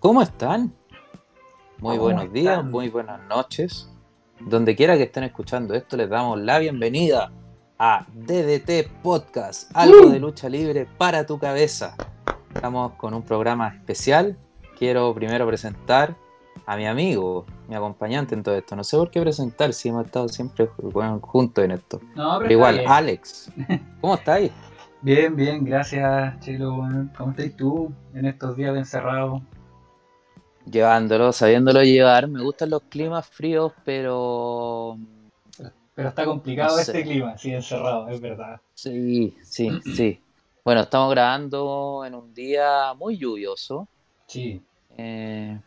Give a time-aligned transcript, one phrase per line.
[0.00, 0.72] ¿Cómo están?
[1.76, 3.86] Muy buenos días, muy buenas noches.
[4.40, 7.30] Donde quiera que estén escuchando esto, les damos la bienvenida
[7.78, 11.96] a DDT Podcast, algo de lucha libre para tu cabeza.
[12.54, 14.38] Estamos con un programa especial.
[14.78, 16.16] Quiero primero presentar
[16.64, 18.74] a mi amigo, mi acompañante en todo esto.
[18.76, 20.66] No sé por qué presentar si hemos estado siempre
[21.20, 22.00] juntos en esto.
[22.16, 23.52] No, pero, igual, Alex,
[24.00, 24.50] ¿cómo estáis?
[25.02, 26.86] Bien, bien, gracias, Chelo.
[27.16, 29.40] ¿Cómo estás tú en estos días de encerrado?
[30.70, 32.28] Llevándolo, sabiéndolo llevar.
[32.28, 34.98] Me gustan los climas fríos, pero.
[35.94, 38.60] Pero está complicado este clima, sí, encerrado, es verdad.
[38.74, 40.20] Sí, sí, sí.
[40.64, 43.88] Bueno, estamos grabando en un día muy lluvioso.
[44.26, 44.62] Sí.
[44.96, 45.58] Eh,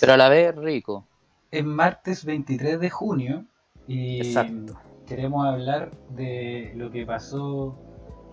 [0.00, 1.06] pero a la vez rico.
[1.50, 3.44] Es martes 23 de junio
[3.86, 4.78] y Exacto.
[5.06, 7.78] queremos hablar de lo que pasó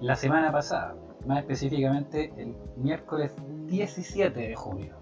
[0.02, 3.34] la semana pasada, más específicamente el miércoles
[3.68, 4.99] 17 de junio.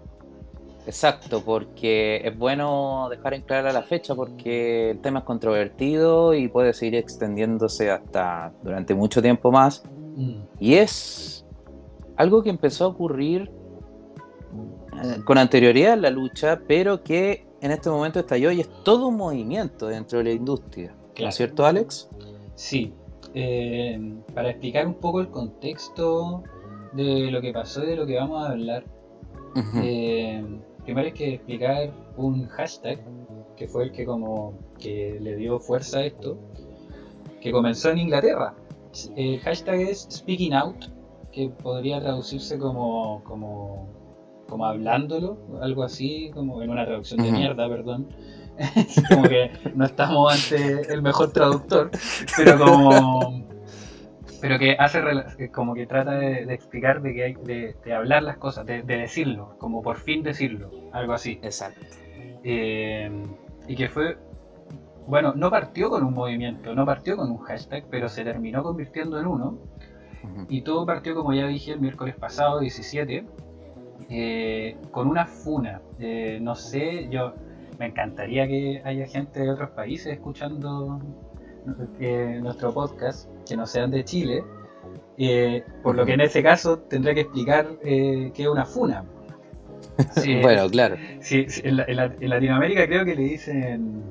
[0.88, 6.48] Exacto, porque es bueno dejar en clara la fecha porque el tema es controvertido y
[6.48, 9.84] puede seguir extendiéndose hasta durante mucho tiempo más.
[10.16, 10.40] Mm.
[10.58, 11.44] Y es
[12.16, 13.50] algo que empezó a ocurrir
[15.04, 19.08] eh, con anterioridad en la lucha, pero que en este momento estalló y es todo
[19.08, 20.96] un movimiento dentro de la industria.
[21.20, 22.08] ¿No es cierto, Alex?
[22.54, 22.94] Sí,
[23.34, 26.44] eh, para explicar un poco el contexto
[26.94, 28.84] de lo que pasó y de lo que vamos a hablar,
[29.82, 30.42] eh,
[30.88, 32.98] primero hay que explicar un hashtag
[33.58, 36.38] que fue el que como que le dio fuerza a esto,
[37.42, 38.54] que comenzó en Inglaterra.
[39.14, 40.86] El hashtag es Speaking Out,
[41.30, 43.86] que podría traducirse como, como,
[44.48, 48.08] como hablándolo, algo así, como en una traducción de mierda, perdón.
[49.10, 51.90] como que no estamos ante el mejor traductor,
[52.34, 53.46] pero como
[54.40, 58.66] pero que hace como que trata de, explicar de que hay de, hablar las cosas,
[58.66, 61.38] de, decirlo, como por fin decirlo, algo así.
[61.42, 61.86] Exacto.
[62.44, 63.10] Eh,
[63.66, 64.16] y que fue,
[65.06, 69.18] bueno, no partió con un movimiento, no partió con un hashtag, pero se terminó convirtiendo
[69.18, 69.58] en uno.
[70.48, 73.24] Y todo partió, como ya dije, el miércoles pasado, 17,
[74.10, 75.80] eh, con una funa.
[75.98, 77.34] Eh, no sé, yo
[77.78, 81.00] me encantaría que haya gente de otros países escuchando
[82.40, 84.44] nuestro podcast, que no sean de Chile,
[85.16, 89.04] eh, por lo que en ese caso tendré que explicar eh, qué es una funa.
[90.42, 90.96] bueno, claro.
[91.30, 91.76] en,
[92.28, 94.02] Latinoamérica creo que le dicen...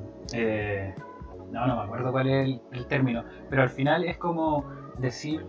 [1.52, 4.64] no, no me acuerdo cuál es el, término, pero al final es como
[4.98, 5.46] decir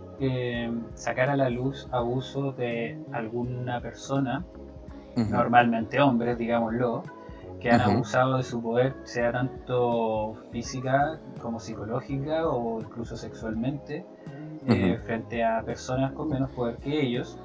[0.93, 4.45] sacar a la luz abuso de alguna persona,
[5.15, 7.03] normalmente hombres, digámoslo,
[7.59, 14.05] que han abusado de su poder, sea tanto física como psicológica o incluso sexualmente,
[14.67, 17.37] eh, frente a personas con menos poder que ellos.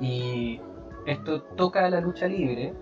[0.00, 0.60] Y
[1.06, 2.72] esto toca a la lucha libre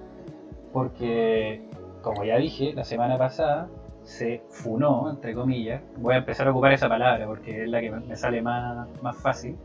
[0.72, 1.66] porque,
[2.02, 3.68] como ya dije, la semana pasada
[4.02, 5.82] se funó, entre comillas.
[5.96, 9.16] Voy a empezar a ocupar esa palabra porque es la que me sale más, más
[9.16, 9.56] fácil.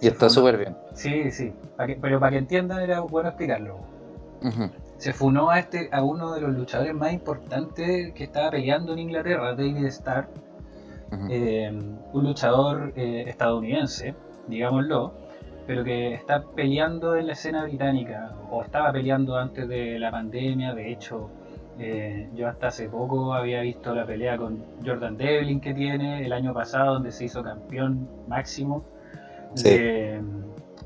[0.00, 0.76] Y está súper bien.
[0.92, 1.52] Sí, sí.
[2.00, 3.78] pero para que entiendan era bueno explicarlo
[4.98, 9.00] se funó a, este, a uno de los luchadores más importantes que estaba peleando en
[9.00, 10.28] Inglaterra, David Starr,
[11.30, 11.70] eh,
[12.12, 14.14] un luchador eh, estadounidense,
[14.48, 15.14] digámoslo,
[15.66, 20.74] pero que está peleando en la escena británica, o estaba peleando antes de la pandemia,
[20.74, 21.30] de hecho,
[21.78, 26.32] eh, yo hasta hace poco había visto la pelea con Jordan Devlin que tiene el
[26.32, 28.84] año pasado, donde se hizo campeón máximo
[29.62, 30.20] de,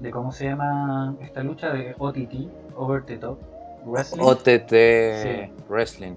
[0.01, 1.73] de, ¿cómo se llama esta lucha?
[1.73, 3.39] De OTT, Over the Top.
[3.87, 4.73] OTT
[5.69, 6.15] Wrestling.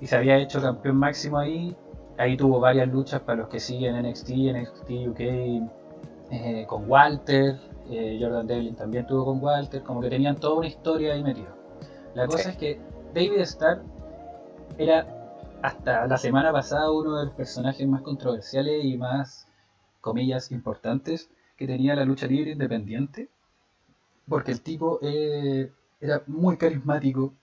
[0.00, 1.76] Y se había hecho campeón máximo ahí.
[2.18, 5.20] Ahí tuvo varias luchas para los que siguen NXT, NXT UK
[6.30, 7.58] eh, con Walter.
[7.90, 9.82] Eh, Jordan Devlin también tuvo con Walter.
[9.82, 11.54] Como que tenían toda una historia ahí metida.
[12.14, 12.80] La cosa es que
[13.14, 13.82] David Starr
[14.78, 15.06] era
[15.62, 19.46] hasta la semana pasada uno de los personajes más controversiales y más,
[20.00, 23.28] comillas, importantes que tenía la lucha libre independiente.
[24.28, 27.34] Porque el tipo eh, era muy carismático,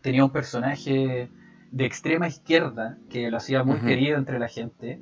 [0.00, 1.28] tenía un personaje
[1.70, 5.00] de extrema izquierda que lo hacía muy querido entre la gente.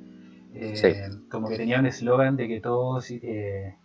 [0.55, 3.75] Eh, como que tenía un eslogan de que todos eh,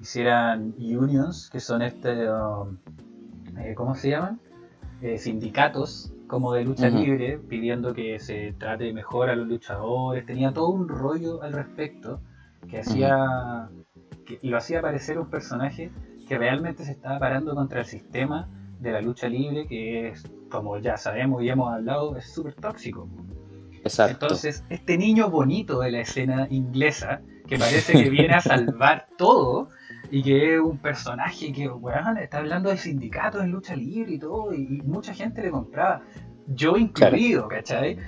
[0.00, 2.78] hicieran unions, que son este, um,
[3.58, 4.40] eh, ¿cómo se llaman?
[5.18, 10.24] sindicatos como de lucha libre, pidiendo que se trate mejor a los luchadores.
[10.24, 12.20] Tenía todo un rollo al respecto
[12.68, 13.68] que hacía,
[14.24, 15.90] que lo hacía parecer un personaje
[16.26, 18.48] que realmente se estaba parando contra el sistema
[18.80, 23.08] de la lucha libre, que es, como ya sabemos y hemos hablado, es súper tóxico.
[23.82, 24.26] Exacto.
[24.26, 29.68] Entonces, este niño bonito de la escena inglesa, que parece que viene a salvar todo,
[30.10, 34.18] y que es un personaje que, weón, está hablando de sindicatos en lucha libre y
[34.18, 36.02] todo, y, mucha gente le compraba,
[36.48, 37.98] yo incluido, ¿cachai?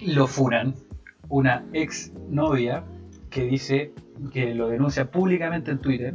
[0.00, 0.74] Lo funan,
[1.28, 2.84] una ex novia
[3.30, 3.92] que dice
[4.32, 6.14] que lo denuncia públicamente en Twitter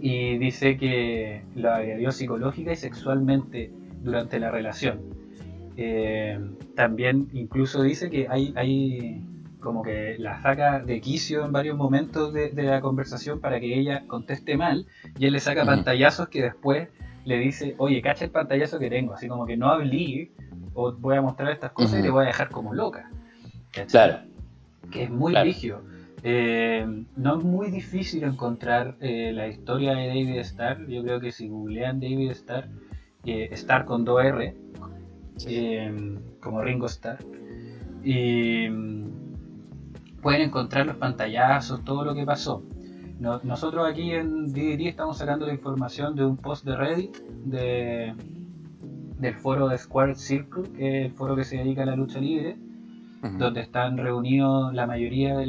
[0.00, 3.70] y dice que lo agredió psicológica y sexualmente
[4.02, 5.00] durante la relación.
[5.76, 6.38] Eh,
[6.76, 9.22] también incluso dice que hay, hay
[9.60, 14.04] como que la saca de quicio en varios momentos de, la conversación para que ella
[14.06, 14.86] conteste mal
[15.18, 16.88] y él le saca pantallazos que después
[17.24, 20.30] le dice, oye, cacha el pantallazo que tengo, así como que no hablé
[20.74, 23.10] o voy a mostrar estas cosas y te voy a dejar como loca.
[23.88, 24.18] Claro.
[24.90, 25.82] Que es muy rígido.
[26.26, 30.86] Eh, no es muy difícil encontrar eh, la historia de David Starr.
[30.86, 32.66] Yo creo que si googlean David Starr,
[33.26, 34.54] eh, Starr con 2R,
[35.46, 37.18] eh, como Ringo Starr,
[38.02, 38.68] y
[40.22, 42.62] pueden encontrar los pantallazos, todo lo que pasó.
[43.20, 48.14] nosotros aquí en DDT estamos sacando la información de un post de Reddit de,
[49.18, 52.18] del foro de Square Circle, que es el foro que se dedica a la lucha
[52.18, 52.56] libre,
[53.38, 55.46] donde están reunidos la mayoría de,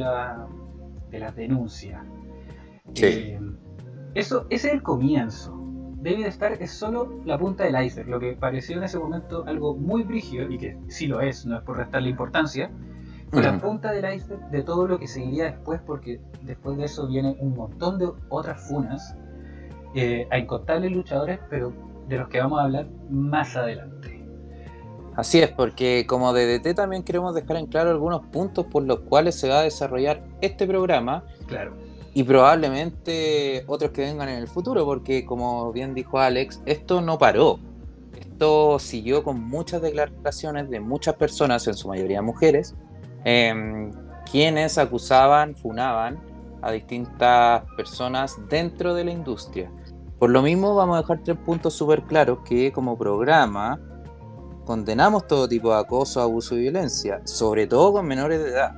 [1.16, 2.04] de las denuncias.
[2.96, 3.40] Eh,
[4.14, 5.52] eso, ese es el comienzo.
[6.02, 9.76] David Stark es solo la punta del iceberg, lo que pareció en ese momento algo
[9.76, 12.70] muy brígido, y que sí lo es, no es por restarle importancia,
[13.32, 17.36] la punta del iceberg de todo lo que seguiría después, porque después de eso viene
[17.40, 19.18] un montón de otras funas
[19.96, 21.74] eh, a incontables luchadores, pero
[22.08, 24.15] de los que vamos a hablar más adelante.
[25.16, 29.36] Así es, porque como DDT también queremos dejar en claro algunos puntos por los cuales
[29.36, 31.24] se va a desarrollar este programa.
[31.48, 31.74] Claro.
[32.14, 37.18] Y probablemente otros que vengan en el futuro, porque como bien dijo Alex, esto no
[37.18, 37.60] paró.
[38.20, 42.76] Esto siguió con muchas declaraciones de muchas personas, en su mayoría mujeres,
[43.26, 43.92] Em,
[44.32, 46.20] quienes acusaban, funaban
[46.62, 49.72] a distintas personas dentro de la industria.
[50.20, 53.80] Por lo mismo vamos a dejar tres puntos súper claros que como programa
[54.66, 58.74] condenamos todo tipo de acoso, abuso y violencia, sobre todo con menores de edad.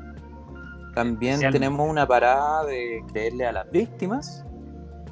[0.94, 4.44] También tenemos una parada de creerle a las víctimas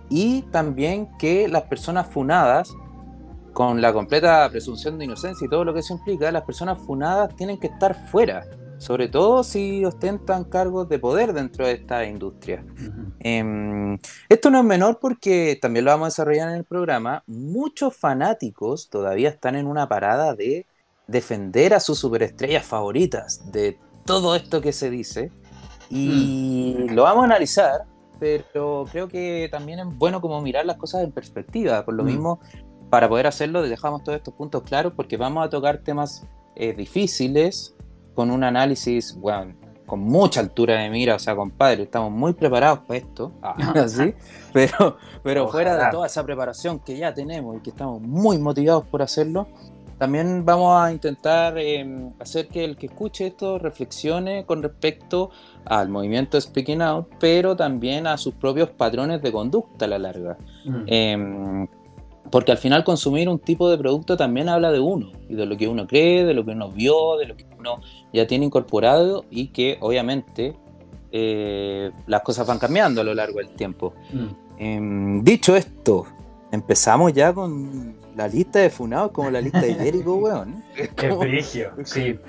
[0.09, 2.73] y también que las personas funadas,
[3.53, 7.35] con la completa presunción de inocencia y todo lo que eso implica, las personas funadas
[7.35, 8.43] tienen que estar fuera
[8.77, 12.65] sobre todo si ostentan cargos de poder dentro de esta industria.
[13.19, 13.97] Em,
[14.29, 17.23] esto no es menor porque también lo vamos a desarrollar en el programa.
[17.27, 20.65] Muchos fanáticos todavía están en una parada de
[21.07, 25.31] defender a sus superestrellas favoritas, de todo esto que se dice.
[25.89, 26.93] Y mm.
[26.93, 27.85] lo vamos a analizar,
[28.19, 31.85] pero creo que también es bueno como mirar las cosas en perspectiva.
[31.85, 32.07] Por lo mm.
[32.07, 32.39] mismo,
[32.89, 36.25] para poder hacerlo, dejamos todos estos puntos claros porque vamos a tocar temas
[36.55, 37.75] eh, difíciles,
[38.15, 39.53] con un análisis, bueno,
[39.85, 43.31] con mucha altura de mira, o sea, compadre, estamos muy preparados para esto,
[43.75, 44.15] así,
[44.51, 48.85] pero, pero fuera de toda esa preparación que ya tenemos y que estamos muy motivados
[48.85, 49.47] por hacerlo,
[49.97, 55.29] también vamos a intentar em, hacer que el que escuche esto reflexione con respecto
[55.63, 60.37] al movimiento Speaking Out, pero también a sus propios patrones de conducta a la larga.
[60.65, 60.83] Mm.
[60.87, 61.67] Em,
[62.31, 65.57] porque al final consumir un tipo de producto también habla de uno y de lo
[65.57, 67.81] que uno cree, de lo que uno vio, de lo que uno
[68.13, 70.55] ya tiene incorporado y que obviamente
[71.11, 73.93] eh, las cosas van cambiando a lo largo del tiempo.
[74.11, 74.27] Mm.
[74.57, 76.05] Em, dicho esto,
[76.51, 80.63] empezamos ya con la lista de funados como la lista de Jericho, weón.
[80.95, 81.43] Qué
[81.83, 82.19] sí.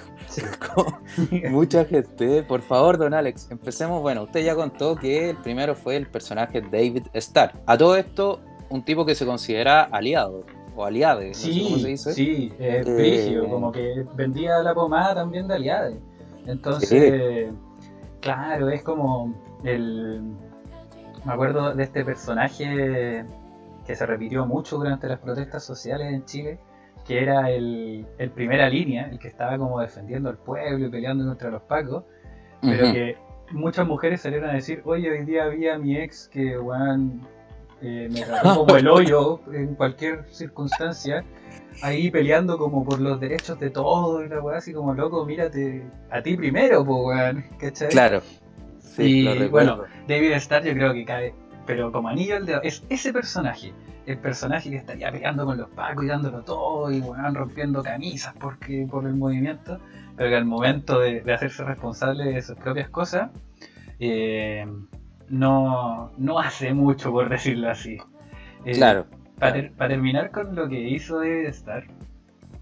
[1.51, 2.43] Mucha gente.
[2.43, 4.03] Por favor, don Alex, empecemos.
[4.03, 7.53] Bueno, usted ya contó que el primero fue el personaje David Starr.
[7.67, 10.45] A todo esto, un tipo que se considera aliado
[10.75, 12.13] o aliade, sí, cómo se dice.
[12.13, 15.99] Sí, eh, como que vendía la pomada también de aliade.
[16.47, 17.51] Entonces,
[18.21, 20.23] claro, es como el...
[21.25, 23.25] Me acuerdo de este personaje
[23.85, 26.59] que se repitió mucho durante las protestas sociales en Chile,
[27.07, 31.25] que era el, el primera línea, el que estaba como defendiendo al pueblo y peleando
[31.25, 32.05] contra los pacos,
[32.61, 33.17] pero que
[33.53, 37.27] muchas mujeres salieron a decir, oye, hoy día había mi ex que, bueno,
[37.83, 41.25] eh, me trató como el hoyo en cualquier circunstancia,
[41.83, 45.87] ahí peleando como por los derechos de todos y la weá, así como loco, mírate
[46.11, 47.89] a ti primero, pues weón, ¿cachai?
[47.89, 48.23] Claro.
[48.79, 51.35] Sí, y bueno, David Starr yo creo que cae,
[51.67, 53.75] pero como anillo al dedo, es ese personaje,
[54.07, 58.35] el personaje que estaría peleando con los pacos y dándolo todo y weón rompiendo camisas
[58.41, 59.79] porque por el movimiento,
[60.17, 63.31] pero que al momento de, de hacerse responsable de sus propias cosas,
[63.99, 64.67] eh,
[65.29, 67.99] no, no hace mucho, por decirlo así.
[68.65, 69.07] Eh, claro.
[69.39, 71.85] Para, terminar con lo que hizo de Star,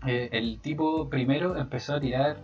[0.06, 2.37] eh, el tipo primero empezó a tirar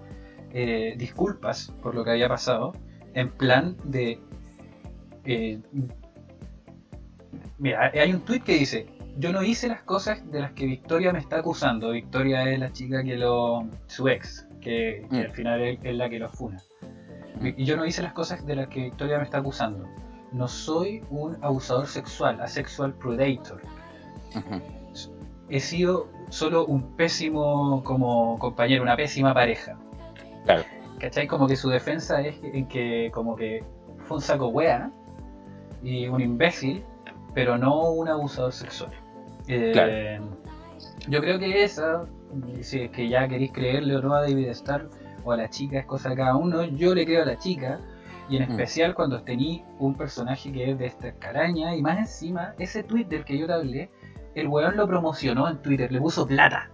[0.53, 2.73] eh, disculpas por lo que había pasado,
[3.15, 4.21] en plan de
[7.59, 8.87] Mira, hay un tweet que dice,
[9.19, 11.91] yo no hice las cosas de las que Victoria me está acusando.
[11.91, 13.69] Victoria es la chica que lo...
[13.87, 15.15] su ex, que, mm.
[15.15, 16.59] al final es, la que lo funa.
[17.41, 17.49] Mm.
[17.59, 19.87] Y yo no hice las cosas de las que Victoria me está acusando.
[20.33, 23.61] No soy un abusador sexual, asexual predator.
[25.49, 29.77] He sido solo un pésimo como compañero, una pésima pareja.
[30.45, 30.63] Claro.
[31.01, 31.27] ¿Cachai?
[31.27, 33.65] Como que su defensa es en que como que
[34.05, 34.93] fue un saco wea
[35.83, 36.85] y un imbécil,
[37.35, 38.93] pero no un abusador sexual.
[39.49, 40.21] Eh,
[41.09, 42.05] yo creo que esa,
[42.61, 44.89] si es que ya queréis creerle o no a David Starr
[45.25, 46.65] o a la chica, es cosa de cada uno.
[46.65, 47.81] Yo le creo a la chica,
[48.31, 48.53] y en mm.
[48.53, 53.07] especial cuando tení un personaje que es de esta caraña, y más encima, ese tweet
[53.07, 53.91] del que yo te hablé,
[54.37, 56.71] el weón lo promocionó en Twitter, le puso plata.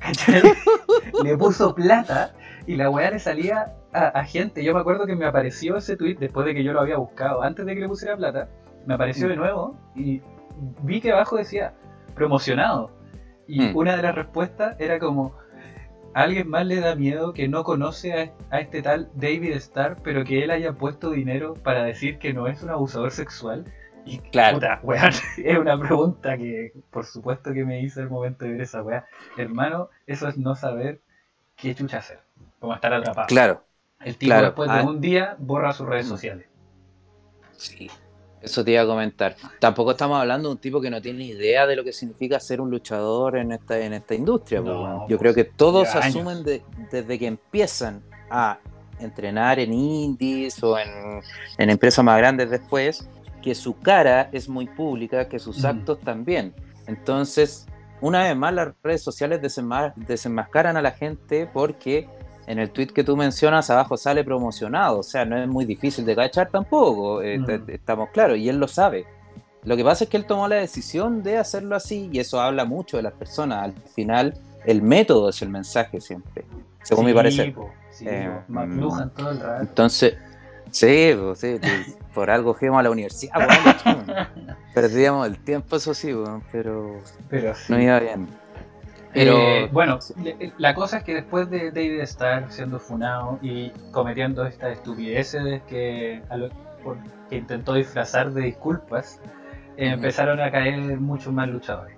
[0.00, 0.42] ¿Cachai?
[1.24, 2.34] le puso plata
[2.66, 4.64] y la weá le salía a, gente.
[4.64, 7.42] Yo me acuerdo que me apareció ese tweet después de que yo lo había buscado,
[7.42, 8.48] antes de que le pusiera plata,
[8.86, 9.30] me apareció mm.
[9.30, 10.22] de nuevo y
[10.82, 11.74] vi que abajo decía
[12.14, 12.90] promocionado.
[13.46, 13.76] Y mm.
[13.76, 15.34] una de las respuestas era como,
[16.16, 20.24] ¿a alguien más le da miedo que no conoce a, este tal David Starr, pero
[20.24, 23.66] que él haya puesto dinero para decir que no es un abusador sexual.
[24.06, 24.58] Y claro.
[25.36, 29.04] es una pregunta que por supuesto que me hice el momento de ver esa weá.
[29.36, 31.02] Hermano, eso es no saber
[31.54, 32.20] qué chucha hacer.
[32.60, 33.26] Como estar atrapado.
[33.26, 33.64] Claro.
[34.00, 34.84] El tipo después de ah.
[34.84, 36.08] un día borra sus redes mm.
[36.08, 36.46] sociales.
[37.52, 37.90] Sí.
[38.46, 39.34] Eso te iba a comentar.
[39.58, 42.60] Tampoco estamos hablando de un tipo que no tiene idea de lo que significa ser
[42.60, 44.62] un luchador en esta, en esta industria.
[44.62, 44.76] Pues,
[45.08, 48.60] Yo creo que todos asumen desde que empiezan a
[49.00, 51.20] entrenar en indies o en,
[51.58, 53.08] empresas más grandes después,
[53.42, 56.54] que su cara es muy pública, que sus actos también.
[56.86, 57.66] Entonces,
[58.00, 59.40] una vez más, las redes sociales
[59.96, 62.08] desenmascaran a la gente porque
[62.46, 66.04] en el tweet que tú mencionas abajo sale promocionado, o sea, no es muy difícil
[66.04, 67.70] de cachar tampoco, eh, mm.
[67.70, 69.06] estamos claros, y él lo sabe.
[69.64, 72.64] Lo que pasa es que él tomó la decisión de hacerlo así y eso habla
[72.64, 73.64] mucho de las personas.
[73.64, 74.34] Al final,
[74.64, 76.44] el método es el mensaje siempre,
[76.84, 77.52] según mi parecer.
[78.02, 79.62] Eh, mm, todo el rato.
[79.62, 80.14] Entonces,
[80.70, 81.56] sí, sí,
[82.14, 83.34] por algo fuimos a la universidad,
[84.74, 86.14] perdíamos el tiempo, eso sí,
[86.52, 88.28] pero, pero no iba bien.
[89.16, 89.98] Pero eh, bueno,
[90.58, 96.20] la cosa es que después de David estar siendo funado y cometiendo estas estupideces que,
[97.30, 99.22] que intentó disfrazar de disculpas,
[99.78, 101.96] empezaron a caer muchos más luchadores.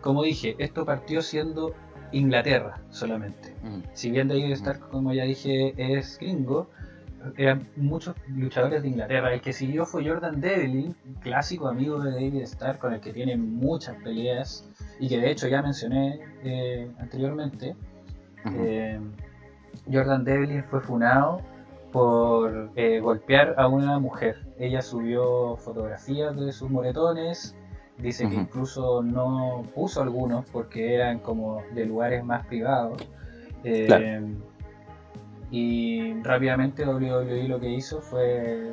[0.00, 1.74] Como dije, esto partió siendo
[2.12, 3.52] Inglaterra solamente.
[3.92, 6.70] Si bien David Stark, como ya dije, es gringo,
[7.36, 9.32] eran muchos luchadores de Inglaterra.
[9.32, 13.36] El que siguió fue Jordan Devlin, clásico amigo de David Stark, con el que tiene
[13.36, 17.76] muchas peleas y que de hecho ya mencioné eh, anteriormente,
[18.56, 19.00] eh,
[19.90, 21.40] Jordan Devlin fue funado
[21.92, 24.46] por eh, golpear a una mujer.
[24.58, 27.56] Ella subió fotografías de sus moretones,
[27.98, 33.06] dice que incluso no puso algunos porque eran como de lugares más privados.
[35.50, 38.72] Y rápidamente WWE lo que hizo fue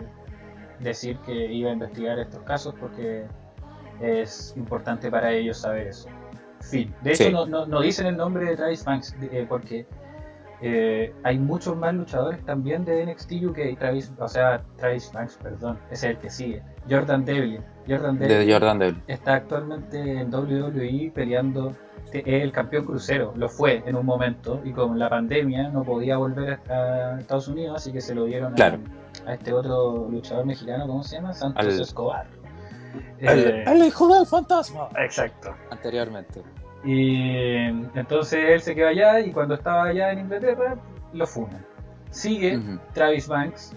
[0.79, 3.25] decir que iba a investigar estos casos porque
[3.99, 6.07] es importante para ellos saber eso.
[6.61, 6.93] Fin.
[7.01, 9.85] De hecho, no, no, dicen el nombre de Travis Banks eh, porque
[10.61, 13.77] eh, hay muchos más luchadores también de NXT UK.
[13.77, 16.63] Travis, o sea, Travis Banks, perdón, es el que sigue.
[16.89, 17.63] Jordan Devlin.
[17.87, 18.17] Jordan
[18.79, 21.75] Devlin, está actualmente en WWE peleando.
[22.11, 26.15] Es el campeón crucero, lo fue en un momento y con la pandemia no podía
[26.15, 31.03] volver a Estados Unidos, así que se lo dieron a, este otro luchador mexicano, ¿cómo
[31.03, 31.33] se llama?
[31.33, 32.25] Santos Escobar.
[33.19, 34.87] El, eh, hijo del fantasma.
[34.97, 35.53] Exacto.
[35.69, 36.41] Anteriormente.
[36.85, 37.65] Y
[37.95, 40.77] entonces él se quedó allá y cuando estaba allá en Inglaterra
[41.11, 41.65] lo funan.
[42.11, 42.59] Sigue
[42.93, 43.75] Travis Banks,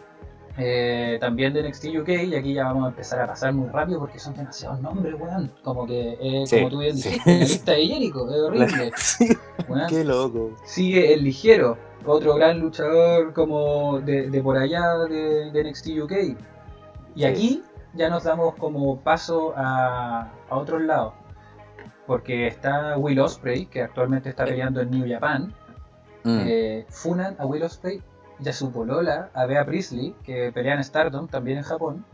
[0.60, 3.98] eh, también de NXT UK, y aquí ya vamos a empezar a pasar muy rápido
[3.98, 5.50] porque son demasiados nombres, weón.
[5.62, 8.92] Como que, eh, como tú bien dijiste, la lista de Jericho, es horrible.
[9.88, 10.52] Qué loco.
[10.64, 16.12] Sigue el ligero, otro gran luchador como de, por allá de, de NXT UK.
[17.16, 17.62] Y aquí
[17.94, 21.14] ya nos damos como paso a, a otros lados.
[22.06, 25.54] Porque está Will Osprey, que actualmente está peleando en New Japan.
[26.24, 26.40] Mm.
[26.46, 28.02] Eh, funan a Will Osprey
[28.42, 32.04] y a su polola, a Bea Priestley, que pelea en Stardom, también en Japón.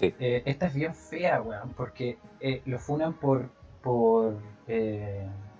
[0.00, 3.48] Eh, esta es bien fea, weón, porque eh, lo funan por,
[3.82, 4.36] por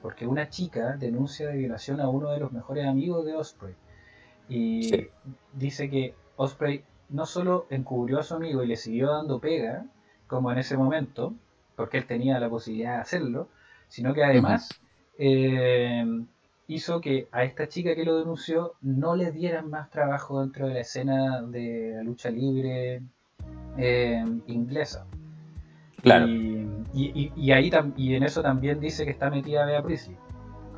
[0.05, 3.75] porque una chica denuncia de violación a uno de los mejores amigos de Osprey.
[4.51, 5.09] Y
[5.55, 9.87] dice que Osprey no solo encubrió a su amigo y le siguió dando pega,
[10.27, 11.33] como en ese momento,
[11.75, 13.49] porque él tenía la posibilidad de hacerlo,
[13.89, 14.69] sino que además
[15.17, 16.05] eh,
[16.66, 20.75] hizo que a esta chica que lo denunció no le dieran más trabajo dentro de
[20.75, 23.02] la escena de la lucha libre
[23.76, 25.06] eh, inglesa.
[26.02, 26.26] Claro.
[26.28, 30.16] Y y, ahí y en eso también dice que está metida Bea Priestley.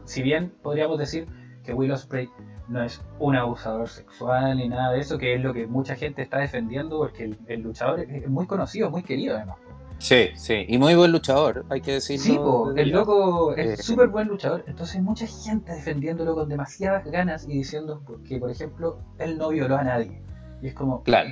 [0.05, 1.27] Si bien podríamos decir
[1.63, 2.29] que Will Ospreay
[2.69, 6.23] no es un abusador sexual ni nada de eso, que es lo que mucha gente
[6.23, 9.59] está defendiendo, porque el, luchador es muy conocido, muy querido además.
[9.99, 12.73] Sí, sí, y muy buen luchador, hay que decirlo.
[12.75, 17.49] Sí, el loco es eh, súper buen luchador, entonces mucha gente defendiéndolo con demasiadas ganas
[17.49, 20.23] y diciendo que, por ejemplo, él no violó a nadie.
[20.63, 21.31] Y es como, claro.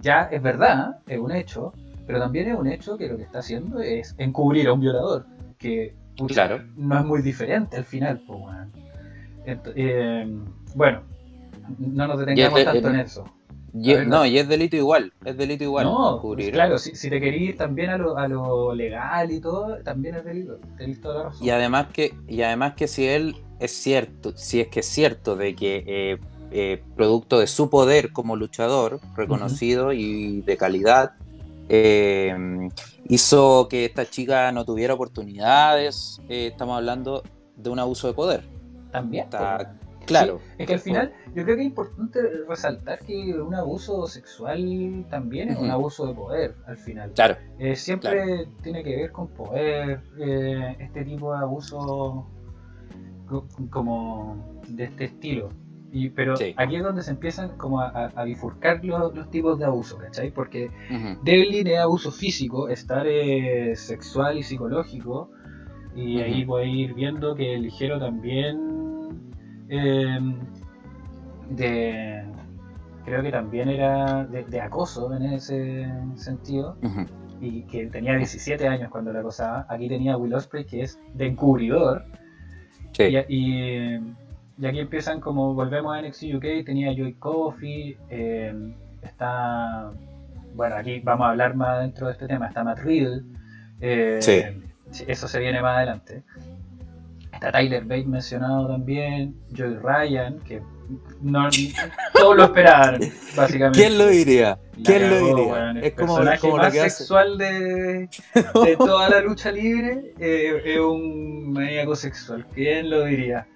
[0.00, 1.72] ya es verdad, es un hecho,
[2.06, 5.26] pero también es un hecho que lo que está haciendo es encubrir a un violador,
[5.58, 5.94] que
[6.28, 6.62] claro.
[6.76, 8.22] no es muy diferente al final.
[8.26, 9.58] Pues,
[10.74, 11.02] bueno,
[11.78, 13.24] no nos detengamos tanto en eso.
[13.76, 15.84] No, y es delito igual, es delito igual.
[15.84, 20.16] No, pues claro, si, te querís también a lo, a lo, legal y todo, también
[20.16, 20.58] es delito.
[21.40, 25.36] Y además que, y además que si él es cierto, si es que es cierto
[25.36, 26.18] de que eh,
[26.50, 31.12] eh, producto de su poder como luchador, reconocido y de calidad,
[31.68, 32.34] eh,
[33.08, 37.22] hizo que esta chica no tuviera oportunidades, estamos hablando
[37.56, 38.44] de un abuso de poder.
[38.90, 39.24] También.
[39.24, 40.40] Está, Claro.
[40.58, 45.50] es que al final yo creo que es importante resaltar que un abuso sexual también
[45.50, 47.12] es un abuso de poder al final.
[47.12, 47.36] Claro.
[47.58, 52.26] Eh, siempre tiene que ver con poder, eh, este tipo de abuso
[53.70, 55.50] como de este estilo.
[55.92, 60.30] Y, pero aquí es donde se empiezan como a, bifurcar los, tipos de abuso, ¿cachai?
[60.30, 63.06] Porque uh Devlin es abuso físico, estar
[63.74, 65.30] sexual y psicológico,
[65.94, 68.85] y ahí puede ir viendo que el ligero también
[69.68, 70.38] Em,
[71.50, 72.22] de
[73.04, 76.76] creo que también era de, acoso en ese sentido.
[77.40, 79.66] Y que tenía 17 años cuando la acosaba.
[79.68, 82.04] Aquí tenía Will Osprey que es de encubridor
[83.04, 89.90] y, aquí empiezan como volvemos a NXT UK tenía Joy Coffee em, está
[90.54, 93.22] bueno aquí vamos a hablar más dentro de este tema está Matt Riddle
[93.80, 94.18] eh,
[95.06, 96.22] eso se viene más adelante
[97.36, 100.62] Está Tyler Bate mencionado también, Joey Ryan, que
[101.20, 101.48] no,
[102.14, 103.00] todos lo esperaban,
[103.36, 103.78] básicamente.
[103.78, 104.58] ¿Quién lo diría?
[104.82, 105.70] ¿Quién lo diría?
[105.82, 108.08] es como, el como más sexual de,
[108.64, 112.46] de, toda la lucha libre eh, es un maníaco sexual.
[112.54, 113.46] ¿Quién lo diría?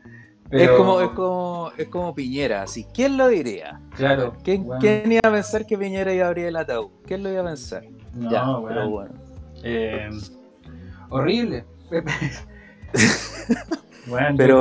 [0.50, 2.84] Es, como, es, como, es como Piñera, así.
[2.92, 3.80] ¿Quién lo diría?
[3.96, 4.36] Claro.
[4.42, 6.90] ¿Quién, ¿Quién, iba a pensar que Piñera iba a abrir el ataúd?
[7.06, 7.84] ¿Quién lo iba a pensar?
[8.12, 9.14] No, ya, pero bueno.
[9.62, 10.10] Eh,
[11.08, 11.64] horrible.
[14.06, 14.58] bueno, pero...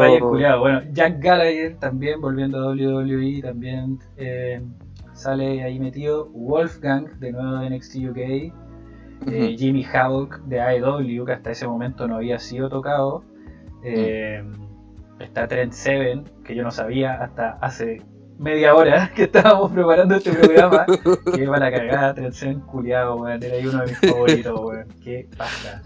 [0.60, 4.62] bueno, Jack Gallagher también, volviendo a WWE, también eh,
[5.14, 6.30] sale ahí metido.
[6.30, 8.54] Wolfgang, de nuevo de NXT UK.
[9.28, 13.24] Eh, Jimmy Havoc de AEW, que hasta ese momento no había sido tocado.
[13.84, 14.44] Eh,
[15.20, 18.02] está Trent Seven, que yo no sabía hasta hace
[18.38, 20.86] media hora que estábamos preparando este programa.
[21.34, 24.88] que iba a la cagada, Trent Seven, culiado, Era ahí uno de mis favoritos, weón.
[25.04, 25.82] Qué pasa.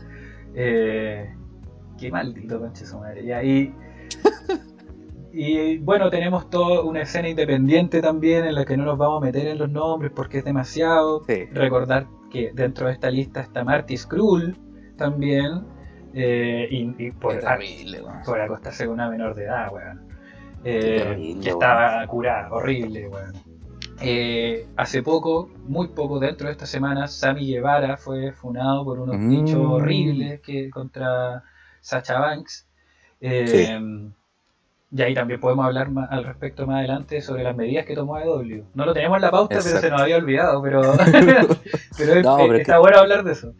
[0.56, 1.34] Eh,
[2.04, 3.24] qué maldito conche su madre.
[3.24, 3.74] Y ahí.
[5.34, 9.26] y bueno, tenemos toda una escena independiente también en la que no nos vamos a
[9.26, 11.24] meter en los nombres porque es demasiado.
[11.54, 14.58] Recordar que dentro de esta lista está Marty Skrull
[14.98, 15.64] también.
[16.16, 17.40] Eh, y, por,
[18.24, 20.02] por, acostarse con una menor de edad, weón.
[20.64, 23.34] Eh, que estaba curada, horrible, weón.
[24.02, 29.18] Eh, hace poco, muy poco dentro de esta semana, Sammy Guevara fue funado por unos
[29.30, 29.72] dichos mm.
[29.72, 31.44] horribles que contra
[31.84, 32.66] Sacha Banks.
[33.20, 33.80] Eh,
[34.96, 38.64] y ahí también podemos hablar al respecto más adelante sobre las medidas que tomó AEW.
[38.76, 40.62] No lo tenemos en la pauta, pero se nos había olvidado.
[40.62, 40.82] Pero,
[41.98, 43.54] pero, está bueno hablar de eso.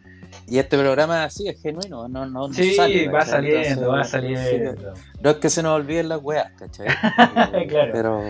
[0.46, 4.94] Y este programa así es genuino, no, no, sí, va saliendo, va saliendo.
[5.20, 6.86] No es que se nos olviden las weas, ¿cachai?
[7.68, 7.92] claro.
[7.92, 8.22] Pero,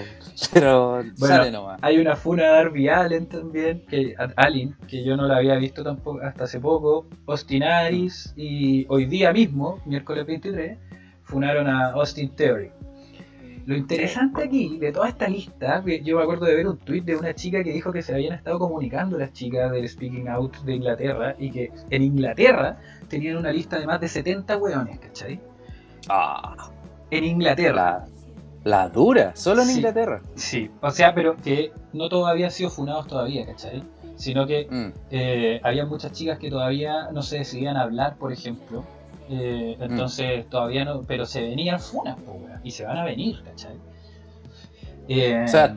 [0.52, 1.80] pero sale nomás.
[1.82, 5.82] Hay una funa de Darby Allen también, que Allen, que yo no la había visto
[5.82, 7.06] tampoco hasta hace poco.
[7.26, 10.78] Austin Aries y hoy día mismo, miércoles 23,
[11.24, 12.70] funaron a Austin Theory.
[13.66, 17.16] Lo interesante aquí de toda esta lista, yo me acuerdo de ver un tweet de
[17.16, 20.74] una chica que dijo que se habían estado comunicando las chicas del Speaking Out de
[20.74, 25.40] Inglaterra y que en Inglaterra tenían una lista de más de 70 weones, ¿cachai?
[26.08, 26.70] Ah.
[27.10, 28.06] En Inglaterra.
[28.64, 30.20] La, dura, solo en Inglaterra.
[30.34, 33.82] Sí, o sea, pero que no todos habían sido funados todavía, ¿cachai?
[34.16, 34.92] Sino que mm.
[35.10, 38.84] eh, había muchas chicas que todavía no se decidían hablar, por ejemplo,
[39.28, 42.16] eh, entonces todavía no, pero se venían funas,
[42.62, 43.76] y se van a venir, ¿cachai?
[45.06, 45.76] o sea,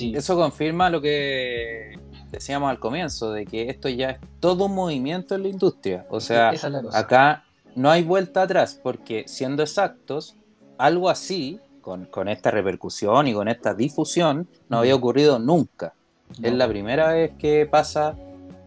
[0.00, 1.98] eh, eso confirma lo que
[2.30, 6.06] decíamos al comienzo, de que esto ya es todo un movimiento en la industria.
[6.10, 6.52] O sea,
[6.92, 10.36] acá no hay vuelta atrás, porque siendo exactos,
[10.78, 15.94] algo así, con, esta repercusión y con esta difusión, no había ocurrido nunca.
[16.42, 18.16] Es la primera vez que pasa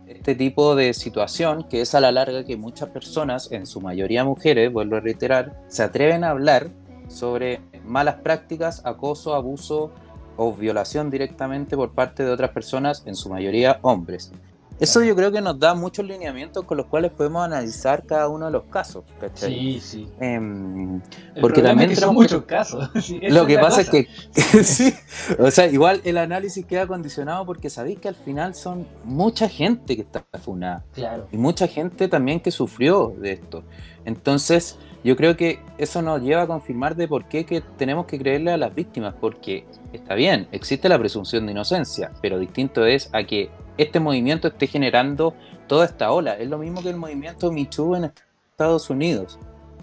[0.08, 4.24] este tipo de situación que es a la larga que muchas personas, en su mayoría
[4.24, 6.70] mujeres, vuelvo a reiterar, se atreven a hablar
[7.08, 9.91] sobre malas prácticas, acoso, abuso
[10.38, 14.32] o violación directamente por parte de otras personas, en su mayoría hombres.
[14.80, 18.46] Eso yo creo que nos da muchos lineamientos con los cuales podemos analizar cada uno
[18.46, 19.52] de los casos, ¿cachai?
[19.52, 20.08] Sí, sí.
[20.20, 21.02] Em,
[21.42, 22.88] porque también son muchos casos.
[23.24, 24.08] lo que pasa es que,
[24.63, 24.94] sí,
[25.40, 29.96] o sea, igual el análisis queda condicionado porque sabéis que al final son mucha gente
[29.96, 30.86] que está funada.
[30.94, 31.28] Claro.
[31.32, 33.63] Y mucha gente también que sufrió de esto.
[34.06, 38.20] Entonces, yo creo que eso nos lleva a confirmar de por qué que tenemos que
[38.20, 43.10] creerle a las víctimas, porque está bien, existe la presunción de inocencia, pero distinto es
[43.13, 45.34] a que este movimiento esté generando
[45.68, 46.34] toda esta ola.
[46.38, 48.12] Es lo mismo que el movimiento Me Too en
[48.52, 49.38] Estados Unidos.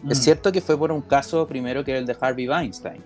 [0.09, 0.23] Es mm.
[0.23, 3.03] cierto que fue por un caso primero que era el de Harvey Weinstein,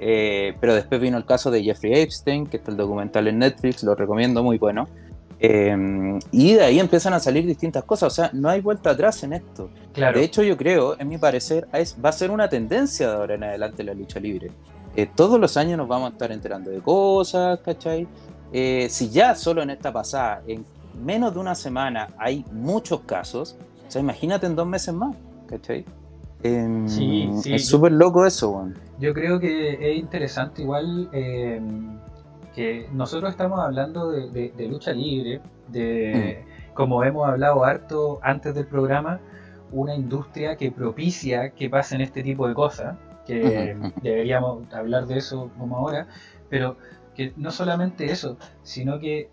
[0.00, 3.82] eh, pero después vino el caso de Jeffrey Epstein, que está el documental en Netflix,
[3.82, 4.88] lo recomiendo, muy bueno.
[5.40, 9.22] Eh, y de ahí empiezan a salir distintas cosas, o sea, no hay vuelta atrás
[9.22, 9.70] en esto.
[9.94, 13.34] De hecho, yo creo, en mi parecer, es, va a ser una tendencia de ahora
[13.34, 14.50] en adelante la lucha libre.
[14.96, 18.08] Eh, todos los años nos vamos a estar enterando de cosas, ¿cachai?
[18.52, 20.64] Eh, si ya solo en esta pasada, en
[21.04, 23.56] menos de una semana, hay muchos casos,
[23.86, 25.14] o sea, imagínate en dos meses más,
[25.46, 25.84] ¿cachai?
[26.42, 31.98] Em, sí, sí, es súper loco eso, Yo creo que es interesante igual em,
[32.54, 36.74] que nosotros estamos hablando de, lucha libre, de, mm.
[36.74, 39.20] como hemos hablado harto antes del programa,
[39.72, 45.50] una industria que propicia que pasen este tipo de cosas, que deberíamos hablar de eso
[45.58, 46.06] como ahora,
[46.48, 46.76] pero
[47.18, 49.28] que no solamente eso, sino que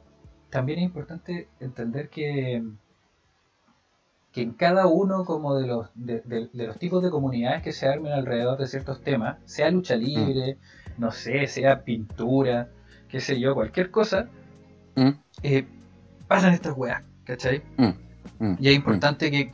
[0.49, 2.63] también es importante entender que,
[4.31, 8.11] que en cada uno como de los, de, los tipos de comunidades que se armen
[8.11, 9.99] alrededor de ciertos temas, sea lucha mm.
[9.99, 10.57] libre,
[10.97, 12.69] no sé, sea pintura,
[13.07, 14.29] qué sé yo, cualquier cosa,
[14.95, 15.09] mm.
[15.43, 15.67] eh,
[16.27, 17.61] pasan estas weas, ¿cachai?
[17.77, 18.55] Mm.
[18.57, 19.51] Y es importante que,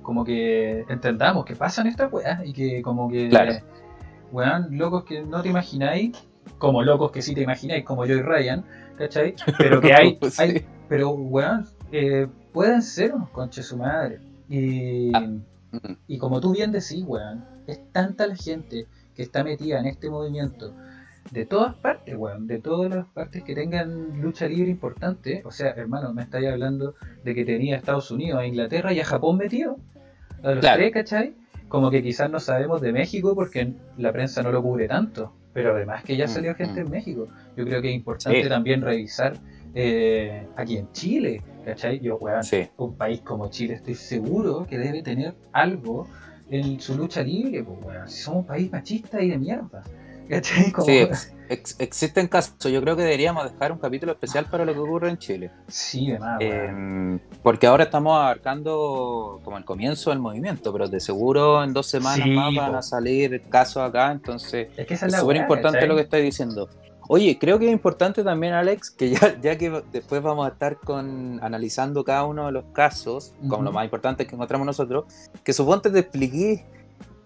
[0.00, 3.28] como que entendamos que pasan estas weas y que como que,
[4.32, 6.16] weón, locos que no te imagináis
[6.64, 8.64] como locos que sí te imagináis, como yo y Ryan,
[8.96, 9.34] ¿cachai?
[9.58, 14.20] Pero que hay, hay pero weón, eh, pueden ser unos conches su madre.
[14.48, 15.30] Y, ah.
[16.06, 20.10] y como tú bien decís, weón, es tanta la gente que está metida en este
[20.10, 20.74] movimiento
[21.30, 25.42] de todas partes, weón, de todas las partes que tengan lucha libre importante.
[25.44, 29.00] O sea, hermano, me estáis hablando de que tenía a Estados Unidos, a Inglaterra y
[29.00, 29.76] a Japón metido.
[30.42, 31.34] A los tres, ¿cachai?
[31.68, 35.32] Como que quizás no sabemos de México porque la prensa no lo cubre tanto.
[35.54, 36.86] Pero además que ya mm, salió gente mm.
[36.86, 37.28] en México.
[37.56, 39.38] Yo creo que es importante también revisar
[39.74, 42.00] eh, aquí en Chile, ¿cachai?
[42.00, 42.42] Yo, weón,
[42.76, 46.06] un país como Chile estoy seguro que debe tener algo
[46.50, 48.08] en su lucha libre, pues, weón.
[48.08, 49.82] Si somos un país machista y de mierda.
[50.84, 51.08] Sí,
[51.78, 52.54] existen casos.
[52.60, 55.50] Yo creo que deberíamos dejar un capítulo especial para lo que ocurre en Chile.
[55.68, 61.62] Sí, de eh, porque ahora estamos abarcando como el comienzo del movimiento, pero de seguro
[61.62, 64.10] en dos semanas más van a salir casos acá.
[64.12, 66.68] Entonces, es súper importante lo que estáis diciendo.
[67.06, 70.78] Oye, creo que es importante también, Alex, que ya, ya que después vamos a estar
[70.78, 75.04] con analizando cada uno de los casos, como lo más importante que encontramos nosotros,
[75.42, 76.64] que suponte te expliqué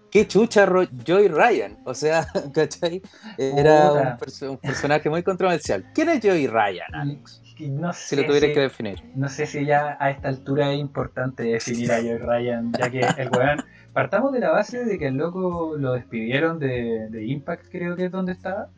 [0.09, 0.67] qué chucha
[1.07, 1.77] Joey Ryan.
[1.85, 3.01] O sea, ¿cachai?
[3.37, 5.85] Era un, personaje muy controversial.
[5.93, 7.41] ¿Quién es Joey Ryan, Alex?
[7.59, 9.03] No sé si lo tuvieras que definir.
[9.15, 12.99] No sé si ya a esta altura es importante definir a Joey Ryan, ya que
[12.99, 13.63] el weón.
[13.91, 18.11] Partamos de la base de que el loco lo despidieron de, Impact, creo que es
[18.11, 18.69] donde estaba.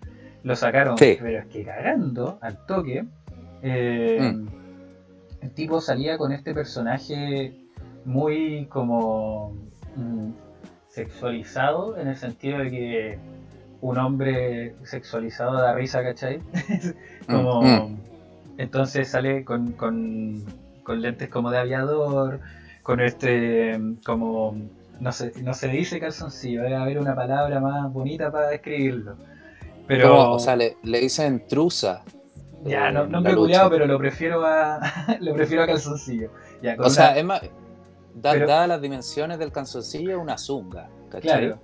[0.44, 3.06] Lo sacaron, pero es que cagando al toque.
[3.62, 4.48] Eh, mm.
[5.42, 7.54] El tipo salía con este personaje
[8.06, 9.54] muy como.
[9.96, 10.32] Mm,
[10.92, 13.20] sexualizado en el sentido de que
[13.82, 16.40] un hombre sexualizado da risa, ¿cachai?
[17.30, 17.98] como, mm.
[18.58, 20.44] Entonces sale con, con,
[20.88, 22.42] lentes como de aviador,
[22.84, 24.56] con este, como,
[25.00, 29.16] no se, no se dice calzoncillo, debe haber una palabra más bonita para describirlo.
[29.88, 32.04] Pero, o sea, le, dicen truza.
[32.64, 34.80] Ya, no, no me he pero lo prefiero a,
[35.20, 36.30] lo prefiero a calzoncillo.
[36.78, 37.42] o sea, es más,
[38.16, 40.90] dadas las dimensiones del calzoncillo, una zunga.
[41.22, 41.60] Claro.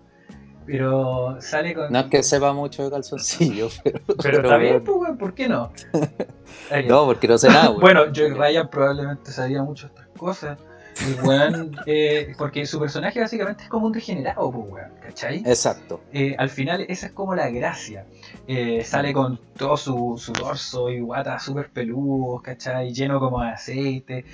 [0.67, 1.91] Pero sale con.
[1.91, 4.01] No es que sepa mucho de calzoncillo, pero.
[4.21, 5.71] Pero, está bien, pues, ¿por qué no?
[6.87, 10.59] no, porque no sé nada, bueno, Joey Ryan probablemente sabía mucho de estas cosas.
[10.99, 15.37] Y weón, eh, porque su personaje básicamente es como un degenerado, pues weón, ¿cachai?
[15.45, 16.01] Exacto.
[16.11, 18.05] Eh, al final esa es como la gracia.
[18.47, 22.93] Eh, sale con todo su, su dorso y guata súper peludo, ¿cachai?
[22.93, 24.25] Lleno como de aceite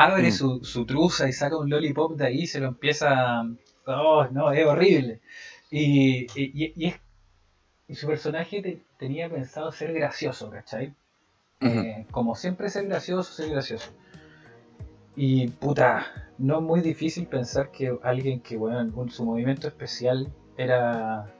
[0.00, 0.32] abre mm.
[0.32, 3.42] su, su, truza y saca un lollipop de ahí y se lo empieza.
[3.86, 5.20] Oh, no, es horrible.
[5.70, 7.00] Y, y, es,
[7.86, 10.94] y su personaje tenía pensado ser gracioso, ¿cachai?
[11.60, 13.90] Eh, como siempre, ser gracioso, ser gracioso.
[15.16, 16.06] Y puta,
[16.38, 21.34] no es muy difícil pensar que alguien que, bueno, su movimiento especial era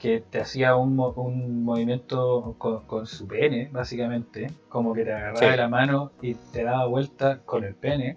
[0.00, 5.56] que te hacía un, un movimiento con, su pene, básicamente, como que te agarraba de
[5.56, 8.16] la mano y te daba vuelta con el pene.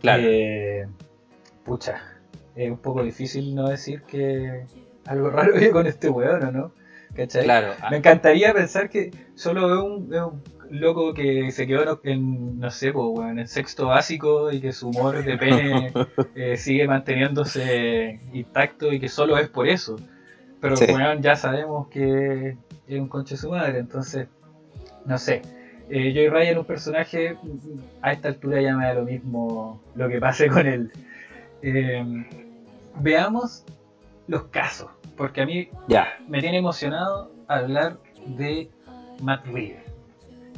[0.00, 0.24] Claro.
[0.26, 0.88] Eh,
[1.64, 2.02] pucha,
[2.56, 4.66] es un poco difícil no decir que
[5.06, 6.72] algo raro viene con este weón, no?
[7.14, 7.44] ¿Cachai?
[7.44, 7.72] Claro.
[7.88, 10.12] Me encantaría pensar que solo veo un,
[10.70, 14.72] un loco que se quedó en, no sé, pues, en el sexto básico y que
[14.72, 15.92] su humor de pene
[16.34, 19.96] eh, sigue manteniéndose intacto y que solo es por eso.
[20.60, 20.74] Pero
[21.20, 22.56] ya sabemos que
[22.88, 24.28] es un conche su madre, entonces,
[25.04, 25.42] no sé.
[25.88, 27.36] Eh, Joy Ryan, un personaje,
[28.02, 30.90] a esta altura ya me da lo mismo lo que pase con él.
[31.62, 32.04] Eh,
[33.00, 33.64] veamos
[34.26, 36.08] los casos, porque a mí ya.
[36.28, 38.68] me tiene emocionado hablar de
[39.20, 39.86] Matt Reeves.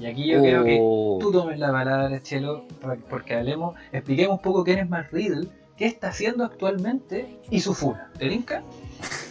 [0.00, 1.18] Y aquí yo quiero que oh.
[1.20, 2.64] tú tomes la palabra, Chelo,
[3.10, 7.74] porque hablemos, expliquemos un poco quién es Matt Riddle, qué está haciendo actualmente y su
[7.74, 8.10] funa.
[8.16, 8.62] ¿Te linka?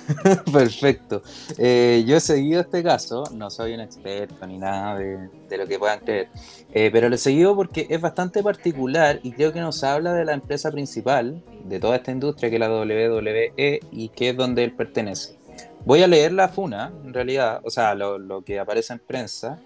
[0.54, 1.22] Perfecto.
[1.58, 5.80] Eh, yo he seguido este caso, no soy un experto ni nada de, lo que
[5.80, 6.30] puedan creer,
[6.74, 10.26] eh, pero lo he seguido porque es bastante particular y creo que nos habla de
[10.26, 14.64] la empresa principal de toda esta industria, que es la WWE y que es donde
[14.64, 15.38] él pertenece.
[15.86, 19.60] Voy a leer la funa, en realidad, o sea, lo, que aparece en prensa,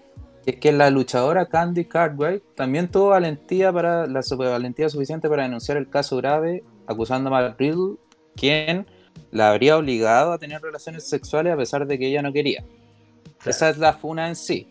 [0.46, 5.76] es que la luchadora Candy Cartwright también tuvo valentía para la valentía suficiente para denunciar
[5.76, 7.96] el caso grave acusando a Matt Riddle,
[8.34, 8.86] quien
[9.30, 12.64] la habría obligado a tener relaciones sexuales a pesar de que ella no quería.
[13.44, 14.68] Esa es la funa en sí.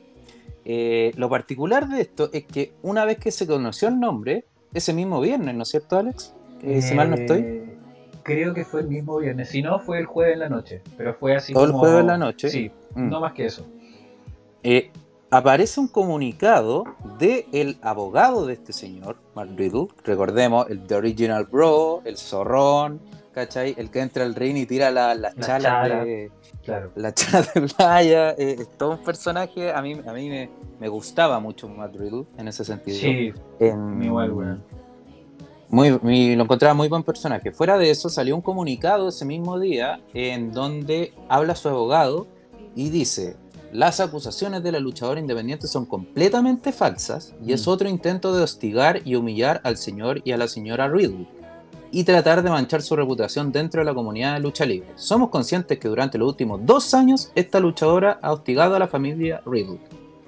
[0.64, 4.94] Eh, lo particular de esto es que una vez que se conoció el nombre, ese
[4.94, 6.34] mismo viernes, ¿no es cierto, Alex?
[6.62, 7.40] Eh, si mal no estoy.
[7.40, 7.78] Eh,
[8.24, 9.50] creo que fue el mismo viernes.
[9.50, 10.82] Si no, fue el jueves en la noche.
[10.98, 12.50] Pero fue así ¿Todo el jueves en la noche?
[12.50, 13.10] Sí, mm.
[13.10, 13.66] no más que eso.
[14.64, 14.92] Eh,
[15.32, 16.84] aparece un comunicado
[17.18, 23.02] de el abogado de este señor, Mark Riddle, recordemos, el The Original Bro, el zorrón,
[23.34, 23.76] ¿cachai?
[23.78, 26.32] El que entra al ring y tira la, la, chala, de...
[26.64, 26.92] Claro.
[26.96, 30.30] La chala de playa, eh, es todo un personaje, a mí, a mí
[30.80, 32.98] me, gustaba mucho Matt Riddle en ese sentido.
[32.98, 34.62] Sí, en, igual.
[35.70, 37.52] Muy, lo encontraba muy buen personaje.
[37.52, 42.28] Fuera de eso, salió un comunicado ese mismo día en donde habla su abogado
[42.76, 43.38] y dice,
[43.72, 47.70] las acusaciones de la luchadora independiente son completamente falsas y es mm.
[47.70, 51.28] otro intento de hostigar y humillar al señor y a la señora Riddle
[51.92, 54.90] y tratar de manchar su reputación dentro de la comunidad de lucha libre.
[54.96, 59.42] Somos conscientes que durante los últimos dos años esta luchadora ha hostigado a la familia
[59.46, 59.80] Riddle.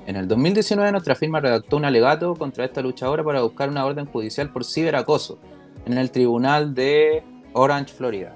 [0.05, 4.05] En el 2019 nuestra firma redactó un alegato contra esta luchadora para buscar una orden
[4.05, 5.39] judicial por ciberacoso
[5.85, 7.23] en el tribunal de
[7.53, 8.35] Orange, Florida.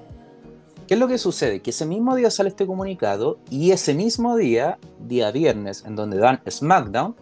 [0.88, 1.62] ¿Qué es lo que sucede?
[1.62, 6.18] Que ese mismo día sale este comunicado y ese mismo día, día viernes, en donde
[6.18, 7.14] dan SmackDown,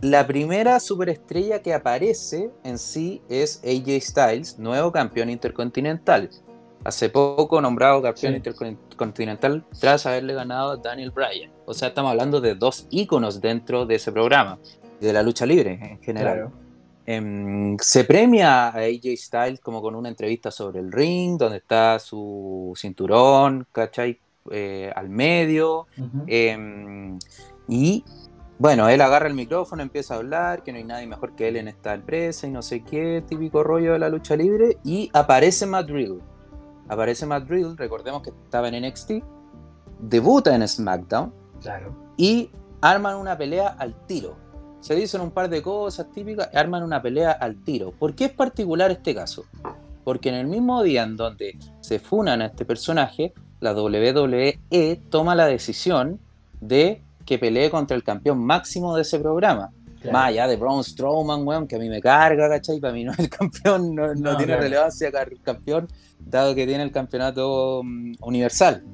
[0.00, 6.30] la primera superestrella que aparece en sí es AJ Styles, nuevo campeón intercontinental.
[6.84, 11.50] Hace poco nombrado campeón intercontinental tras haberle ganado a Daniel Bryan.
[11.64, 14.58] O sea, estamos hablando de dos íconos dentro de ese programa,
[15.00, 16.50] de la lucha libre en general.
[17.06, 21.98] Em, se premia a AJ Styles como con una entrevista sobre el ring, donde está
[21.98, 24.20] su cinturón, ¿cachai?
[24.50, 25.86] Eh, al medio.
[26.26, 27.18] Em,
[27.68, 28.04] y
[28.58, 31.56] bueno, él agarra el micrófono, empieza a hablar, que no hay nadie mejor que él
[31.56, 34.78] en esta empresa y no sé qué, típico rollo de la lucha libre.
[34.84, 36.20] Y aparece Matt Riddle.
[36.88, 39.12] Aparece Matt Riddle, recordemos que estaba en NXT,
[40.00, 41.32] debuta en SmackDown.
[41.60, 41.94] Claro.
[42.16, 44.46] Y arman una pelea al tiro
[44.86, 47.90] se dicen un par de cosas típicas, arman una pelea al tiro.
[47.90, 49.44] ¿Por qué es particular este caso?
[50.04, 54.60] Porque en el mismo día en donde se funan a este personaje, la WWE
[55.10, 56.20] toma la decisión
[56.60, 59.70] de que pelee contra el campeón máximo de ese programa.
[60.12, 62.78] Más allá de Braun Strowman, weón, que a mí me carga, ¿cachai?
[62.78, 65.88] Para mí no es el campeón, no, tiene relevancia el campeón,
[66.20, 68.84] dado que tiene el campeonato mm, universal.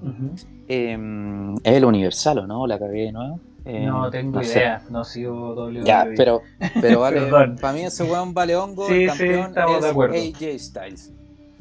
[0.66, 2.66] Em, es el universal, ¿o no?
[2.66, 3.40] La cagué de nuevo.
[3.64, 5.84] Eh, no tengo idea, no sigo WWE.
[5.84, 6.40] Ya, pero,
[6.80, 7.20] pero vale,
[7.60, 9.54] para mí ese weón vale hongo, el campeón
[10.14, 11.12] es AJ Styles.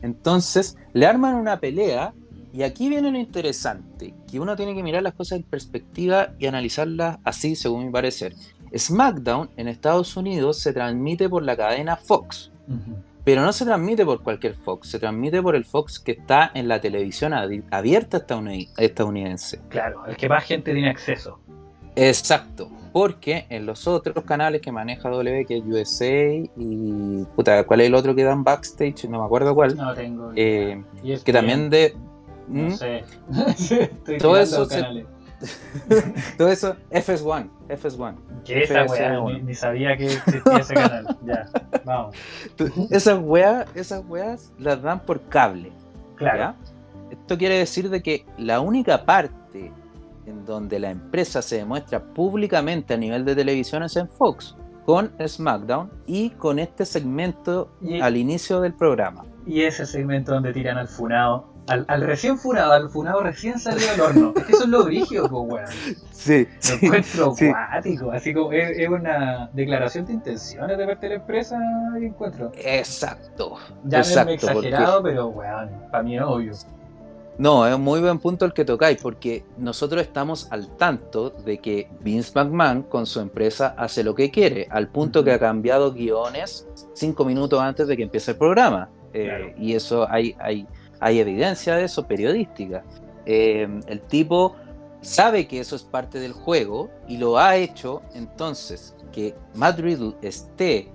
[0.01, 2.13] Entonces, le arman una pelea
[2.53, 6.47] y aquí viene lo interesante, que uno tiene que mirar las cosas en perspectiva y
[6.47, 8.33] analizarlas así, según mi parecer.
[8.75, 12.51] SmackDown en Estados Unidos se transmite por la cadena Fox,
[13.23, 16.67] pero no se transmite por cualquier Fox, se transmite por el Fox que está en
[16.67, 18.23] la televisión abierta
[18.77, 19.59] estadounidense.
[19.69, 21.39] Claro, el que más gente tiene acceso.
[21.95, 27.81] Exacto, porque en los otros canales que maneja W, que es USA y puta, ¿cuál
[27.81, 29.05] es el otro que dan backstage?
[29.09, 29.75] No me acuerdo cuál.
[29.75, 30.31] No tengo.
[30.35, 30.81] Eh,
[31.23, 31.95] que también de...
[32.47, 32.71] No ¿Mm?
[32.71, 33.03] sé.
[34.19, 34.67] todo eso
[36.37, 38.15] Todo eso, FS1, FS1.
[38.45, 39.19] ¿Qué esa weá?
[39.41, 41.17] Ni, sabía que existía ese canal.
[41.25, 41.49] Ya,
[41.83, 42.15] vamos.
[42.91, 45.71] Esas weas, esas weas las dan por cable.
[46.15, 46.55] Claro.
[47.09, 49.71] Esto quiere decir de que la única parte
[50.25, 55.11] en donde la empresa se demuestra públicamente a nivel de televisión es en Fox, con
[55.25, 59.25] SmackDown y con este segmento al inicio del programa.
[59.45, 64.01] Y ese segmento donde tiran al funado al, recién funado, al funado recién salido del
[64.01, 64.33] horno.
[64.35, 65.97] Es que eso es lo brígido, pues, weón.
[66.11, 66.47] Sí.
[66.69, 68.11] Lo encuentro acuático.
[68.11, 71.59] Así como es, una declaración de intenciones de parte de la empresa
[71.99, 72.51] y encuentro.
[72.55, 73.57] Exacto.
[73.85, 76.53] Ya exacto, exagerado, pero weón, para mí es obvio.
[77.37, 81.57] No, es un muy buen punto el que tocáis, porque nosotros estamos al tanto de
[81.57, 85.91] que Vince McMahon con su empresa hace lo que quiere, al punto que ha cambiado
[85.93, 88.89] guiones cinco minutos antes de que empiece el programa.
[89.13, 90.67] Eh, y eso hay, hay,
[91.01, 92.83] hay evidencia de eso periodística.
[93.25, 94.55] Eh, el tipo
[95.01, 100.15] sabe que eso es parte del juego y lo ha hecho, entonces que Matt Riddle
[100.21, 100.89] esté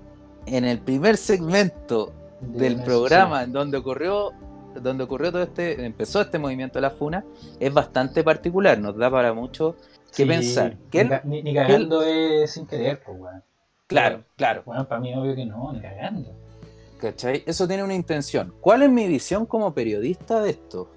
[0.45, 4.31] en el primer segmento del programa en donde ocurrió
[4.75, 7.25] donde ocurrió todo este empezó este movimiento de la funa
[7.59, 9.75] es bastante particular nos da para mucho
[10.15, 10.77] que pensar.
[11.23, 13.19] ni, ni, cagando es sin querer pues,
[13.87, 14.61] claro claro.
[14.65, 16.36] Bueno para mí obvio que no ni cagando
[16.97, 17.43] ¿Cachai?
[17.45, 18.53] Eso tiene una intención.
[18.59, 20.89] ¿Cuál es mi visión como periodista de esto?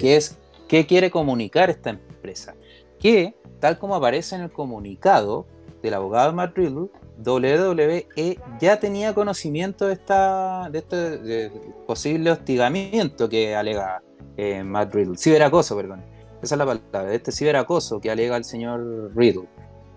[0.00, 2.54] ¿Qué, es, ¿Qué quiere comunicar esta empresa?
[2.98, 5.46] Que, tal como aparece en el comunicado
[5.82, 6.88] del abogado Matt Riddle,
[7.24, 11.50] WWE ya tenía conocimiento de, esta, de este
[11.86, 14.02] posible hostigamiento que alega
[14.36, 15.18] eh, Matt Riddle.
[15.18, 16.02] Ciberacoso, perdón.
[16.42, 19.48] Esa es la palabra, de este ciberacoso que alega el señor Riddle.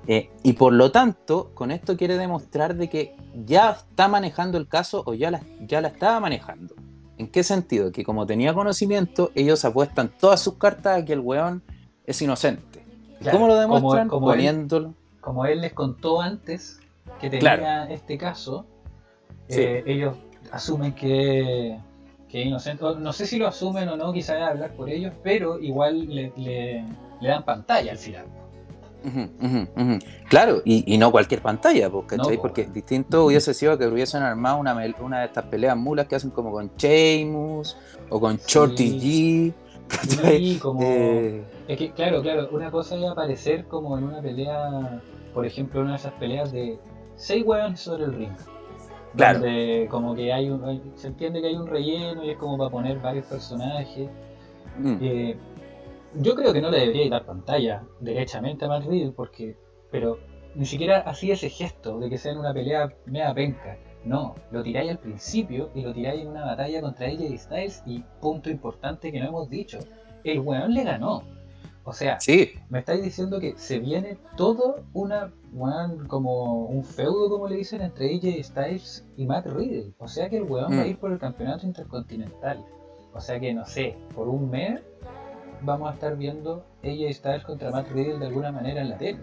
[0.07, 4.67] Eh, y por lo tanto, con esto quiere demostrar de que ya está manejando el
[4.67, 6.75] caso o ya la, ya la estaba manejando.
[7.17, 7.91] ¿En qué sentido?
[7.91, 11.61] Que como tenía conocimiento, ellos apuestan todas sus cartas a que el weón
[12.05, 12.83] es inocente.
[13.31, 14.07] ¿Cómo lo demuestran?
[14.07, 14.87] Como, Poniéndolo.
[14.87, 16.79] Él, como él les contó antes
[17.19, 18.65] que tenía este caso,
[19.49, 20.15] eh, ellos
[20.51, 21.77] asumen que,
[22.27, 22.83] que es inocente.
[22.99, 27.27] No sé si lo asumen o no, quizás hablar por ellos, pero igual le, le
[27.27, 28.25] dan pantalla al final.
[30.29, 32.37] Claro, y, no cualquier pantalla, ¿cachai?
[32.37, 36.29] Porque distinto hubiese sido que hubiesen armado una, una de estas peleas mulas que hacen
[36.31, 37.77] como con Sheamus
[38.09, 39.53] o con Shorty G.
[40.61, 40.81] como...
[40.83, 45.01] Eh, es que, claro, claro, una cosa a aparecer como en una pelea,
[45.33, 46.79] por ejemplo, una de esas peleas de
[47.15, 48.33] seis hueones sobre el ring.
[49.15, 49.39] Claro.
[49.39, 52.69] Donde como que hay un, se entiende que hay un relleno y es como para
[52.69, 54.09] poner varios personajes.
[54.79, 54.97] Mm.
[55.01, 55.37] Eh,
[56.15, 59.57] yo creo que no le debería dar pantalla derechamente a Matt Riddle porque,
[59.91, 60.19] pero
[60.55, 63.77] ni siquiera así ese gesto de que sea en una pelea mega penca.
[64.03, 68.03] No, lo tiráis al principio y lo tiráis en una batalla contra AJ Styles y
[68.19, 69.79] punto importante que no hemos dicho,
[70.23, 71.23] el weón le ganó.
[71.83, 72.51] O sea, sí.
[72.69, 77.81] me estáis diciendo que se viene todo una weón como un feudo como le dicen
[77.81, 79.93] entre AJ Styles y Matt Riddle.
[79.99, 80.89] O sea que el weón va a mm.
[80.89, 82.63] ir por el campeonato intercontinental.
[83.13, 84.81] O sea que no sé, por un mes
[85.61, 89.19] vamos a estar viendo ella Styles contra Matt Riddle de alguna manera en la tele.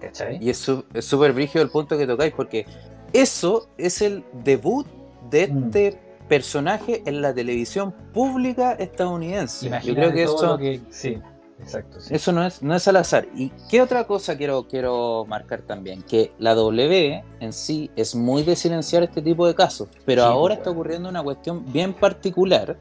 [0.00, 0.38] ¿Cachai?
[0.40, 2.66] Y es súper brígido el punto que tocáis, porque
[3.12, 4.86] eso es el debut
[5.30, 5.64] de mm.
[5.64, 5.98] este
[6.28, 9.70] personaje en la televisión pública estadounidense.
[9.84, 10.58] Yo creo que eso.
[10.90, 11.18] Sí,
[11.60, 11.98] exacto.
[12.10, 13.28] Eso no es, no es al azar.
[13.34, 16.02] ¿Y qué otra cosa quiero, quiero marcar también?
[16.02, 20.54] Que la W en sí es muy de silenciar este tipo de casos, pero ahora
[20.54, 22.76] pues, está ocurriendo una cuestión bien particular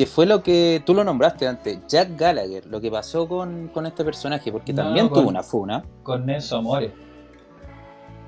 [0.00, 4.02] que fue lo que tú lo nombraste antes, Jack Gallagher, lo que pasó con, este
[4.02, 5.84] personaje, porque también tuvo una funa.
[6.02, 6.90] Con Nelson Amore.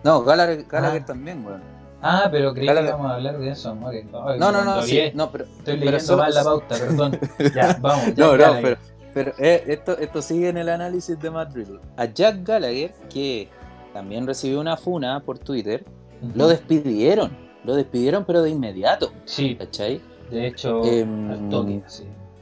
[0.05, 0.99] No, Gallagher, ah.
[1.07, 1.63] también, weón.
[2.03, 4.05] Ah, pero creí que íbamos a hablar de eso, Amore.
[4.05, 5.45] no, no, no, sí, no, pero.
[5.45, 7.19] Estoy leyendo mal la pauta, perdón.
[7.55, 8.05] ya, vamos.
[8.05, 8.77] Jack no, no, pero,
[9.15, 11.81] pero eh, esto, esto sigue en el análisis de Matt Riddle.
[11.97, 13.49] A Jack Gallagher, que
[13.95, 15.87] también recibió una funa por Twitter,
[16.35, 17.35] lo despidieron.
[17.65, 19.11] Lo despidieron, pero de inmediato.
[19.25, 19.57] Sí.
[19.57, 20.03] ¿Cachai?
[20.31, 21.51] De hecho, em,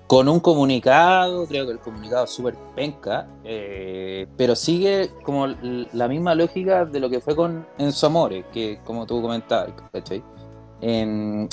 [0.06, 6.08] con un comunicado, creo que el comunicado es súper penca, eh, pero sigue como la
[6.08, 9.72] misma lógica de lo que fue con Enzo Amore, que como tú comentabas,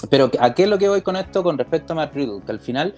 [0.10, 2.42] pero ¿a qué es lo que voy con esto con respecto a Matt Riddle?
[2.46, 2.96] Que al final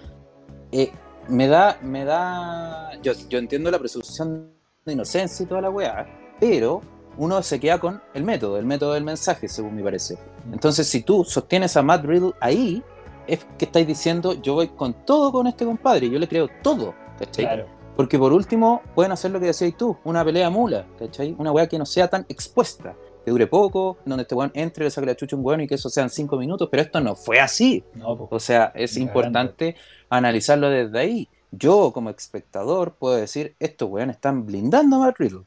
[0.71, 0.91] eh,
[1.27, 4.51] me da, me da, yo, yo entiendo la presunción
[4.85, 6.07] de inocencia y toda la weá,
[6.39, 6.81] pero
[7.17, 10.15] uno se queda con el método, el método del mensaje, según me parece.
[10.45, 10.53] Mm.
[10.53, 12.81] Entonces, si tú sostienes a Matt Riddle ahí,
[13.29, 16.93] es que estáis diciendo, yo voy con todo con este compadre, yo le creo todo,
[17.17, 17.65] ¿cachai?
[17.95, 21.35] Porque por último, pueden hacer lo que decías tú, una pelea mula, ¿cachai?
[21.37, 24.91] Una weá que no sea tan expuesta, que dure poco, donde este weón entre, le
[24.91, 27.39] saque la chucha un weón y que eso sean cinco minutos, pero esto no fue
[27.39, 27.83] así.
[28.01, 29.75] o sea, es importante
[30.09, 31.27] analizarlo desde ahí.
[31.51, 35.43] yo como espectador puedo decir, estos weones están blindando a Matt Riddle.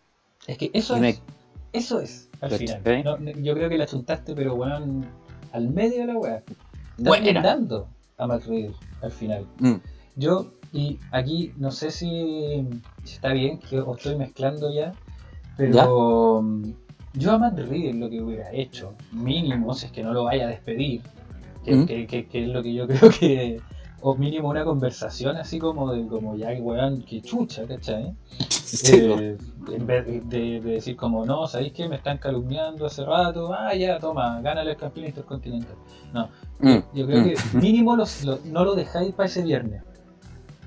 [0.46, 1.22] Es que eso es.
[1.72, 2.82] Eso es, al final.
[3.42, 5.06] yo creo que la chuntaste, pero weón,
[5.52, 6.42] al medio de la weá.
[7.04, 7.88] Están blindando
[8.18, 9.46] a Matt Riddle al final.
[9.58, 9.74] Mm.
[10.16, 12.66] Yo, y aquí no sé si,
[13.04, 14.92] está bien que os estoy mezclando ya,
[15.56, 16.72] pero mm,
[17.14, 20.46] yo a Matt Riddle lo que hubiera hecho, mínimo, si es que no lo vaya
[20.46, 21.02] a despedir,
[21.64, 21.86] que, mm.
[21.86, 23.60] que es lo que yo creo que
[24.02, 28.14] o mínimo una conversación así como de como ya weón que chucha, ¿cachai?
[28.90, 29.36] Eh,
[29.68, 33.52] en vez de, decir como no, ¿sabéis que me están calumniando hace rato?
[33.52, 35.76] Ah, ya, toma, gánale el campeón intercontinental.
[36.14, 36.30] No,
[36.60, 37.24] mm, yo creo mm.
[37.24, 39.82] que mínimo no lo dejáis para ese viernes.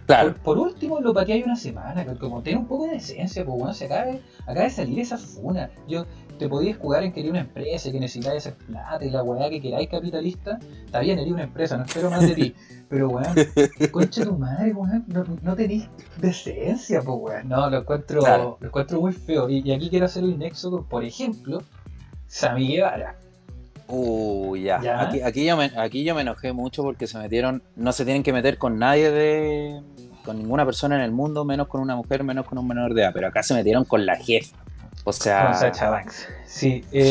[0.06, 0.36] Claro.
[0.44, 3.86] Por, último, lo pateáis una semana, como tiene un poco de esencia, pues bueno, se
[3.86, 4.12] acaba,
[4.42, 5.72] acaba de salir esa funa.
[5.88, 6.06] Yo,
[6.38, 9.50] te podías jugar en que eres una empresa, que necesitáis hacer plata y la weá
[9.50, 12.56] que queráis capitalista, está bien, eres una empresa, no espero más de ti.
[12.90, 13.34] Pero weón,
[13.92, 17.50] concha tu madre, weón, no, no tenéis decencia, pues weón.
[17.50, 19.50] No, lo encuentro, lo encuentro muy feo.
[19.50, 21.64] Y, aquí quiero hacer un nexo con, por ejemplo,
[22.28, 23.16] Sami Guevara.
[23.88, 24.78] Uh, ya.
[25.02, 28.24] Aquí, aquí, yo me, aquí yo me enojé mucho porque se metieron, no se tienen
[28.24, 29.82] que meter con nadie de,
[30.24, 33.04] con ninguna persona en el mundo, menos con una mujer, menos con un menor de
[33.04, 34.58] edad, pero acá se metieron con la jefa.
[35.06, 35.46] O sea.
[35.46, 36.28] Con Sacha Banks.
[36.46, 36.84] Sí.
[36.92, 37.10] Eh,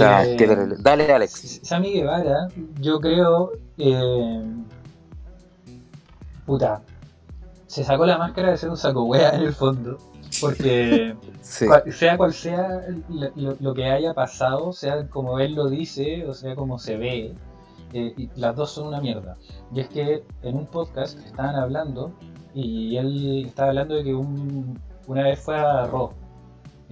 [0.80, 1.61] dale, Alex.
[1.62, 2.49] Sammy Guevara,
[2.80, 3.53] yo creo.
[3.78, 4.42] Eh,
[6.45, 6.82] puta.
[7.66, 9.99] Se sacó la máscara de ser un saco wea en el fondo.
[10.40, 12.80] Porque sea cual sea
[13.36, 17.34] lo, que haya pasado, sea como él lo dice, o sea como se ve,
[17.92, 19.36] eh, las dos son una mierda.
[19.72, 22.12] Y es que en un podcast estaban hablando,
[22.53, 26.12] y él estaba hablando de que una vez fue a Raw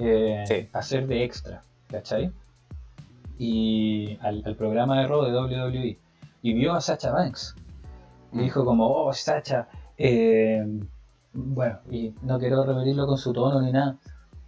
[0.02, 2.32] eh, hacer de extra, ¿cachai?
[3.38, 5.98] Y al, programa de Raw de WWE.
[6.42, 7.54] Y vio a Sacha Banks.
[8.32, 8.40] Y mm.
[8.40, 10.64] dijo como, oh, Sacha, eh,
[11.32, 13.96] bueno, y no quiero referirlo con su tono ni nada,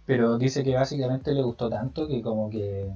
[0.05, 2.91] pero dice que básicamente le gustó tanto que como que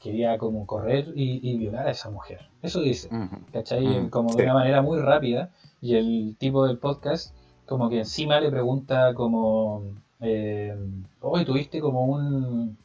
[0.00, 2.40] quería como correr y, violar a esa mujer.
[2.62, 3.10] Eso dice,
[3.52, 4.08] ¿cachai?
[4.08, 5.50] Como de una manera muy rápida.
[5.82, 7.34] Y el tipo del podcast
[7.66, 9.82] como que encima le pregunta como
[10.20, 10.76] eh,
[11.20, 12.76] hoy tuviste como un,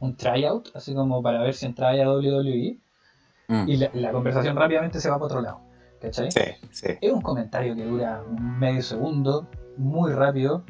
[0.00, 2.78] un tryout, así como para ver si entraba a WWE.
[3.48, 3.68] Mm.
[3.68, 5.60] Y la, conversación rápidamente se va para otro lado.
[6.00, 6.28] ¿Cachai?
[6.28, 10.62] Es un comentario que dura medio segundo, muy rápido,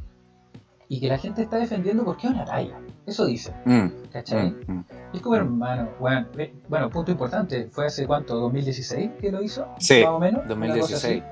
[0.89, 2.81] y que la gente está defendiendo porque es una talla.
[3.05, 3.55] Eso dice.
[3.65, 3.89] Mm.
[4.13, 4.51] ¿Cachai?
[4.67, 5.89] Mm, es como hermano.
[5.99, 6.27] Bueno,
[6.69, 7.69] bueno, punto importante.
[7.71, 8.51] ¿Fue hace cuánto?
[8.51, 9.67] ¿2016 que lo hizo?
[9.79, 10.03] Sí.
[10.03, 10.47] Más o menos.
[10.49, 11.23] 2016.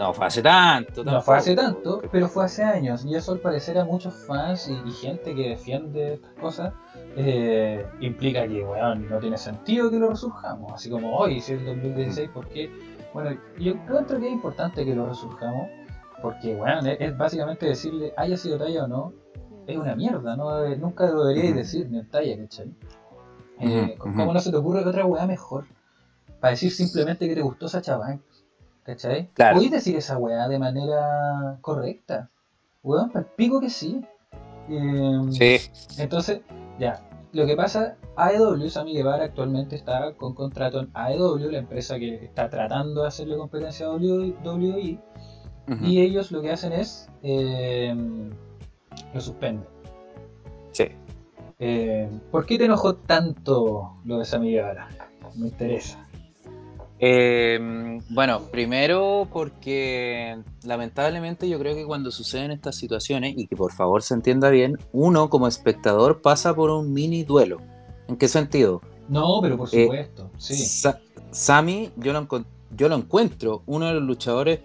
[0.00, 1.04] No fue hace tanto.
[1.04, 3.04] No fue hace tanto, pero fue hace años.
[3.04, 6.72] Y eso al parecer a muchos fans y, gente que defiende estas cosas
[7.16, 10.72] eh, implica que, weón, no tiene sentido que lo resurjamos.
[10.72, 12.70] Así como hoy, si es el 2016, ¿por qué?
[13.12, 15.68] Bueno, yo creo que es importante que lo resurjamos,
[16.22, 19.12] porque, weón, es, básicamente decirle, haya sido talla o no,
[19.66, 20.66] es una mierda, ¿no?
[20.76, 22.74] nunca lo deberíais decir ni en talla, ¿cachai?
[23.58, 25.66] Eh, ¿Cómo no se te ocurre otra weá mejor?
[26.40, 28.18] Para decir simplemente que te gustó esa chaval
[28.84, 29.28] ¿Cachai?
[29.34, 29.60] Claro.
[29.60, 32.30] decir esa weá de manera correcta.
[32.82, 34.00] Weón, pico que sí.
[34.68, 35.56] Em, sí.
[35.98, 36.40] Entonces,
[36.78, 37.06] ya.
[37.32, 42.24] Lo que pasa, AEW, Sammy Guevara actualmente está con contrato en AEW, la empresa que
[42.24, 44.98] está tratando de hacerle competencia a WWE.
[45.82, 47.08] Y ellos lo que hacen es.
[47.22, 48.30] Em,
[49.14, 49.66] lo suspenden.
[50.72, 50.88] Sí.
[51.60, 54.88] Em, ¿Por qué te enojó tanto lo de Sammy Guevara?
[55.36, 56.09] Me interesa.
[57.02, 63.72] Eh, bueno, primero porque lamentablemente yo creo que cuando suceden estas situaciones, y que por
[63.72, 67.58] favor se entienda bien, uno como espectador pasa por un mini duelo.
[68.06, 68.82] ¿En qué sentido?
[69.08, 70.88] No, pero por eh, supuesto, sí.
[71.30, 72.28] Sammy, yo lo,
[72.76, 74.60] yo lo encuentro uno de los luchadores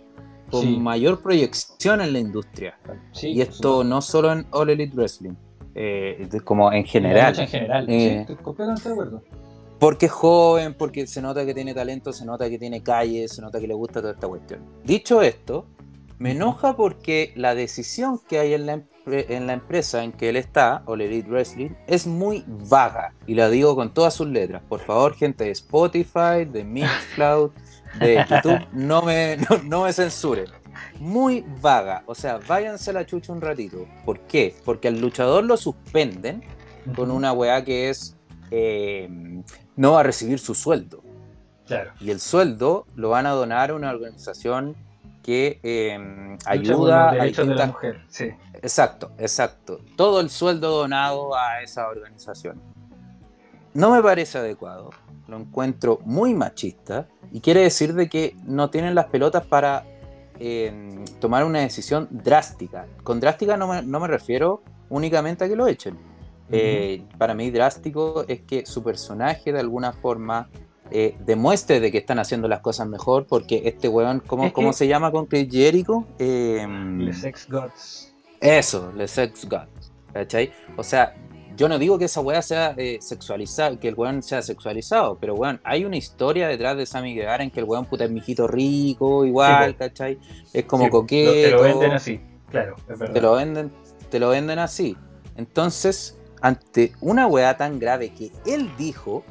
[0.52, 2.78] con mayor proyección en la industria.
[3.22, 5.34] y esto no solo en All Elite Wrestling,
[5.74, 7.40] eh, como en general.
[7.40, 9.24] En general, sí, eh, estoy completamente de acuerdo.
[9.86, 13.40] Porque es joven, porque se nota que tiene talento, se nota que tiene calle, se
[13.40, 14.62] nota que le gusta toda esta cuestión.
[14.84, 15.68] Dicho esto,
[16.18, 20.38] me enoja porque la decisión que hay en la, en la empresa en que él
[20.38, 23.14] está, All Elite Wrestling, es muy vaga.
[23.28, 24.64] Y la digo con todas sus letras.
[24.68, 27.52] Por favor, gente de Spotify, de Mixcloud,
[28.00, 30.48] de YouTube, no me, no, me censuren.
[31.00, 32.02] Muy vaga.
[32.08, 33.86] O sea, váyanse a la chucha un ratito.
[34.04, 34.56] ¿Por qué?
[34.66, 36.42] Porque al luchador lo suspenden
[36.96, 38.16] con una weá que es
[38.52, 39.10] eh,
[39.76, 41.04] no va a recibir su sueldo.
[41.66, 41.92] Claro.
[42.00, 44.76] Y el sueldo lo van a donar a una organización
[45.24, 48.04] que eh, ayuda a de la mujer.
[48.08, 48.30] Sí.
[48.54, 49.80] Exacto, exacto.
[49.96, 52.62] Todo el sueldo donado a esa organización.
[53.74, 54.92] No me parece adecuado.
[55.28, 59.84] Lo encuentro muy machista y quiere decir de que no tienen las pelotas para
[61.20, 62.86] tomar una decisión drástica.
[63.04, 65.98] Con drástica no me, no me refiero únicamente a que lo echen.
[66.52, 70.50] Eh, para mí drástico es que su personaje de alguna forma
[70.92, 74.88] eh, demuestre de que están haciendo las cosas mejor, porque este weón, ¿cómo, ¿cómo se
[74.88, 76.06] llama con Chris Jericho?
[76.20, 76.66] Eh,
[77.12, 78.14] Sex Gods.
[78.40, 79.92] Eso, Le Sex Gods.
[80.14, 80.52] ¿Cachai?
[80.78, 81.16] O sea,
[81.58, 85.34] yo no digo que esa weá sea eh, sexualizada, que el weón sea sexualizado, pero
[85.34, 88.48] weón, hay una historia detrás de Sammy Guevara en que el weón puta es mijito
[88.48, 90.20] rico, igual, ¿cachai?
[90.54, 91.32] Es como coqueto.
[91.32, 93.14] Te lo venden así, claro, es verdad.
[93.14, 93.72] Te lo venden,
[94.10, 94.96] te lo venden así.
[95.36, 99.24] Entonces, ante una weá tan grave que él dijo,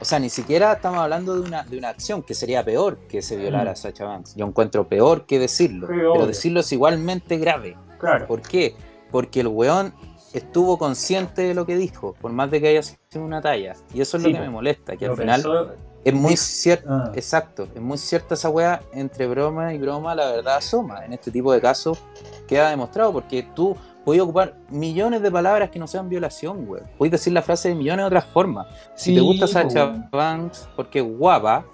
[0.00, 3.22] o sea, ni siquiera estamos hablando de una, de una acción que sería peor que
[3.22, 3.76] se violara a mm.
[3.76, 4.34] Sacha Banks.
[4.36, 7.76] Yo encuentro peor que decirlo, pero decirlo es igualmente grave.
[7.98, 8.26] Claro.
[8.26, 8.76] ¿Por qué?
[9.10, 9.92] Porque el weón
[10.32, 13.74] estuvo consciente de lo que dijo, por más de que haya sido una talla.
[13.92, 17.12] Y eso es lo que me molesta, que al final es muy cierto, ah.
[17.14, 21.04] exacto, es muy cierta esa weá entre broma y broma, la verdad asoma.
[21.04, 21.98] En este tipo de casos
[22.46, 23.76] queda demostrado, porque tú
[24.08, 26.86] puedes ocupar millones de palabras que no sean violación, weón.
[26.96, 28.66] Puedes decir la frase de millones de otras formas.
[28.94, 31.66] Si te gusta Sacha Banks porque es guapa,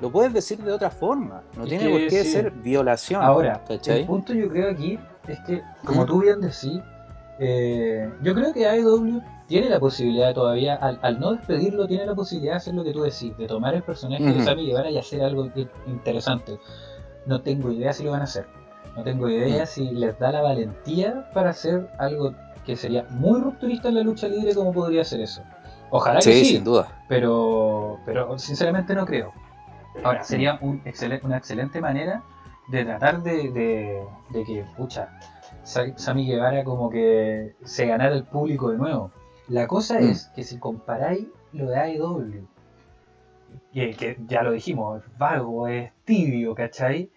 [0.00, 1.42] lo puedes decir de otra forma.
[1.56, 3.20] No tiene por qué ser violación.
[3.20, 6.80] Ahora, el punto yo creo aquí es que, como tú bien decís,
[7.40, 12.52] eh, yo creo que AEW tiene la posibilidad todavía, al, no despedirlo, tiene la posibilidad
[12.52, 15.24] de hacer lo que tú decís, de tomar el personaje de Sammy Guevara y hacer
[15.24, 15.50] algo
[15.88, 16.56] interesante.
[17.26, 18.59] No tengo idea si lo van a hacer.
[18.96, 22.34] No tengo idea si les da la valentía para hacer algo
[22.64, 25.42] que sería muy rupturista en la lucha libre como podría ser eso.
[25.90, 26.88] Ojalá que sí, sin duda.
[27.08, 29.32] Pero, pero sinceramente no creo.
[30.04, 30.82] Ahora, sería un
[31.22, 32.22] una excelente manera
[32.68, 33.50] de tratar de,
[34.30, 35.08] de que, pucha,
[35.64, 39.10] Sammy Guevara como que se ganara el público de nuevo.
[39.48, 40.04] La cosa mm.
[40.04, 42.46] es que si comparáis lo de AEW,
[43.72, 47.10] que, que ya lo dijimos, es vago, es tibio, ¿cachai?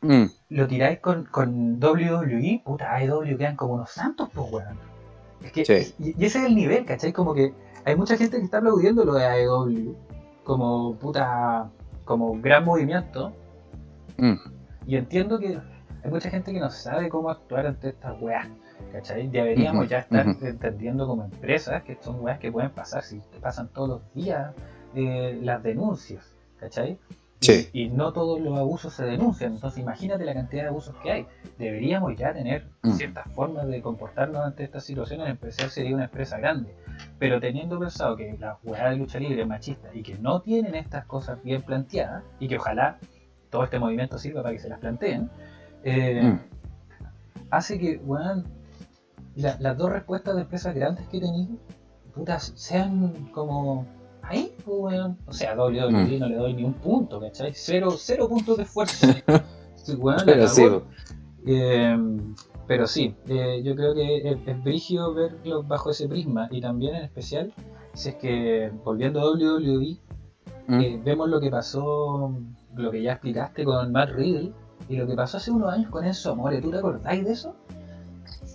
[0.00, 0.24] Mm.
[0.50, 4.78] Lo tiráis con, con WWE, puta, AEW quedan como unos santos, pues, weón.
[5.42, 5.62] Es que,
[5.98, 7.12] y, ese es el nivel, ¿cachai?
[7.12, 7.52] Como que
[7.84, 9.96] hay mucha gente que está aplaudiendo lo de AEW,
[10.44, 11.70] como puta,
[12.04, 13.32] como gran movimiento.
[14.16, 14.34] Mm.
[14.86, 15.58] Y entiendo que
[16.04, 18.48] hay mucha gente que no sabe cómo actuar ante estas weas.
[18.92, 19.28] ¿Cachai?
[19.28, 23.68] Deberíamos ya estar entendiendo como empresas que son weas que pueden pasar, si te pasan
[23.68, 24.54] todos los días
[24.94, 26.24] eh, las denuncias,
[26.58, 26.98] ¿cachai?
[27.40, 27.68] Sí.
[27.72, 31.26] Y, no todos los abusos se denuncian, entonces imagínate la cantidad de abusos que hay.
[31.56, 32.90] Deberíamos ya tener mm.
[32.92, 36.74] ciertas formas de comportarnos ante estas situaciones, en especial sería una empresa grande.
[37.18, 40.74] Pero teniendo pensado que la jugada de lucha libre es machista y que no tienen
[40.74, 42.98] estas cosas bien planteadas, y que ojalá
[43.50, 45.30] todo este movimiento sirva para que se las planteen,
[45.84, 46.40] eh, mm.
[47.50, 48.42] hace que, bueno,
[49.36, 51.54] las dos respuestas de empresas grandes que he tenido,
[52.14, 53.86] putas, sean como
[54.28, 56.18] ahí, pues, O sea, WWE mm.
[56.20, 57.52] no le doy ni un punto, ¿cachai?
[57.54, 59.06] Cero, cero puntos de esfuerzo.
[60.26, 60.66] pero, sí,
[61.46, 61.96] eh,
[62.66, 66.96] pero sí, eh, yo creo que es, es brígido verlo bajo ese prisma y también
[66.96, 67.52] en especial
[67.94, 69.98] si es que volviendo a WWE
[70.68, 71.04] mm.
[71.04, 72.32] vemos lo que pasó,
[72.76, 74.52] lo que ya explicaste con Matt Riddle
[74.88, 77.56] y lo que pasó hace unos años con Enzo Amore, ¿tú te acordáis de eso?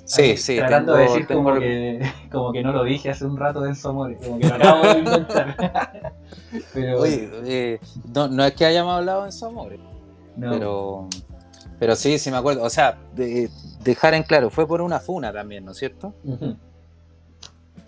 [0.06, 0.58] Sí, sí.
[0.58, 2.02] Tratando de decir como, que,
[2.32, 4.88] como que no lo dije hace un rato de Enzo Amore, como que lo acabo
[4.88, 6.14] de inventar.
[6.74, 7.00] pero...
[7.00, 7.80] Oye, eh,
[8.14, 9.80] no, no, es que hayamos hablado de Enzo Amore,
[10.40, 11.08] pero,
[11.80, 12.64] pero sí, sí me acuerdo.
[12.64, 13.50] O sea, de,
[13.84, 16.14] dejar en claro, fue por una funa también, ¿no es cierto?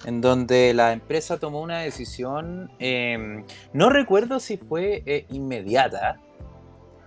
[0.05, 3.43] En donde la empresa tomó una decisión, eh,
[3.74, 6.20] no recuerdo si fue eh, inmediata,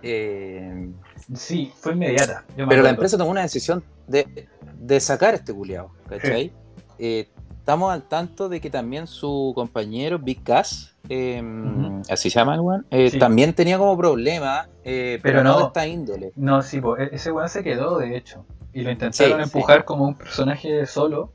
[0.01, 0.89] eh,
[1.33, 2.45] sí, fue inmediata.
[2.55, 4.47] pero la empresa tomó una decisión de,
[4.79, 6.51] de sacar este culiado, ¿cachai?
[6.97, 12.55] Eh, estamos al tanto de que también su compañero Big Cass, em, así se llama
[12.55, 16.31] el weón, eh, también tenía como problema, pero, no, de esta índole.
[16.35, 18.45] No, sí, e-, ese weón se quedó, de hecho.
[18.73, 21.31] Y lo intentaron empujar como un personaje solo.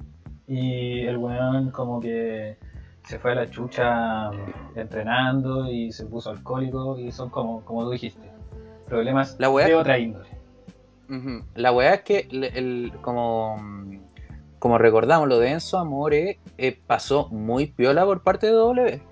[0.46, 2.58] Y el weón como que
[3.04, 4.30] se fue a la chucha
[4.74, 8.30] entrenando y se puso alcohólico y son como, como tú dijiste,
[8.86, 10.28] problemas la de otra índole.
[11.54, 13.56] La weá es que, el, como,
[14.58, 19.02] como recordamos, lo de Enzo Amore eh, pasó muy piola por parte de W.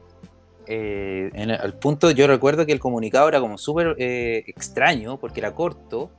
[0.67, 5.19] Eh, en el, al punto, yo recuerdo que el comunicado era como súper eh, extraño
[5.19, 6.11] porque era corto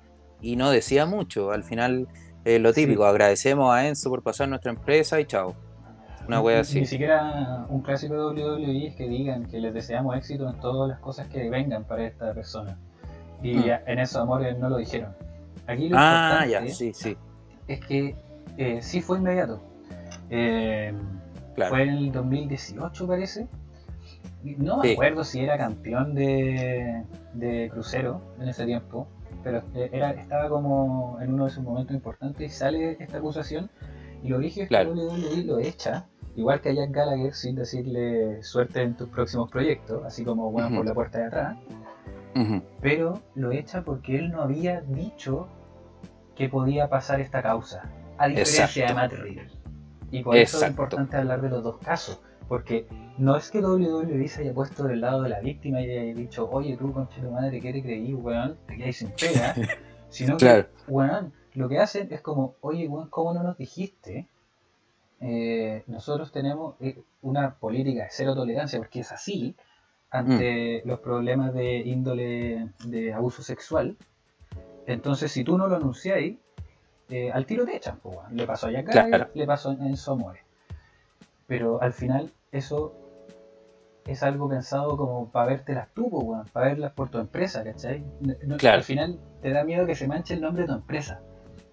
[0.41, 1.51] y no decía mucho.
[1.51, 2.07] Al final,
[2.45, 5.55] lo típico, agradecemos a Enzo por pasar nuestra empresa y chao.
[6.27, 6.79] Una wea así.
[6.79, 10.89] Ni siquiera un clásico de WWE es que digan que les deseamos éxito en todas
[10.89, 12.77] las cosas que vengan para esta persona.
[13.41, 13.71] Y mm.
[13.87, 15.13] en esos amores no lo dijeron.
[15.67, 17.17] Aquí lo ah, ya, sí, sí.
[17.67, 18.15] es que
[18.57, 19.61] eh, sí fue inmediato.
[20.29, 20.93] Eh,
[21.69, 23.47] fue en el 2018 parece.
[24.43, 27.03] No me acuerdo si era campeón de,
[27.33, 29.07] de crucero en ese tiempo.
[29.43, 33.69] pero era, estaba como en uno de sus momentos importantes y sale esta acusación
[34.23, 38.41] y lo dije es que WWE lo echa, igual que a Jack Gallagher sin decirle
[38.41, 41.57] suerte en tus próximos proyectos, así como bueno por la puerta de atrás,
[42.81, 45.47] pero lo echa porque él no había dicho
[46.35, 49.49] que podía pasar esta causa, a diferencia de Matt Riddle.
[50.11, 54.27] Y por eso es importante hablar de los dos casos, porque no es que WWE
[54.27, 57.31] se haya puesto del lado de la víctima y haya dicho, oye tú, conche tu
[57.31, 58.57] madre, ¿qué te creí, weón?
[58.67, 59.55] Te quedáis sin pena.
[60.09, 64.27] sino que, weón, lo que hacen es como, oye, weón, ¿cómo no nos dijiste?
[65.19, 69.55] Eh, nosotros tenemos eh, una política de cero tolerancia, porque es así,
[70.13, 70.87] ante mm.
[70.87, 73.97] los problemas de índole de abuso sexual.
[74.85, 76.37] Entonces, si tú no lo anunciáis,
[77.09, 77.99] eh, al tiro te echan.
[78.01, 80.41] Pues, le pasó a Jack le pasó en Somore.
[81.47, 82.93] Pero al final, eso
[84.05, 88.03] es algo pensado como para vértelas tú, pues, para verlas por tu empresa, ¿cachai?
[88.69, 91.21] Al final te da miedo que se manche el nombre de tu empresa.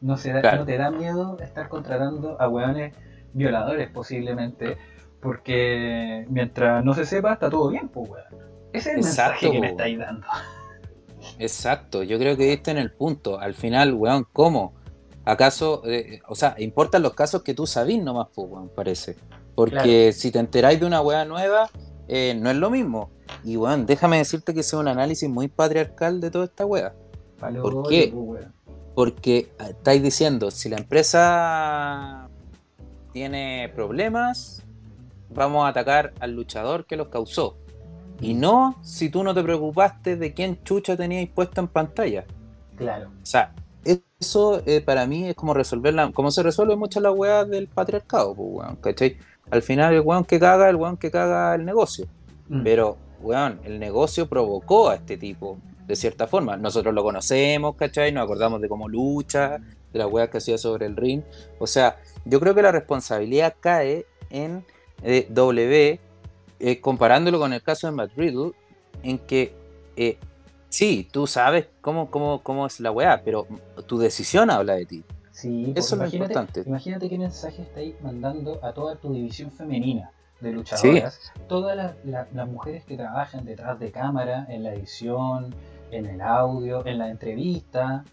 [0.01, 2.95] No, se da, no te da miedo estar contratando a weones
[3.35, 4.79] violadores posiblemente,
[5.21, 8.51] porque mientras no se sepa está todo bien, pues weón.
[8.73, 10.27] Ese es el mensaje que me estáis dando.
[11.39, 13.39] Exacto, yo creo que diste en el punto.
[13.39, 14.75] Al final, weón, ¿cómo?
[15.25, 19.17] ¿Acaso, eh, o sea, importan los casos que tú sabís nomás, pues, weón, parece?
[19.55, 21.69] Porque si te enteráis de una weá nueva,
[22.09, 23.11] eh, no es lo mismo.
[23.45, 26.95] Y weón, déjame decirte que es un análisis muy patriarcal de toda esta weá.
[27.61, 28.13] ¿Por qué?
[28.15, 28.47] Pues,
[28.95, 32.29] Porque ah, estáis diciendo, si la empresa
[33.13, 34.65] tiene problemas,
[35.31, 37.57] vamos a atacar al luchador que los causó.
[38.21, 42.25] Y no si tú no te preocupaste de quién chucha teníais puesta en pantalla.
[42.77, 43.11] Claro.
[43.23, 43.55] O sea,
[44.21, 47.69] eso eh, para mí es como resolver la, como se resuelve muchas las weas del
[47.69, 49.17] patriarcado, pues, weón, ¿cachai?
[49.51, 52.07] Al final el weón que caga, el weón que caga el negocio.
[52.49, 52.63] Mm.
[52.63, 56.57] Pero, weón, el negocio provocó a este tipo, de cierta forma.
[56.57, 58.13] Nosotros lo conocemos, ¿cachai?
[58.13, 59.59] Nos acordamos de cómo lucha,
[59.93, 61.23] de las weas que hacía sobre el ring.
[61.59, 64.65] O sea, yo creo que la responsabilidad cae en
[65.03, 66.01] eh, W,
[66.59, 68.53] eh, comparándolo con el caso de Matt Riddle,
[69.03, 69.55] en que
[69.97, 70.19] eh,
[70.69, 73.47] sí, tú sabes cómo, cómo, cómo es la weá, pero
[73.87, 75.05] tu decisión habla de ti.
[75.31, 76.63] Sí, eso es lo importante.
[76.67, 82.85] Imagínate qué mensaje estáis mandando a toda tu división femenina de luchadoras, todas las, mujeres
[82.85, 85.55] que trabajan detrás de cámara, en la edición,
[85.91, 88.05] en el audio, en la entrevista,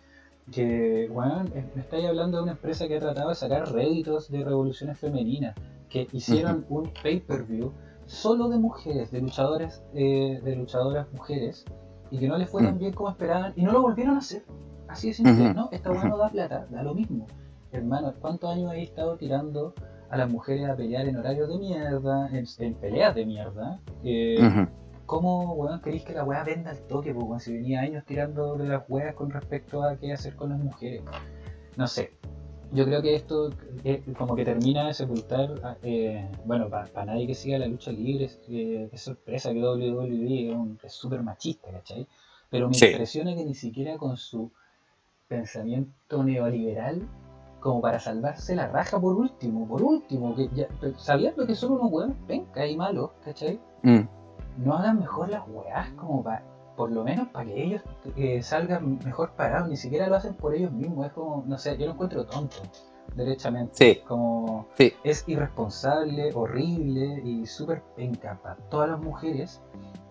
[0.51, 4.43] que, bueno, me estáis hablando de una empresa que ha tratado de sacar réditos de
[4.43, 5.55] revoluciones femeninas,
[5.89, 7.71] que hicieron un pay-per-view
[8.05, 11.65] solo de mujeres, de luchadoras, eh, de luchadoras mujeres,
[12.09, 12.79] y que no les fue tan mm.
[12.79, 14.43] bien como esperaban, y no lo volvieron a hacer.
[14.87, 15.69] Así de simple, ¿no?
[15.71, 17.27] Esta weá no da plata, da lo mismo.
[17.71, 19.73] Hermano, ¿cuántos años he estado tirando
[20.09, 23.81] a las mujeres a pelear en horarios de mierda, en, peleas de mierda?
[24.03, 24.37] Eh,
[25.05, 27.13] ¿Cómo, weón, queréis que la weá venda al toque?
[27.13, 30.59] Pues, si venía años tirando de las weas con respecto a qué hacer con las
[30.59, 31.01] mujeres.
[31.75, 32.11] No sé.
[32.73, 33.49] Yo creo que esto
[33.83, 38.29] eh, como que termina de sepultar, eh, bueno, para nadie que siga la lucha libre,
[38.49, 42.07] eh, es sorpresa que WWE es súper machista, ¿cachai?
[42.49, 44.51] Pero me impresiona que ni siquiera con su
[45.27, 47.07] pensamiento neoliberal,
[47.59, 51.91] como para salvarse la raja por último, por último, que ya, sabiendo que son unos
[51.91, 53.59] weones penca y malos, ¿cachai?
[53.83, 54.17] Mm
[54.57, 56.43] no hagan mejor las weas como para,
[56.77, 57.81] por lo menos para que ellos
[58.15, 61.75] eh, salgan mejor parados, ni siquiera lo hacen por ellos mismos, es como, no sé,
[61.77, 62.57] yo lo encuentro tonto,
[63.15, 63.73] derechamente.
[63.73, 64.01] Sí.
[64.07, 64.67] Como
[65.03, 69.59] es irresponsable, horrible y súper penca para todas las mujeres.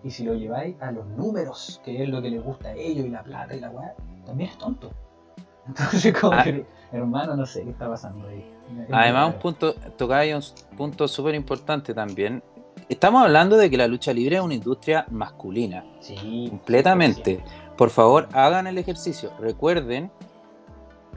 [0.03, 3.05] Y si lo lleváis a los números, que es lo que les gusta a ellos,
[3.05, 3.95] y la plata y la weá,
[4.25, 4.91] también es tonto.
[5.67, 6.43] Entonces, como ah.
[6.43, 8.45] que, hermano, no sé qué está pasando ahí.
[8.91, 12.43] Además, un punto, tocáis un punto súper importante también,
[12.89, 15.83] Estamos hablando de que la lucha libre es una industria masculina.
[15.99, 16.47] Sí.
[16.49, 17.43] Completamente.
[17.75, 19.33] Por favor, hagan el ejercicio.
[19.41, 20.09] Recuerden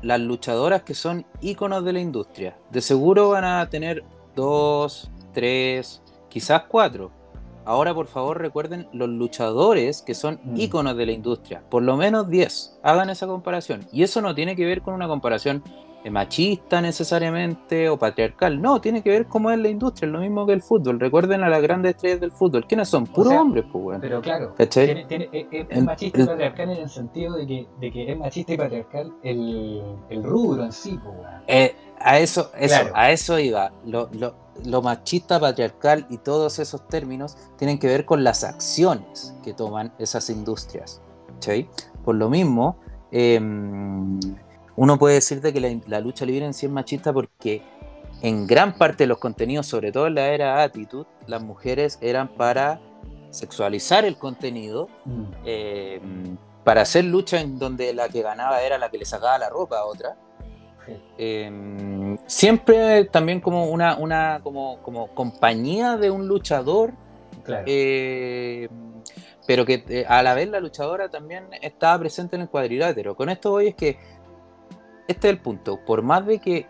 [0.03, 2.57] las luchadoras que son íconos de la industria.
[2.71, 4.03] De seguro van a tener
[4.35, 7.13] dos, tres, quizás cuatro.
[7.65, 10.57] Ahora, por favor, recuerden los luchadores que son mm.
[10.57, 11.63] íconos de la industria.
[11.71, 12.79] Por lo menos diez.
[12.83, 13.87] Hagan esa comparación.
[13.93, 15.63] Y eso no tiene que ver con una comparación
[16.09, 18.63] machista necesariamente o patriarcal.
[18.63, 20.99] No, tiene que ver cómo es la industria, es lo mismo que el fútbol.
[20.99, 22.67] Recuerden a las grandes estrellas del fútbol.
[22.67, 23.07] ¿Quiénes son?
[23.07, 24.01] Puros hombres, pues, bueno.
[24.01, 25.07] Pero claro, tiene,
[25.69, 29.13] es, machista y patriarcal en el sentido de que, de que es machista y patriarcal
[29.23, 31.17] el, el rubro en sí, pues,
[31.49, 33.73] eh, a eso, eso, a eso iba.
[33.85, 34.35] Lo, lo,
[34.65, 39.93] lo, machista, patriarcal y todos esos términos tienen que ver con las acciones que toman
[39.99, 41.03] esas industrias.
[41.41, 41.69] ¿sí?
[42.05, 42.79] Por lo mismo,
[43.13, 43.39] eh,
[44.77, 47.63] uno puede decirte que la, lucha libre en sí es machista porque
[48.23, 52.29] en gran parte de los contenidos, sobre todo en la era Attitude, las mujeres eran
[52.29, 52.81] para
[53.31, 55.25] sexualizar el contenido, mm.
[55.45, 56.01] eh,
[56.65, 59.79] para hacer lucha en donde la que ganaba era la que le sacaba la ropa
[59.79, 60.17] a otra.
[61.19, 66.93] Em, siempre también como una, una como, como compañía de un luchador.
[67.67, 68.69] Eh,
[69.47, 73.17] pero que eh, a la vez la luchadora también estaba presente en el cuadrilátero.
[73.17, 73.99] Con esto hoy es que
[75.11, 75.81] este es el punto.
[75.85, 76.67] Por más de que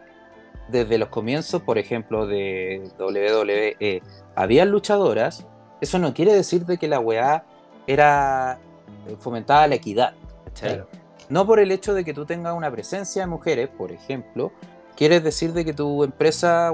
[0.69, 4.03] desde los comienzos, por ejemplo, de WWE,
[4.35, 5.47] había luchadoras,
[5.81, 7.45] eso no quiere decir de que la weá
[7.87, 8.59] era
[9.09, 10.15] eh, fomentada la equidad.
[11.29, 14.53] No por el hecho de que tú tengas una presencia de mujeres, por ejemplo,
[14.97, 16.73] quieres decir de que tu empresa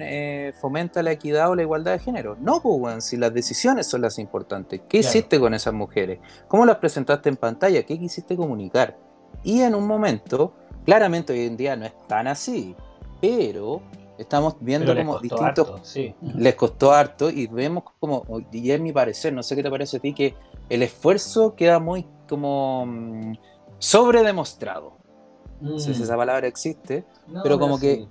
[0.00, 2.36] eh, fomenta la equidad o la igualdad de género.
[2.38, 4.82] No, pues, si las decisiones son las importantes.
[4.88, 6.20] ¿Qué hiciste con esas mujeres?
[6.48, 7.82] ¿Cómo las presentaste en pantalla?
[7.84, 8.96] ¿Qué quisiste comunicar?
[9.42, 10.54] Y en un momento,
[10.84, 12.74] claramente hoy en día no es tan así,
[13.20, 13.82] pero
[14.18, 15.96] estamos viendo como distintos.
[16.36, 19.96] Les costó harto y vemos como, y es mi parecer, no sé qué te parece
[19.96, 20.34] a ti, que
[20.68, 23.34] el esfuerzo queda muy como mm,
[23.78, 24.94] sobredemostrado.
[25.60, 26.04] No sé si mm.
[26.04, 27.04] esa palabra existe,
[27.42, 28.06] pero como que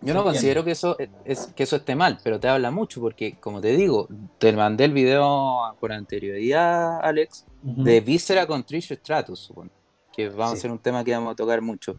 [0.00, 3.36] yo no considero que eso, es, que eso esté mal, pero te habla mucho porque,
[3.38, 4.08] como te digo,
[4.38, 9.70] te mandé el video por anterioridad, Alex, de Viscera con Trish Stratus, supongo,
[10.18, 11.94] que vamos a ser un tema que vamos a tocar mucho.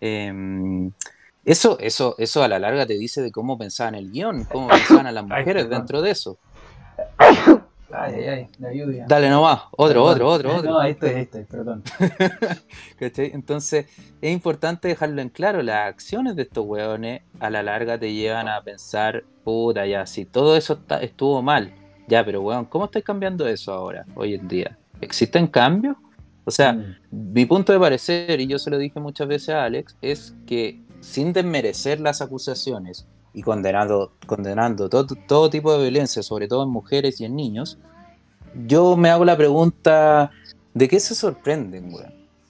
[0.00, 0.90] Em,
[1.44, 5.06] eso, eso, eso a la larga te dice de cómo pensaban el guion, cómo pensaban
[5.06, 6.36] a las mujeres dentro de eso.
[7.92, 9.04] Ay, ay, ay, la lluvia.
[9.06, 10.70] Dale nomás, otro, otro, otro, otro.
[10.72, 11.84] No, ahí estoy, ahí estoy, perdón.
[12.98, 13.86] Entonces,
[14.20, 18.48] es importante dejarlo en claro, las acciones de estos weones a la larga te llevan
[18.48, 21.72] a pensar, puta, ya, si todo eso estuvo mal,
[22.08, 24.76] ya, pero weón, ¿cómo estáis cambiando eso ahora, hoy en día?
[25.00, 25.96] ¿Existen cambios?
[26.50, 26.96] O sea, mm.
[27.32, 30.80] mi punto de parecer, y yo se lo dije muchas veces a Alex, es que
[31.00, 36.70] sin desmerecer las acusaciones y condenando, condenando todo, todo tipo de violencia, sobre todo en
[36.70, 37.78] mujeres y en niños,
[38.66, 40.32] yo me hago la pregunta,
[40.74, 42.06] ¿de qué se sorprenden, güey?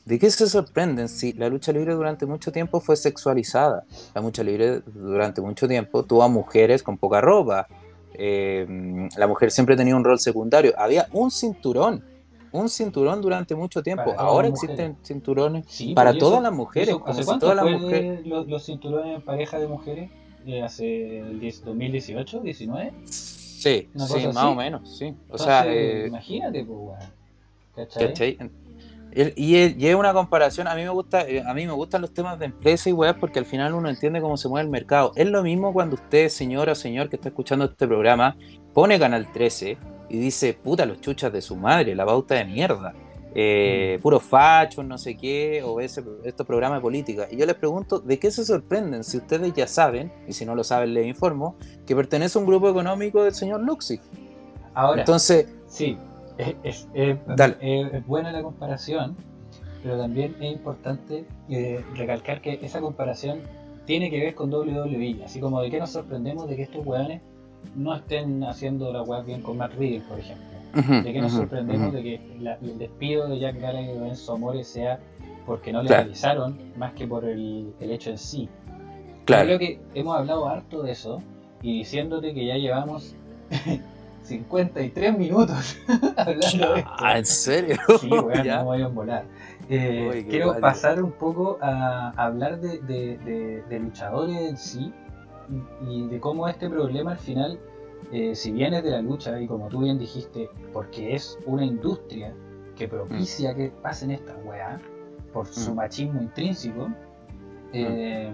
[0.06, 3.84] ¿De qué se sorprenden si la lucha libre durante mucho tiempo fue sexualizada?
[4.14, 7.68] La lucha libre durante mucho tiempo tuvo a mujeres con poca ropa.
[8.14, 8.66] Eh,
[9.14, 10.72] la mujer siempre tenía un rol secundario.
[10.78, 12.02] Había un cinturón,
[12.52, 14.14] un cinturón durante mucho tiempo.
[14.16, 16.96] Ahora existen cinturones para todas las mujeres.
[17.40, 18.26] todas las mujeres.
[18.26, 20.10] Los, cinturones en pareja de mujeres?
[20.64, 22.92] hace el 2018, 19.
[23.04, 25.14] Sí, sí, más o menos, sí.
[25.28, 28.38] O sea, eh, imagínate, pues, ¿cachai?
[29.12, 32.38] Y, es una comparación, a mí me gusta, eh, a mí me gustan los temas
[32.38, 35.12] de empresa y weas porque al final uno entiende cómo se mueve el mercado.
[35.16, 38.36] Es lo mismo cuando usted, señora o señor que está escuchando este programa,
[38.72, 39.76] pone Canal 13
[40.10, 42.92] y dice, puta, los chuchas de su madre, la pauta de mierda
[43.34, 44.02] eh, mm.
[44.02, 47.28] puros fachos, no sé qué, o ese, estos programas de política.
[47.30, 50.54] Y yo les pregunto, ¿de qué se sorprenden si ustedes ya saben, y si no
[50.54, 51.56] lo saben les informo,
[51.86, 54.00] que pertenece a un grupo económico del señor Luxi?
[54.74, 55.46] Ahora, entonces...
[55.68, 55.96] Sí,
[56.64, 56.86] es,
[58.06, 59.16] buena la comparación,
[59.82, 63.40] pero también es importante eh, recalcar que esa comparación
[63.86, 67.22] tiene que ver con WWE, así como de qué nos sorprendemos de que estos weones
[67.74, 71.92] no estén haciendo la web bien con Matt Riddle, por ejemplo de que nos sorprendemos
[71.92, 72.14] de que
[72.62, 75.00] el despido de Jack Gallagher y Enzo Amore sea
[75.46, 78.48] porque no le avisaron más que por el, hecho en sí.
[79.24, 79.46] Claro.
[79.46, 81.22] creo que hemos hablado harto de eso
[81.62, 83.16] y diciéndote que ya llevamos
[84.22, 85.76] 53 minutos
[86.16, 86.90] hablando de esto.
[86.98, 87.76] Ah, ¿en serio?
[88.00, 89.24] Sí, weón, no voy a volar.
[89.68, 92.78] Eh, quiero pasar un poco a, hablar de,
[93.68, 94.92] de, luchadores en sí
[95.88, 97.58] y de cómo este problema al final
[98.12, 102.34] eh, si vienes de la lucha y como tú bien dijiste, porque es una industria
[102.74, 103.56] que propicia mm.
[103.56, 104.80] que pasen estas weas
[105.32, 105.76] por su mm.
[105.76, 106.94] machismo intrínseco, mm.
[107.72, 108.32] eh,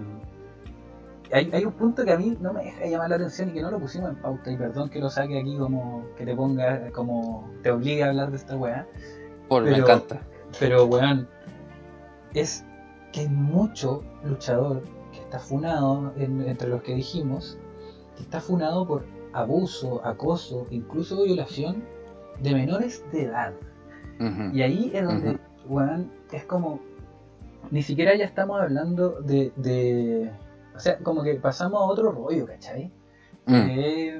[1.31, 3.69] hay, un punto que a mí no me deja llamar la atención y que no
[3.69, 7.51] lo pusimos en pauta, y perdón que lo saque aquí como que te ponga, como
[7.61, 8.87] te obligue a hablar de esta wea.
[9.47, 10.21] Por me encanta.
[10.59, 11.27] Pero weón,
[12.33, 12.65] es
[13.11, 14.81] que hay mucho luchador
[15.27, 17.57] está funado entre los que dijimos,
[18.15, 19.03] que está funado por
[19.33, 21.83] abuso, acoso, incluso violación
[22.41, 23.53] de menores de edad.
[24.53, 25.37] Y ahí es donde,
[26.31, 26.79] es como,
[27.71, 30.31] ni siquiera ya estamos hablando de,
[30.73, 32.89] o sea, como que pasamos a otro rollo, ¿cachai?
[33.45, 33.69] Mm.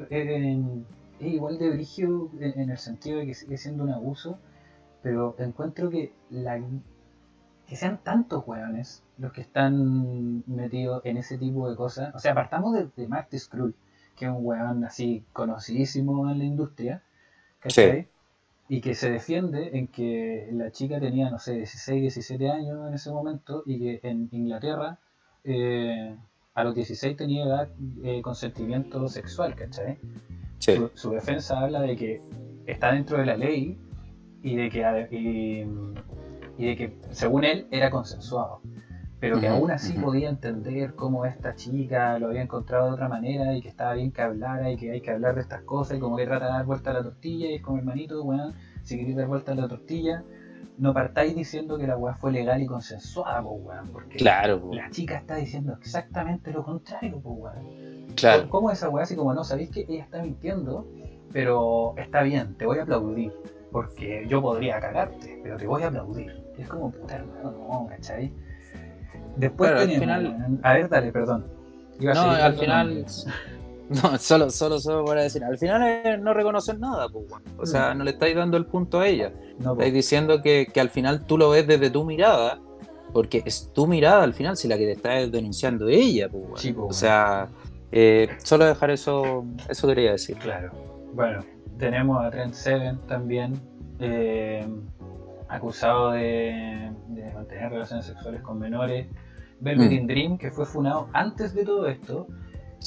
[0.09, 0.57] es,
[1.19, 4.37] igual de brigio en, el sentido de que sigue siendo un abuso,
[5.01, 6.61] pero encuentro que la
[7.65, 12.13] que sean tantos weones los que están metidos en ese tipo de cosas.
[12.15, 13.75] O sea, partamos de, de Marty Skrull,
[14.15, 17.03] que es un weón así conocidísimo en la industria,
[17.59, 18.07] ¿cachai?
[18.69, 22.93] Y que se defiende en que la chica tenía, no sé, 16, 17 años en
[22.93, 24.99] ese momento y que en Inglaterra
[25.45, 26.17] eh,
[26.53, 27.69] a los 16 tenía edad
[28.03, 29.97] eh, consentimiento sexual, ¿cachai?
[30.95, 32.21] Su, defensa habla de que
[32.65, 33.77] está dentro de la ley
[34.41, 35.07] y de que,
[36.57, 38.61] y, de que según él era consensuado
[39.19, 43.55] pero que aún así podía entender cómo esta chica lo había encontrado de otra manera
[43.55, 45.99] y que estaba bien que hablara y que hay que hablar de estas cosas y
[45.99, 48.53] como que trata de dar vuelta a la tortilla y es como hermanito, weón,
[48.83, 50.23] si queréis dar vuelta a la tortilla,
[50.77, 54.89] no partáis diciendo que la weá fue legal y consensuada, pues weón, porque claro, la
[54.91, 58.07] chica está diciendo exactamente lo contrario, pues weón.
[58.15, 58.49] Claro.
[58.49, 60.87] ¿Cómo esa weá así como no sabéis que ella está mintiendo?
[61.33, 63.33] Pero está bien, te voy a aplaudir,
[63.71, 66.43] porque yo podría cagarte, pero te voy a aplaudir.
[66.57, 68.31] es como, puta hermano, no, ¿cachai?
[69.37, 70.59] Después al final...
[70.63, 71.45] A ver, dale, perdón.
[71.99, 73.05] no, al final...
[73.89, 77.25] No, solo, solo, solo para decir, al final no reconocer nada, pues,
[77.57, 77.97] o sea, mm.
[77.97, 79.31] no le estáis dando el punto a ella.
[79.59, 82.59] No, estáis diciendo que, al final tú lo ves desde tu mirada,
[83.13, 86.91] porque es tu mirada al final si la que te está denunciando ella, pues, o
[86.91, 87.47] sea,
[87.93, 90.37] eh, solo dejar eso, eso quería decir.
[90.37, 90.71] Claro.
[91.13, 91.39] Bueno,
[91.77, 93.53] tenemos a Trent Seven también,
[93.99, 94.67] eh,
[95.47, 99.07] acusado de, de mantener relaciones sexuales con menores.
[99.59, 100.07] Velvet mm.
[100.07, 102.27] Dream, que fue funado antes de todo esto,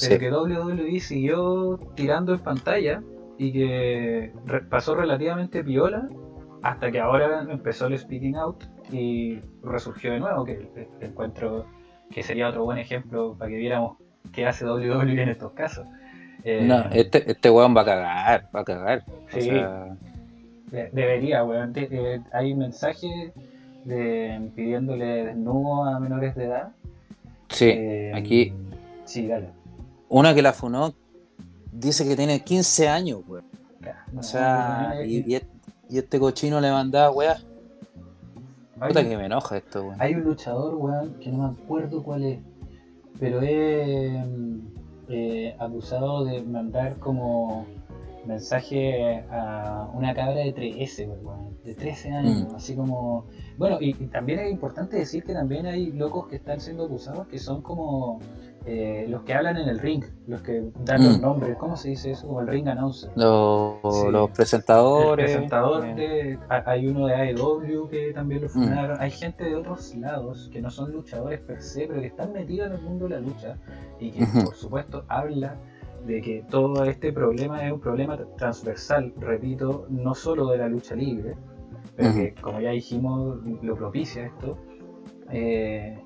[0.00, 3.02] pero que WWE siguió tirando en pantalla
[3.38, 4.32] y que
[4.68, 6.08] pasó relativamente piola
[6.62, 11.66] hasta que ahora empezó el Speaking Out y resurgió de nuevo, que encuentro
[12.10, 13.96] que sería otro buen ejemplo para que viéramos
[14.32, 15.86] qué hace WWE en estos casos.
[16.44, 19.04] Eh, no, este, este weón va a cagar, va a cagar.
[19.28, 19.50] Sí,
[20.92, 21.72] debería, weón.
[21.76, 23.32] Eh, hay mensajes
[23.84, 26.72] de, pidiéndole desnudo a menores de edad.
[27.48, 28.52] Sí, eh, aquí.
[29.04, 29.50] Sí, dale.
[30.08, 30.94] Una que la funó
[31.72, 33.44] dice que tiene 15 años, weón.
[34.16, 35.40] o sea, y,
[35.90, 37.38] este cochino le mandaba, weón.
[38.78, 40.00] Puta que me enoja esto, weón.
[40.00, 42.38] Hay un luchador, weón, que no me acuerdo cuál es,
[43.18, 44.24] pero es
[45.08, 47.66] eh, acusado de mandar como
[48.26, 51.10] mensaje a una cabra de 13,
[51.64, 52.56] de 13 años, mm.
[52.56, 53.26] así como...
[53.56, 57.38] Bueno, y, también es importante decir que también hay locos que están siendo acusados que
[57.38, 58.20] son como
[58.66, 61.22] eh, los que hablan en el ring, los que dan los mm.
[61.22, 62.26] nombres, ¿cómo se dice eso?
[62.26, 63.10] Como el ring announcer.
[63.16, 65.30] Los, los presentadores.
[65.30, 65.84] presentador
[66.66, 68.50] hay uno de AEW que también lo mm.
[68.50, 69.00] fundaron.
[69.00, 72.68] Hay gente de otros lados que no son luchadores per se, pero que están metidos
[72.68, 73.56] en el mundo de la lucha
[73.98, 75.56] y que, por supuesto, habla
[76.06, 80.94] de que todo este problema es un problema transversal, repito, no solo de la lucha
[80.94, 81.36] libre,
[81.96, 84.58] pero que como ya dijimos lo propicia esto,
[85.30, 85.98] eh,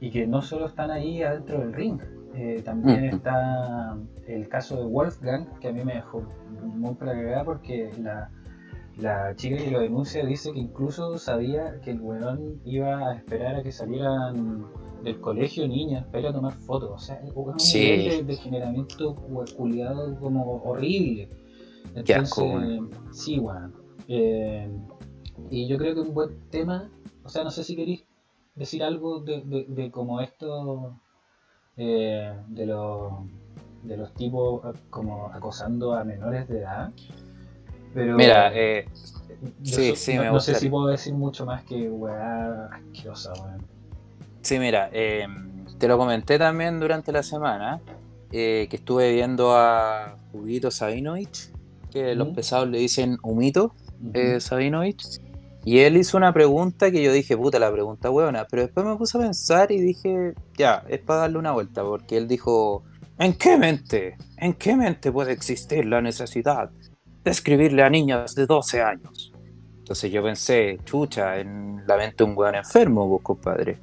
[0.00, 2.00] y que no solo están ahí adentro del ring,
[2.34, 6.22] eh, también está el caso de Wolfgang, que a mí me dejó
[6.62, 8.30] muy para porque la,
[8.96, 13.56] la chica que lo denuncia dice que incluso sabía que el weón iba a esperar
[13.56, 14.66] a que salieran
[15.02, 16.90] del colegio niñas para ir a tomar fotos.
[16.90, 17.78] O sea, un sí.
[17.78, 19.14] nivel de degeneramiento
[19.56, 21.28] culiado como horrible.
[21.94, 22.80] Entonces,
[23.12, 23.72] sí, bueno.
[24.08, 24.68] Eh,
[25.50, 26.90] y yo creo que un buen tema,
[27.24, 28.04] o sea, no sé si queréis
[28.54, 30.98] decir algo de, de, de como esto,
[31.76, 33.12] eh, de, los,
[33.84, 36.90] de los tipos eh, como acosando a menores de edad.
[37.94, 38.86] Pero, Mira, eh,
[39.62, 43.77] sí, sí, no, me no sé si puedo decir mucho más que weá asquerosa, weón.
[44.42, 45.26] Sí, mira, eh,
[45.78, 47.80] te lo comenté también durante la semana
[48.30, 51.50] eh, que estuve viendo a Huguito Sabinovich,
[51.90, 53.74] que los pesados le dicen Humito
[54.12, 55.20] eh, Sabinovich,
[55.64, 58.96] y él hizo una pregunta que yo dije, puta, la pregunta buena, pero después me
[58.96, 62.84] puse a pensar y dije, ya, es para darle una vuelta, porque él dijo,
[63.18, 64.16] ¿en qué mente?
[64.36, 66.70] ¿En qué mente puede existir la necesidad
[67.24, 69.32] de escribirle a niñas de 12 años?
[69.78, 73.78] Entonces yo pensé, chucha, en la mente de un weón enfermo, vos, compadre.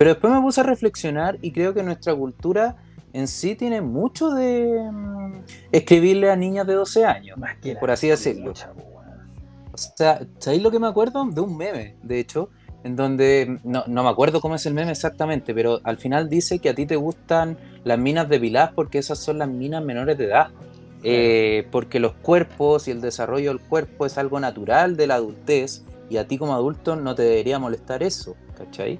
[0.00, 2.74] Pero después me puse a reflexionar y creo que nuestra cultura
[3.12, 5.32] en sí tiene mucho de mm,
[5.72, 7.38] escribirle a niñas de 12 años,
[7.78, 8.54] por así decirlo.
[9.70, 11.22] O sea, ¿sabéis lo que me acuerdo?
[11.26, 12.48] De un meme, de hecho,
[12.82, 16.70] en donde, no, me acuerdo cómo es el meme exactamente, pero al final dice que
[16.70, 20.24] a ti te gustan las minas de Pilar porque esas son las minas menores de
[20.24, 20.48] edad.
[21.02, 25.84] Eh, porque los cuerpos y el desarrollo del cuerpo es algo natural de la adultez
[26.08, 28.98] y a ti como adulto no te debería molestar eso, ¿cachai?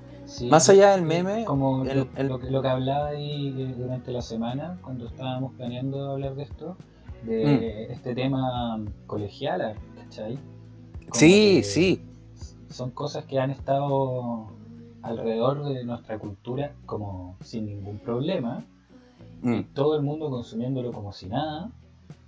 [0.48, 6.10] Más allá del meme, como lo, que hablaba ahí durante la semana, cuando estábamos planeando
[6.10, 6.76] hablar de esto,
[7.24, 7.92] de mm.
[7.92, 10.38] este tema colegial, ¿cachai?
[11.12, 12.02] sí, sí.
[12.68, 14.46] Son cosas que han estado
[15.02, 18.64] alrededor de nuestra cultura como sin ningún problema,
[19.42, 19.54] mm.
[19.54, 21.70] y todo el mundo consumiéndolo como si nada,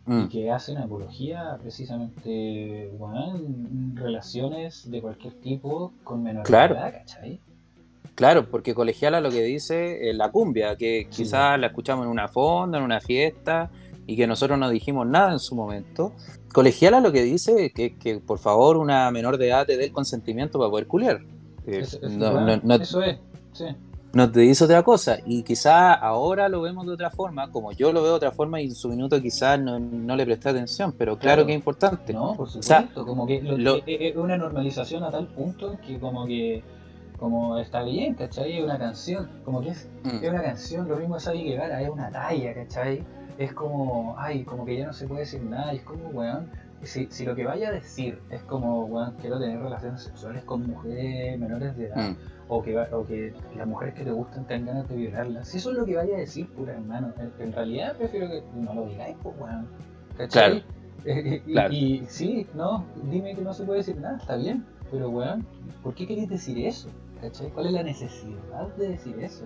[0.07, 0.29] y mm.
[0.29, 6.75] que hacen apología precisamente bueno, en relaciones de cualquier tipo con menor claro.
[6.75, 7.39] ¿cachai?
[8.15, 12.29] Claro, porque colegiala lo que dice es la cumbia, que quizás la escuchamos en una
[12.29, 13.71] fonda, en una fiesta,
[14.07, 16.13] y que nosotros no dijimos nada en su momento,
[16.53, 19.93] Colegiala lo que dice es que, por favor una menor de edad te dé el
[19.93, 21.23] consentimiento para poder culiar.
[21.67, 23.17] Eh, eso es,
[23.53, 23.65] sí
[24.13, 25.19] no te dice otra cosa.
[25.25, 28.61] Y quizás ahora lo vemos de otra forma, como yo lo veo de otra forma
[28.61, 29.79] y en su minuto quizás no,
[30.17, 32.13] le presté atención, pero claro, que es importante.
[32.13, 33.43] No, por supuesto, como que
[33.87, 36.63] es una normalización a tal punto que como que
[37.23, 38.59] como está bien, ¿cachai?
[38.59, 40.25] Es una canción, como que es, mm.
[40.25, 43.05] es una canción, lo mismo es que Guevara, es una talla, ¿cachai?
[43.39, 46.51] Es como, ay, como que ya no se puede decir nada, y es como, weón,
[46.83, 50.67] si, si lo que vaya a decir es como, weón, quiero tener relaciones sexuales con
[50.67, 52.17] mujeres menores de edad, mm
[52.49, 55.49] o que, o que las mujeres que te gustan tengan ganas de violarlas.
[55.49, 58.75] Si eso es lo que vaya a decir, pura hermano, en, realidad prefiero que no
[58.75, 59.67] lo digáis, pues, weón.
[60.17, 60.63] ¿Cachai?
[61.47, 61.75] Claro.
[61.75, 65.45] y, sí, no, dime que no se puede decir nada, está bien, pero weón,
[65.83, 66.89] ¿por qué queréis decir eso?
[67.21, 67.49] ¿Cachai?
[67.49, 69.45] ¿Cuál es la necesidad de decir eso?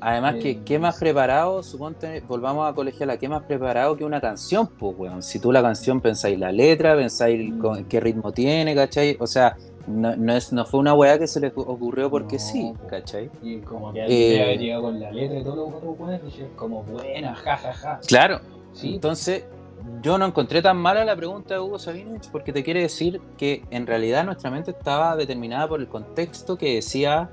[0.00, 1.62] Además, que eh, ¿qué más preparado?
[1.62, 4.66] Suponte, volvamos a colegiala, ¿qué más preparado que una canción?
[4.66, 5.22] Pues, weón.
[5.22, 9.18] Si tú la canción pensáis la letra, pensáis con, qué ritmo tiene, ¿cachai?
[9.20, 12.72] O sea, no, no, es, no fue una weá que se le ocurrió porque sí,
[12.88, 13.30] ¿cachai?
[13.42, 17.34] Y como que eh, había llegado con la letra y todo lo y como buena,
[17.34, 17.72] jajaja.
[17.74, 18.00] Ja, ja.
[18.06, 18.40] Claro.
[18.72, 18.94] ¿Sí?
[18.94, 19.44] Entonces,
[20.02, 23.64] yo no encontré tan mala la pregunta de Hugo Sabinovich porque te quiere decir que
[23.70, 27.30] en realidad nuestra mente estaba determinada por el contexto que decía.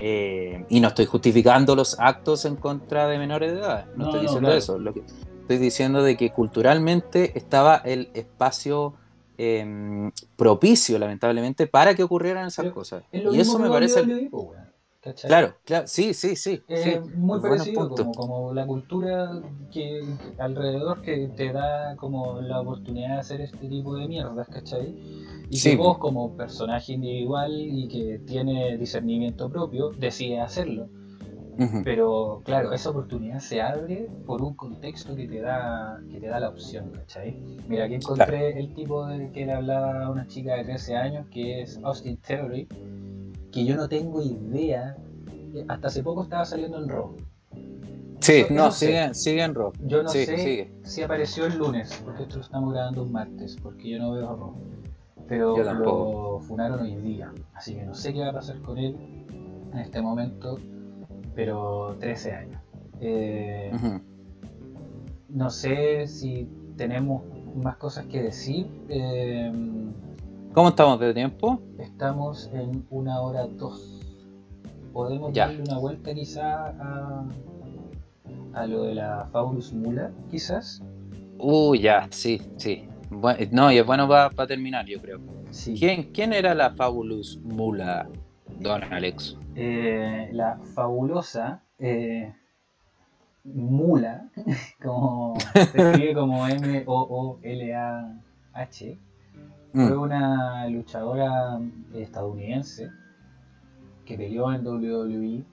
[0.00, 4.20] Eh, y no estoy justificando los actos en contra de menores de edad, no, estoy
[4.20, 4.78] diciendo eso.
[4.78, 5.02] Lo que
[5.40, 8.94] estoy diciendo de que culturalmente estaba el espacio
[9.40, 13.04] Em, propicio, lamentablemente, para que ocurrieran esas cosas.
[13.12, 14.04] Y eso me parece...
[15.26, 16.62] Claro, claro, sí, sí, sí.
[16.68, 19.30] Es muy parecido, como, la cultura
[19.70, 20.02] que
[20.38, 24.94] alrededor que te da como la oportunidad de hacer este tipo de mierdas, ¿cachai?
[25.50, 30.88] Y que vos como personaje individual y que tiene discernimiento propio, decides hacerlo.
[31.82, 36.38] Pero claro, esa oportunidad se abre por un contexto que te da, que te da
[36.38, 37.36] la opción, ¿cachai?
[37.66, 41.26] Mira, aquí encontré el tipo de que le hablaba a una chica de 13 años,
[41.32, 42.68] que es Austin Theory,
[43.52, 44.96] que yo no tengo idea,
[45.68, 47.16] hasta hace poco estaba saliendo en Raw.
[48.20, 49.72] Sí, no, sigue, sigue, en Raw.
[49.80, 53.90] Yo no sé si apareció el lunes, porque esto lo estamos grabando un martes, porque
[53.90, 54.54] yo no veo a Raw.
[55.28, 58.96] Pero lo funaron hoy día, así que no sé qué va a pasar con él
[59.72, 60.58] en este momento
[61.38, 62.60] pero 13 años.
[63.00, 63.70] Eh,
[65.28, 67.22] no sé si tenemos
[67.54, 68.66] más cosas que decir.
[68.88, 69.52] Eh,
[70.52, 71.60] ¿Cómo estamos de tiempo?
[71.78, 74.00] Estamos en una hora dos.
[74.92, 77.24] Podemos darle una vuelta quizá a,
[78.54, 80.82] a lo de la Faulus Mula, quizás.
[81.38, 82.88] Uh, ya, sí, sí.
[83.52, 85.20] no, y es bueno para terminar, yo creo.
[85.78, 88.08] ¿Quién, ¿Quién era la Fabulous Mula,
[88.58, 89.36] don Alex?
[89.54, 92.32] Eh, la fabulosa eh,
[93.44, 94.28] Mula,
[94.82, 97.38] como se escribe como M-O-O-L-A-H,
[99.78, 99.88] mm.
[99.88, 101.60] fue una luchadora
[101.94, 102.90] estadounidense
[104.04, 105.44] que peleó en WWE,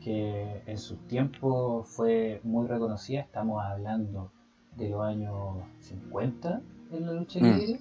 [0.00, 4.30] que en su tiempo fue muy reconocida, estamos hablando
[4.76, 5.34] de los años
[5.80, 6.60] 50
[6.92, 7.80] en la lucha mm.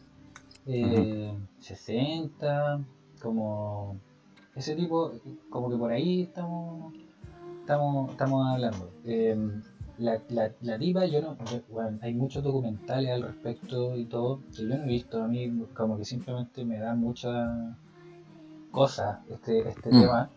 [0.65, 2.85] libre, 60, eh,
[3.21, 3.97] como
[4.55, 5.11] ese tipo,
[5.49, 6.93] como que por ahí estamos
[7.63, 8.91] estamos, estamos hablando.
[9.05, 9.61] Em,
[9.97, 11.37] la, la, la, tipa, yo no.
[11.69, 15.23] Bueno, hay muchos documentales al respecto y todo que yo no he visto.
[15.23, 17.77] A mí, como que simplemente me da mucha
[18.71, 20.01] cosa este, este mm.
[20.01, 20.29] tema.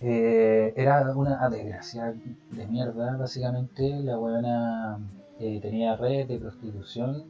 [0.00, 2.14] Eh, era una desgracia
[2.50, 4.00] de mierda, básicamente.
[4.00, 4.98] La buena
[5.38, 7.24] eh, tenía redes de prostitución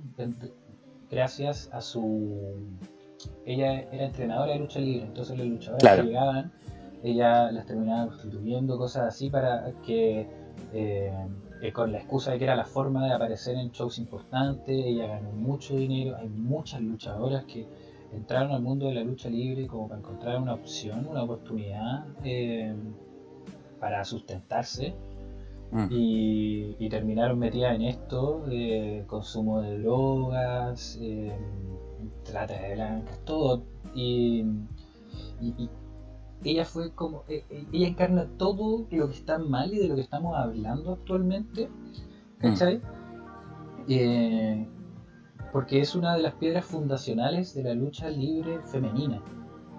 [1.10, 2.56] gracias a su
[3.44, 6.52] ella era entrenadora de lucha libre, entonces los luchadores llegaban,
[7.02, 10.28] ella las terminaba constituyendo, cosas así para que,
[10.72, 11.12] eh,
[11.62, 15.06] eh, con la excusa de que era la forma de aparecer en shows importantes, ella
[15.06, 17.66] ganó mucho dinero, hay muchas luchadoras que
[18.12, 22.74] entraron al mundo de la lucha libre como para encontrar una opción, una oportunidad eh,
[23.80, 24.94] para sustentarse.
[25.72, 25.86] Mm.
[25.90, 28.44] Y, terminaron metidas en esto,
[29.08, 30.98] consumo de drogas,
[32.22, 33.64] trata de blancas, todo.
[33.94, 34.44] Y,
[36.50, 37.24] ella fue como.
[37.28, 40.92] E, e, ella encarna todo lo que está mal y de lo que estamos hablando
[40.92, 41.68] actualmente.
[42.38, 42.78] ¿Cachai?
[42.78, 42.82] Mm.
[43.88, 44.68] Eh,
[45.52, 49.22] porque es una de las piedras fundacionales de la lucha libre femenina.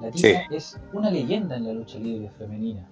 [0.01, 2.89] La tía es una leyenda en la lucha libre femenina.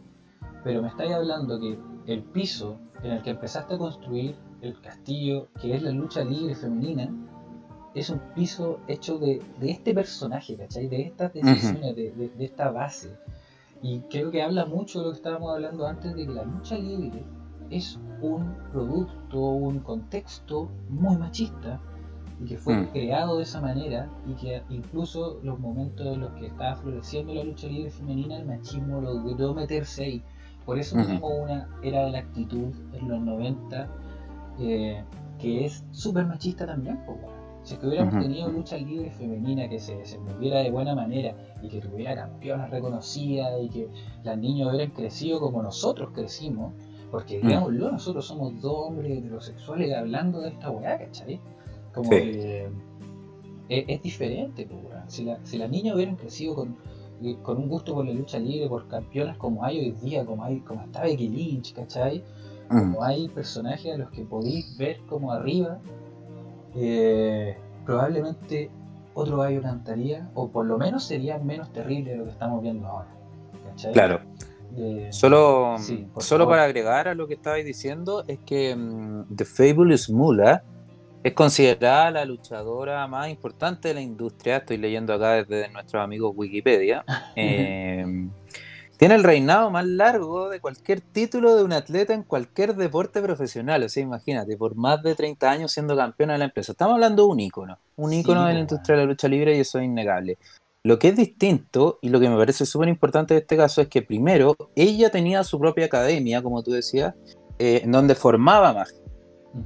[0.64, 5.48] Pero me estáis hablando que el piso en el que empezaste a construir el castillo,
[5.62, 7.10] que es la lucha libre femenina,
[7.94, 10.88] es un piso hecho de, este personaje, ¿cachai?
[10.88, 13.16] De estas decisiones, de, esta base.
[13.86, 16.76] Y creo que habla mucho de lo que estábamos hablando antes, de que la lucha
[16.76, 17.24] libre
[17.70, 21.80] es un producto, un contexto muy machista
[22.42, 22.88] y que fue mm.
[22.88, 27.44] creado de esa manera y que incluso los momentos en los que estaba floreciendo la
[27.44, 30.24] lucha libre femenina, el machismo logró meterse ahí.
[30.66, 33.88] Por eso tenemos una era de la actitud en los 90
[34.62, 35.04] eh,
[35.38, 37.00] que es súper machista también.
[37.66, 41.68] Si es que hubiéramos tenido lucha libre femenina que se desenvolviera de buena manera y
[41.68, 43.90] que tuviera campeonas reconocidas y que
[44.24, 46.74] las niñas hubieran crecido como nosotros crecimos,
[47.10, 47.48] porque mm.
[47.48, 51.40] digámoslo, nosotros somos dos hombres heterosexuales hablando de esta weá, ¿cachai?
[51.92, 52.70] Como que
[53.68, 54.70] es, diferente,
[55.08, 56.78] Si, la, si las niñas hubieran crecido con,
[57.42, 60.60] con un gusto por la lucha libre, por campeonas como hay hoy día, como hay,
[60.60, 62.24] como está Becky Lynch, ¿cachai?
[62.68, 63.04] Como mm.
[63.04, 65.80] hay personajes a los que podéis ver como arriba,
[66.76, 68.70] eh, probablemente
[69.14, 72.88] otro gallo cantaría, o por lo menos sería menos terrible de lo que estamos viendo
[72.88, 73.08] ahora.
[73.70, 73.94] ¿cachai?
[73.94, 74.22] Claro.
[74.78, 75.78] Eh, solo
[76.18, 80.64] solo para agregar a lo que estabais diciendo, es que mm, The Fabulous Mula
[81.24, 84.58] es considerada la luchadora más importante de la industria.
[84.58, 87.04] Estoy leyendo acá desde nuestros amigos Wikipedia.
[87.38, 88.30] Eh,
[88.98, 93.84] tiene el reinado más largo de cualquier título de un atleta en cualquier deporte profesional.
[93.84, 96.72] O sea, imagínate, por más de 30 años siendo campeona de la empresa.
[96.72, 99.60] Estamos hablando de un ícono, un ícono de la industria de la lucha libre y
[99.60, 100.38] eso es innegable.
[100.84, 103.88] Lo que es distinto y lo que me parece súper importante de este caso es
[103.88, 107.16] que primero ella tenía su propia academia, como tú decías,
[107.58, 108.94] eh, en donde formaba más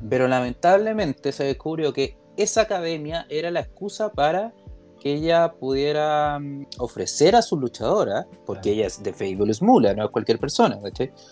[0.10, 4.54] pero lamentablemente se descubrió que esa academia era la excusa para
[5.00, 10.06] que ella pudiera mm, ofrecer a su luchadora, porque ella es de Fabulous Mula, no
[10.06, 10.80] es cualquier persona,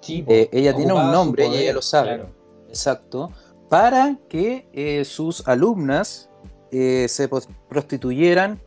[0.08, 2.26] eh, ella tiene un nombre y ella lo sabe.
[2.70, 3.32] Exacto.
[3.70, 6.30] Para que eh, sus alumnas
[6.72, 7.30] eh, se
[7.70, 8.62] prostituyeran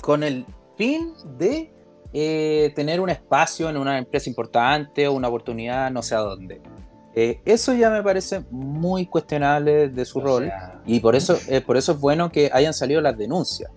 [0.00, 0.46] con el
[0.76, 1.70] fin de
[2.76, 6.60] tener un espacio en una empresa importante o una oportunidad no sé a dónde.
[7.16, 10.50] Eh, eso ya me parece muy cuestionable de su rol
[10.84, 13.70] y por eso, eh, por eso es bueno que hayan salido las denuncias.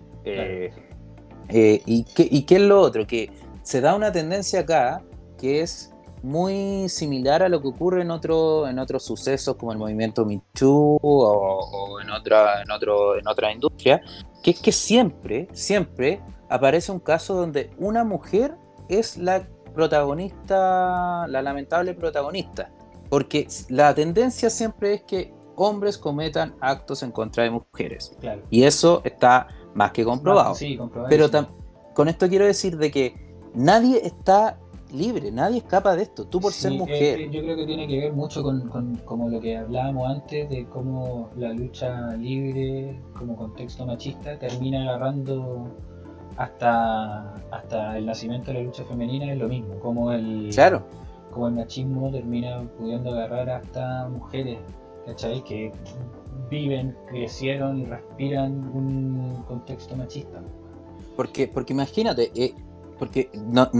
[1.50, 3.06] Eh, y, qué, ¿Y qué es lo otro?
[3.06, 3.30] Que
[3.62, 5.02] se da una tendencia acá
[5.38, 9.78] que es muy similar a lo que ocurre en, otro, en otros sucesos como el
[9.78, 14.02] movimiento Me Too o, en, otra, en, otro, en otra industria,
[14.42, 18.54] que es que siempre, siempre aparece un caso donde una mujer
[18.88, 22.70] es la protagonista, la lamentable protagonista.
[23.08, 28.16] Porque la tendencia siempre es que hombres cometan actos en contra de mujeres.
[28.50, 29.48] Y eso está
[29.78, 30.54] más que comprobado.
[31.08, 31.28] Pero
[31.94, 33.14] con esto quiero decir de que
[33.54, 34.58] nadie está
[34.92, 37.30] libre, nadie escapa de esto, tú por ser mujer.
[37.30, 41.30] yo creo que tiene que ver mucho con, como lo que hablábamos antes de cómo
[41.36, 45.68] la lucha libre como contexto machista termina agarrando
[46.36, 50.50] hasta, hasta el nacimiento de la lucha femenina es lo mismo, como el...
[50.52, 50.84] Claro
[51.30, 54.58] como el machismo termina pudiendo agarrar hasta mujeres,
[55.06, 55.42] ¿cachai?
[55.44, 55.72] Que
[56.50, 60.40] viven, crecieron y respiran un contexto machista.
[61.16, 62.54] Porque, porque imagínate, eh,
[62.98, 63.70] porque no,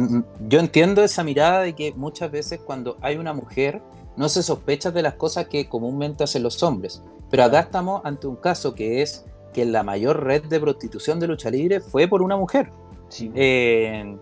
[0.48, 3.82] yo entiendo esa mirada de que muchas veces cuando hay una mujer
[4.16, 7.02] no se sospecha de las cosas que comúnmente hacen los hombres.
[7.30, 11.28] Pero acá estamos ante un caso que es que la mayor red de prostitución de
[11.28, 12.70] lucha libre fue por una mujer.
[13.08, 13.30] Sí.
[13.34, 14.16] Eh,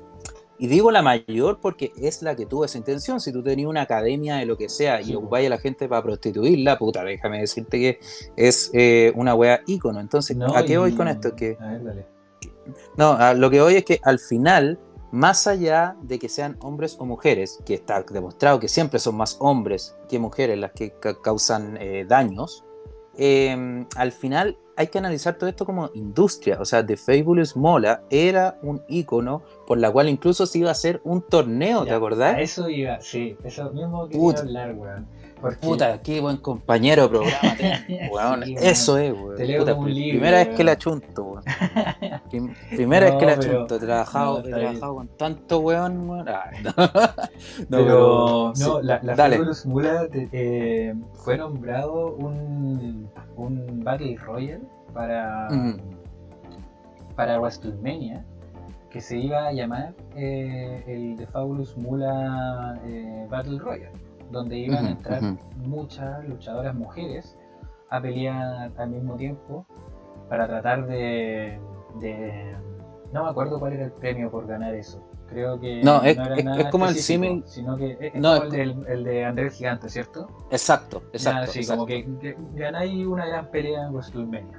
[0.58, 3.20] y digo la mayor porque es la que tuvo esa intención.
[3.20, 6.02] Si tú tenías una academia de lo que sea y ocupáis a la gente para
[6.02, 8.00] prostituirla, puta, déjame decirte que
[8.36, 10.00] es eh, una wea ícono.
[10.00, 11.34] Entonces, ¿a qué voy con esto?
[11.34, 12.06] Que, a ver, dale.
[12.96, 14.78] No, lo que voy es que al final,
[15.12, 19.36] más allá de que sean hombres o mujeres, que está demostrado que siempre son más
[19.40, 22.64] hombres que mujeres las que causan eh, daños,
[23.16, 26.58] em, al final hay que analizar todo esto como industria.
[26.60, 30.72] O sea, The Fabulous Mola era un icono por la cual incluso se iba a
[30.72, 32.36] hacer un torneo, ¿te acordás?
[32.38, 35.06] Eso iba, sí, eso mismo quería hablar, weón.
[35.60, 37.56] Puta, qué buen compañero programa
[38.10, 38.42] weón.
[38.44, 39.36] Eso es, weón.
[39.36, 41.44] Te Puta, primera vez que la chunto, weón.
[42.70, 43.76] primera vez que la chunto.
[43.76, 46.26] He trabajado, he trabajado con tanto weón, weón.
[47.68, 47.78] no.
[47.78, 49.00] pero, no, la,
[49.64, 55.48] Mula eh, fue nombrado un, un Battle Royale para,
[57.14, 58.24] para WrestleMania
[58.96, 63.92] que se iba a llamar eh, el The Fabulous Mula eh, Battle Royale,
[64.30, 65.22] donde iban a entrar
[65.56, 67.36] muchas luchadoras mujeres
[67.90, 69.66] a pelear al mismo tiempo
[70.28, 71.58] para tratar de,
[73.12, 75.02] No me acuerdo cuál era el premio por ganar eso.
[75.28, 79.24] Creo que no, es, es, como el símil, sino que es, no, como el, de,
[79.24, 80.28] Andrés Gigante, ¿cierto?
[80.52, 81.50] Exacto, exacto.
[81.50, 82.06] sí, como que,
[82.54, 84.58] ganáis una gran pelea en WrestleMania.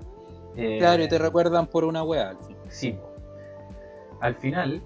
[0.57, 2.57] Eh, claro, y te recuerdan por una wea al fin.
[2.68, 2.98] Sí.
[4.19, 4.81] Al final,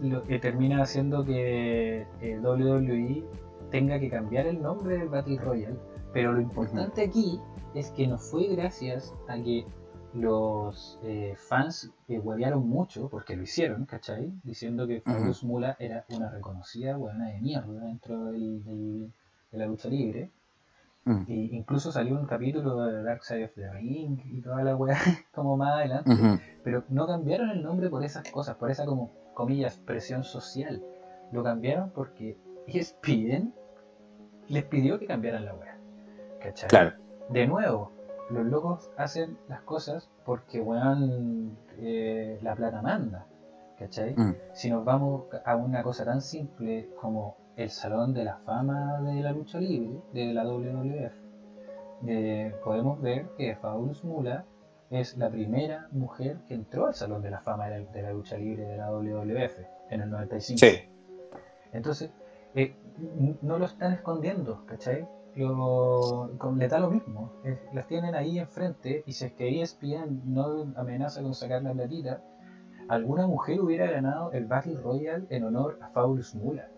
[0.00, 3.24] lo que termina haciendo que eh, WWE
[3.70, 5.78] tenga que cambiar el nombre del Battle Royale
[6.12, 7.40] Pero lo importante aquí
[7.74, 9.64] es que no fue gracias a que
[10.12, 14.32] los eh, fans eh, huevearon mucho, porque lo hicieron, ¿cachai?
[14.42, 19.08] Diciendo que Fabulous Mula era una reconocida buena de mierda dentro de
[19.52, 20.30] la lucha libre.
[21.04, 21.22] Mm.
[21.28, 24.98] Y incluso salió un capítulo de Dark Side of the Ring y toda la weá
[25.32, 26.10] como más adelante.
[26.64, 30.82] Pero no cambiaron el nombre por esas cosas, por esa como, comillas, presión social.
[31.32, 32.36] Lo cambiaron porque
[32.66, 33.54] ESPN
[34.50, 35.78] les pidió que cambiaran la weá.
[36.40, 36.68] ¿Cachai?
[36.68, 36.92] Claro.
[37.28, 37.92] De nuevo,
[38.30, 43.26] los locos hacen las cosas porque weón eh, la plata manda.
[43.78, 44.14] ¿Cachai?
[44.16, 44.34] Mm.
[44.52, 49.22] Si nos vamos a una cosa tan simple como el Salón de la Fama de
[49.22, 51.14] la Lucha Libre, de la WWF,
[52.06, 54.44] eh, podemos ver que Fabulous Mula
[54.90, 58.64] es la primera mujer que entró al Salón de la Fama de la, Lucha Libre
[58.64, 59.58] de la WWF
[59.90, 60.58] en el 95.
[60.58, 60.88] Sí.
[61.72, 62.10] Entonces,
[62.54, 62.74] eh,
[63.42, 65.06] no lo están escondiendo, ¿cachai?
[65.36, 67.32] Lo, le da lo mismo,
[67.72, 72.22] las tienen ahí enfrente y si es que ESPN no amenaza con sacar la platita,
[72.88, 76.68] alguna mujer hubiera ganado el Battle Royale en honor a Fabulous Mula.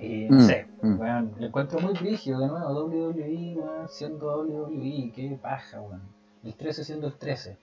[0.00, 1.38] Y no mm, sé, mm.
[1.38, 3.56] le encuentro muy rígido de nuevo, WWE,
[3.88, 6.02] siendo WWE, qué paja, weón.
[6.44, 7.56] El 13 siendo el 13.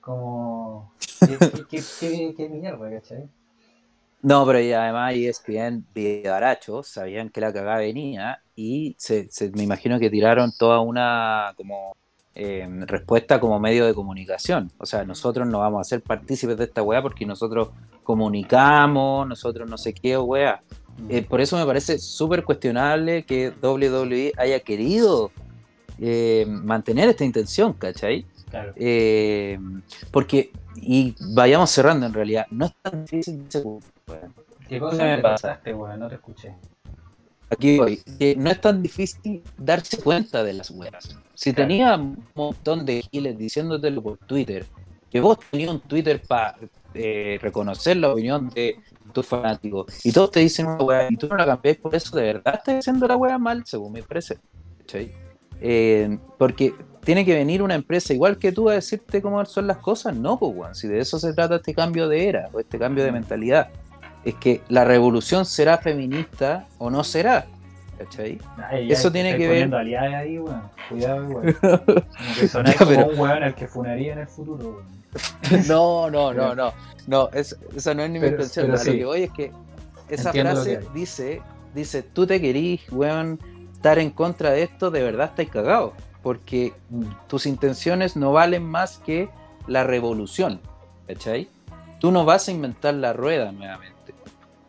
[0.00, 1.38] Como, qué,
[1.70, 3.28] qué, qué, qué mierda, ¿cachai?
[4.22, 5.84] No, pero y además ESPN
[6.24, 11.96] baracho, sabían que la cagada venía y se, me imagino que tiraron toda una como
[12.36, 14.70] eh, respuesta como medio de comunicación.
[14.78, 17.70] O sea, nosotros no vamos a ser partícipes de esta weá porque nosotros
[18.04, 20.62] comunicamos, nosotros no sé qué weá.
[21.08, 25.32] Eh, por eso me parece súper cuestionable que WWE haya querido
[26.00, 28.24] eh, mantener esta intención, ¿cachai?
[28.50, 28.72] Claro.
[30.12, 33.42] Porque, y vayamos cerrando en realidad, no es tan difícil
[34.68, 36.00] ¿Qué cosa me pasaste, weón?
[36.00, 36.54] No te escuché.
[37.50, 38.02] Aquí voy.
[38.38, 41.18] no es tan difícil darse cuenta de las weas.
[41.34, 44.64] Si tenía un montón de giles diciéndotelo por Twitter,
[45.10, 46.56] que vos tenías un Twitter para
[46.94, 48.76] reconocer la opinión de
[49.12, 52.16] tus fanáticos y todos te dicen una weá y tú no la cambias por eso,
[52.16, 54.38] de verdad estás diciendo la weá mal, según me parece.
[55.60, 56.74] Eh, porque
[57.04, 60.38] tiene que venir una empresa igual que tú a decirte cómo son las cosas, no,
[60.38, 63.68] pues, si de eso se trata este cambio de era o este cambio de mentalidad.
[64.24, 67.46] Es que la revolución será feminista o no será.
[67.98, 68.38] ¿Cachai?
[68.88, 69.74] eso tiene que ver.
[69.74, 70.38] Ahí,
[70.88, 71.54] Cuidado, weón.
[71.60, 74.82] Como que como un weón al que funaría en el futuro,
[75.68, 76.72] No, no, no, no.
[77.06, 78.70] No, esa no es ni mi intención.
[78.70, 79.52] Lo que voy es que
[80.08, 81.42] esa frase dice,
[81.74, 83.38] dice, tú te querís, weón,
[83.72, 85.94] estar en contra de esto, de verdad estás cagado.
[86.22, 86.72] Porque
[87.26, 89.28] tus intenciones no valen más que
[89.66, 90.60] la revolución.
[91.08, 91.48] ¿Cachai?
[91.98, 93.91] Tú no vas a inventar la rueda nuevamente.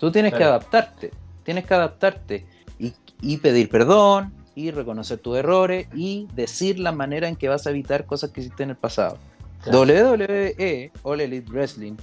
[0.03, 1.11] Tú tienes que adaptarte.
[1.43, 2.45] Tienes que adaptarte
[2.77, 7.67] y, y pedir perdón, y reconocer tus errores y decir la manera en que vas
[7.67, 9.17] a evitar cosas que hiciste en el pasado.
[9.65, 11.93] WWE, All Elite Wrestling,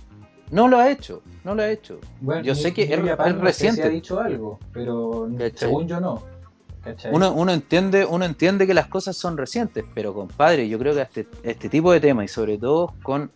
[0.51, 1.99] no lo ha hecho, no lo ha hecho.
[2.43, 3.83] yo sé que es, reciente.
[3.83, 6.25] ha dicho algo, pero según yo no.
[7.13, 11.29] Uno, entiende, uno entiende que las cosas son recientes, pero compadre, yo creo que este,
[11.43, 13.31] este tipo de temas y sobre todo con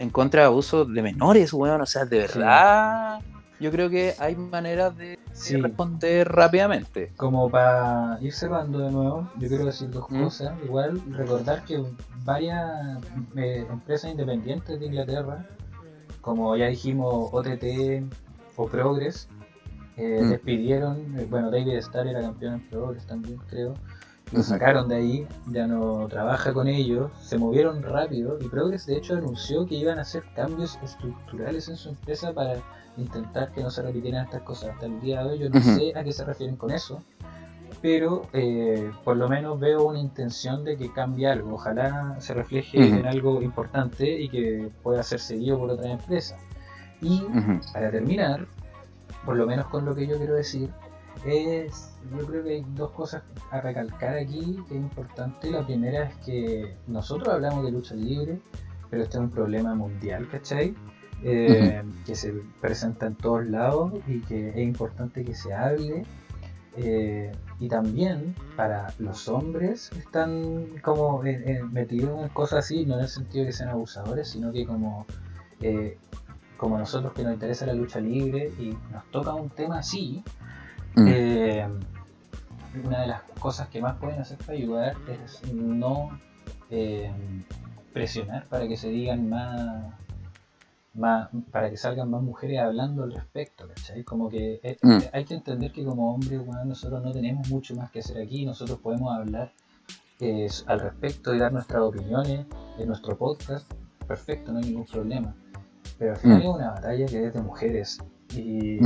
[0.00, 3.20] en contra de abuso de menores, weón, o sea, de verdad
[3.60, 5.18] yo creo que hay maneras de
[5.60, 7.12] responder rápidamente.
[7.16, 10.22] Como para ir cerrando de nuevo, yo quiero decir dos ¿Mm?
[10.24, 10.52] cosas.
[10.64, 11.82] Igual recordar que
[12.24, 12.98] varias
[13.36, 15.46] eh, empresas independientes de Inglaterra,
[16.20, 18.04] como ya dijimos OTT
[18.56, 19.28] o Progress,
[19.96, 20.30] eh, ¿Mm?
[20.30, 23.74] despidieron, eh, bueno, David Starr era campeón en Progress también, creo.
[24.30, 28.98] Lo sacaron de ahí, ya no trabaja con ellos, se movieron rápido y Progress de
[28.98, 32.56] hecho anunció que iban a hacer cambios estructurales en su empresa para
[32.98, 34.70] intentar que no se repitieran estas cosas.
[34.70, 37.02] Hasta el día de hoy yo no sé a qué se refieren con eso,
[37.80, 41.54] pero eh, por lo menos veo una intención de que cambie algo.
[41.54, 46.36] Ojalá se refleje en algo importante y que pueda ser seguido por otra empresa.
[47.00, 47.22] Y
[47.72, 48.46] para terminar,
[49.24, 50.70] por lo menos con lo que yo quiero decir,
[51.24, 55.50] es, yo creo que hay dos cosas a recalcar aquí que es importante.
[55.50, 58.40] La primera es que nosotros hablamos de lucha libre,
[58.90, 60.74] pero este es un problema mundial, ¿cachai?
[61.24, 66.04] Eh, que se presenta en todos lados y que es importante que se hable.
[66.76, 73.00] Eh, y también para los hombres están como eh, metidos en cosas así, no en
[73.00, 75.06] el sentido de que sean abusadores, sino que como,
[76.56, 80.22] como nosotros que nos interesa la lucha libre y nos toca un tema así,
[80.94, 81.08] mm.
[82.84, 86.16] una de las cosas que más pueden hacer para ayudar es no
[87.92, 89.94] presionar para que se digan más
[90.98, 94.04] para que salgan más mujeres hablando al respecto, ¿cachai?
[94.04, 94.98] Como que mm.
[95.12, 98.78] hay que entender que como hombres, nosotros no tenemos mucho más que hacer aquí, nosotros
[98.78, 99.52] podemos hablar
[100.66, 102.46] al respecto y dar nuestras opiniones
[102.78, 103.72] en nuestro podcast,
[104.06, 105.34] perfecto, no hay ningún problema.
[105.98, 106.42] Pero al final mm.
[106.42, 107.98] es una batalla que es de mujeres
[108.34, 108.78] y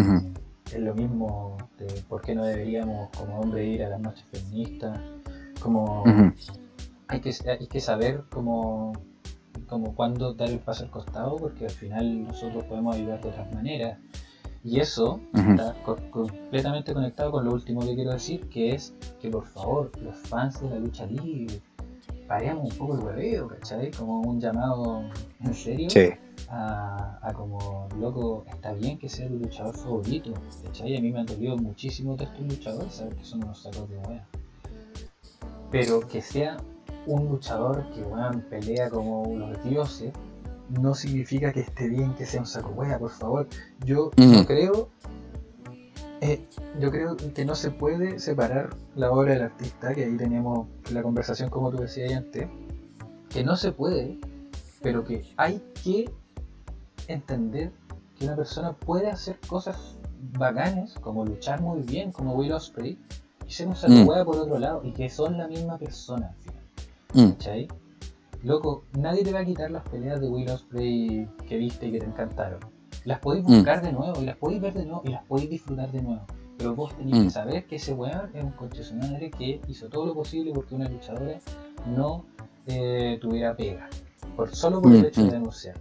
[0.73, 4.99] es lo mismo de por qué no deberíamos como hombre ir a las noches feministas,
[5.61, 6.05] como
[7.09, 8.93] hay, que, hay que saber cómo
[9.67, 13.55] como cuándo dar el paso al costado, porque al final nosotros podemos ayudar de otras
[13.55, 13.99] maneras.
[14.65, 19.45] Y eso está completamente conectado con lo último que quiero decir, que es que por
[19.45, 21.61] favor, los fans de la lucha libre,
[22.29, 23.91] paremos un poco el hueveo, ¿cachai?
[23.91, 25.03] Como un llamado
[25.41, 25.89] en serio
[26.49, 30.33] a, como, loco, está bien que sea tu luchador favorito,
[30.65, 30.97] ¿cachai?
[30.97, 33.97] A mí me han dolido muchísimo de estos luchadores, saber que son unos sacos de
[33.97, 34.27] hueá.
[35.73, 36.59] Pero que sea
[37.07, 40.13] un luchador que bueno, pelea como los dioses,
[40.69, 43.47] no significa que esté bien que sea un saco hueá, por favor.
[43.85, 44.11] Yo
[44.47, 44.89] creo
[46.25, 46.41] eh,
[46.79, 51.03] yo creo que no se puede separar la obra del artista, que ahí tenemos la
[51.03, 52.47] conversación como tú decías antes,
[53.29, 54.21] que no se puede,
[54.83, 56.09] pero que hay que
[57.09, 57.73] entender
[58.17, 59.99] que una persona puede hacer cosas
[60.39, 62.97] bacanes, como luchar muy bien, como Will Osprey,
[63.45, 64.25] y ser un saco mm.
[64.25, 66.62] por otro lado, y que son la misma persona al final.
[67.15, 67.33] Mm.
[68.45, 71.99] Loco, nadie te va a quitar las peleas de Will Osprey que viste y que
[72.01, 72.61] te encantaron.
[73.05, 73.49] Las podéis mm.
[73.49, 76.27] buscar de nuevo, y las podéis ver de nuevo, y las podéis disfrutar de nuevo.
[76.59, 78.31] Pero vos tenéis que saber que ese weón
[78.73, 81.39] es un madre que hizo todo lo posible porque una luchadora
[81.87, 82.25] no
[82.67, 83.89] eh, tuviera pega.
[84.37, 85.77] Por, solo por el hecho de denunciar.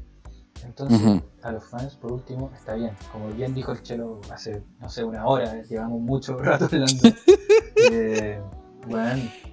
[0.65, 2.91] Entonces, a los fans, por último, está bien.
[3.11, 7.09] Como bien dijo el Chelo hace, no sé, una hora, llevamos mucho rato hablando.
[7.91, 8.39] eh,
[8.87, 9.50] bueno, no,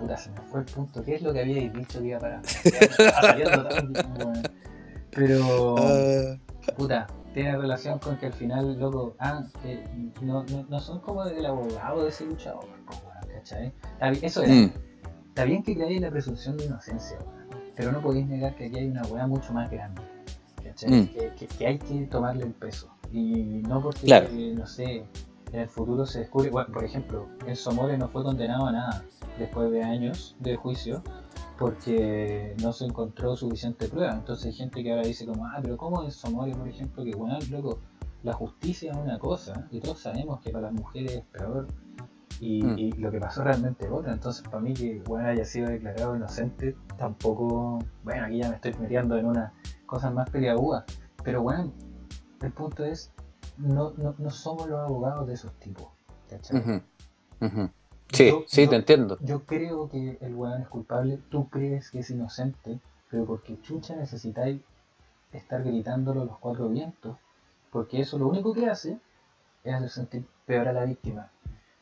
[0.00, 1.04] puta, se me fue el punto.
[1.04, 2.42] ¿Qué es lo que habíais dicho que iba para?
[5.12, 6.36] Pero, ah.
[6.76, 9.84] puta, tiene relación con que al final, loco, ah, que
[10.22, 12.64] no, no, no son como el abogado de ese luchador,
[13.32, 13.72] ¿cachai?
[14.22, 14.50] Eso es.
[14.50, 14.70] Mm.
[15.28, 17.18] Está bien que creáis la presunción de inocencia,
[17.76, 20.00] pero no podéis negar que aquí hay una weá mucho más grande.
[20.86, 21.04] Mm.
[21.56, 22.88] Que, hay que tomarle el peso.
[23.12, 25.04] Y no porque, no sé,
[25.52, 29.04] en el futuro se descubre, bueno, por ejemplo, Enzo More no fue condenado a nada
[29.38, 31.02] después de años de juicio
[31.58, 34.14] porque no se encontró suficiente prueba.
[34.14, 37.14] Entonces hay gente que ahora dice como, ah, pero ¿cómo Enzo More, por ejemplo, que
[37.14, 37.78] bueno, luego
[38.22, 41.66] la justicia es una cosa y todos sabemos que para las mujeres es peor
[42.40, 42.78] Mm.
[42.78, 44.12] Y, lo que pasó realmente es otra.
[44.12, 47.78] Entonces, para mí que bueno haya sido declarado inocente, tampoco.
[48.02, 49.52] Bueno, aquí ya me estoy metiendo en unas
[49.86, 50.84] cosas más peliagudas.
[51.22, 51.72] Pero bueno,
[52.40, 53.12] el punto es:
[53.60, 55.88] no, no, no somos los abogados de esos tipos.
[56.28, 56.82] ¿Cachai?
[58.12, 59.18] Sí, sí, te entiendo.
[59.20, 63.94] Yo creo que el weón es culpable, tú crees que es inocente, pero porque chucha
[63.94, 64.60] necesitáis
[65.32, 67.16] estar gritándolo los cuatro vientos,
[67.70, 68.98] porque eso lo único que hace
[69.62, 71.30] es hacer sentir peor a la víctima.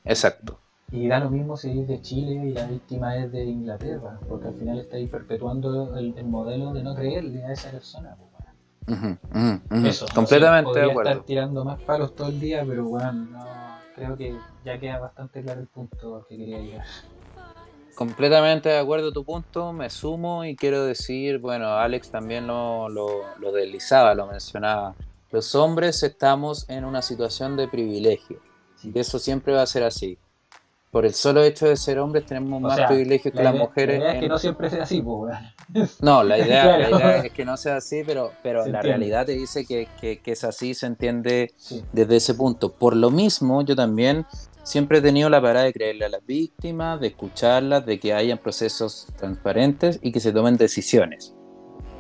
[0.05, 0.59] Exacto.
[0.91, 4.49] Y da lo mismo si es de Chile y la víctima es de Inglaterra, porque
[4.49, 8.17] al final está ahí perpetuando el, modelo de no creerle a esa persona.
[9.69, 11.11] Pues, Eso, completamente de acuerdo.
[11.11, 13.47] estar tirando más palos todo el día, pero bueno, no,
[13.95, 14.35] creo que
[14.65, 16.87] ya queda bastante claro el punto que quería llegar.
[17.95, 23.09] Completamente de acuerdo tu punto, me sumo y quiero decir, bueno, Alex también lo, lo,
[23.39, 24.95] lo deslizaba, lo mencionaba.
[25.31, 28.41] Los hombres estamos en una situación de privilegio
[28.83, 30.17] y eso siempre va a ser así.
[30.91, 33.99] Por el solo hecho de ser hombres tenemos más privilegios que las mujeres.
[33.99, 35.37] La idea es que no siempre sea así, pues.
[36.01, 40.21] No, la idea, es que no sea así, pero, pero la realidad te dice que,
[40.25, 41.53] es así, se entiende
[41.93, 42.73] desde ese punto.
[42.73, 44.25] Por lo mismo, yo también
[44.63, 48.39] siempre he tenido la parada de creerle a las víctimas, de escucharlas, de que hayan
[48.39, 51.35] procesos transparentes y que se tomen decisiones.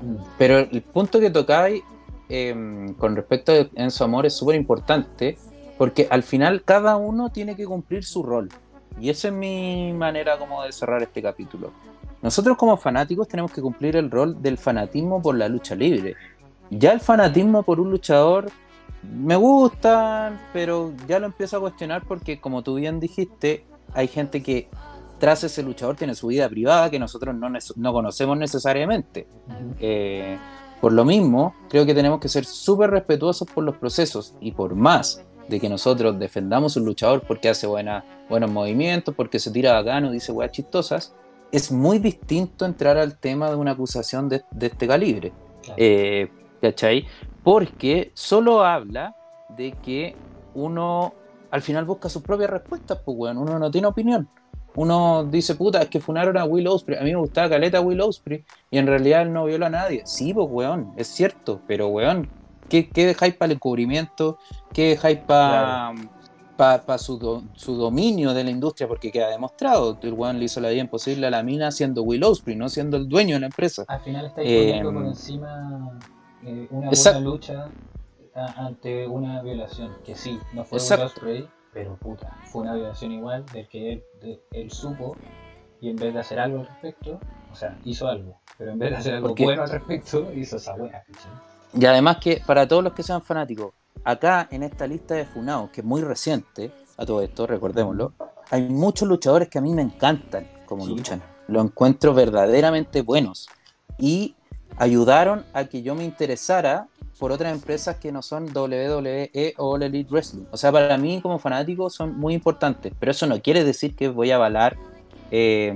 [0.01, 0.17] Mm.
[0.39, 1.83] Pero el punto que tocáis
[2.31, 5.37] em, con respecto a Enzo Amor es súper importante
[5.79, 8.49] porque al final cada uno tiene que cumplir su rol.
[9.01, 11.73] Y esa es mi manera como de cerrar este capítulo.
[12.21, 16.17] Nosotros como fanáticos tenemos que cumplir el rol del fanatismo por la lucha libre.
[16.71, 18.51] Ya el fanatismo por un luchador
[19.03, 23.65] me gusta, pero ya lo empiezo a cuestionar porque como tú bien dijiste,
[23.95, 24.69] hay gente que
[25.19, 29.27] tras ese luchador tiene su vida privada que nosotros no, no conocemos necesariamente.
[29.81, 30.39] Eh,
[30.81, 34.75] por lo mismo, creo que tenemos que ser súper respetuosos por los procesos y por
[34.75, 39.73] más de que nosotros defendamos un luchador porque hace buena, buenos movimientos, porque se tira
[39.73, 41.15] bacano, dice weas chistosas,
[41.51, 45.33] es muy distinto entrar al tema de una acusación de, este calibre.
[45.77, 46.29] Eh,
[46.61, 47.07] ¿Cachai?
[47.43, 49.17] Porque solo habla
[49.57, 50.15] de que
[50.55, 51.15] uno
[51.51, 54.29] al final busca sus propias respuestas, pues weón, uno no tiene opinión.
[54.75, 56.99] Uno dice, puta, es que funaron a Will Osprey.
[56.99, 60.03] A mí me gustaba Caleta Will Osprey y en realidad él no viola a nadie.
[60.05, 62.29] Sí, pues weón, es cierto, pero weón,
[62.69, 64.39] ¿Qué, dejáis para el encubrimiento?
[64.73, 65.95] ¿Qué dejáis para
[66.59, 69.97] para su, su, dominio de la industria, porque queda demostrado.
[70.03, 72.97] El weón le hizo la vida imposible a la mina siendo Will Osprey, no siendo
[72.97, 73.85] el dueño de la empresa.
[73.87, 75.99] Al final está poniendo por encima
[76.45, 77.69] eh, una buena lucha
[78.35, 83.47] ante una violación, que sí, no fue Will Osprey, pero puta, fue una violación igual
[83.53, 84.03] del que
[84.51, 85.17] él, supo
[85.81, 87.21] y en vez de hacer algo al respecto,
[87.53, 90.75] o sea, hizo algo, pero en vez de hacer algo bueno al respecto, hizo esa
[90.75, 91.05] buena.
[91.75, 93.73] Y además que para todos los que sean fanáticos,
[94.05, 98.13] acá en esta lista de Funao, que es muy reciente, a todo esto, recordémoslo,
[98.51, 101.23] hay muchos luchadores que a mí me encantan como luchan.
[101.47, 103.49] Lo encuentro verdaderamente buenos.
[103.99, 104.35] Y
[104.77, 106.89] ayudaron a que yo me interesara
[107.19, 110.45] por otras empresas que no son WWE o All Elite Wrestling.
[110.51, 114.09] O sea, para mí como fanático son muy importantes, pero eso no quiere decir que
[114.09, 114.77] voy a avalar
[115.31, 115.75] eh,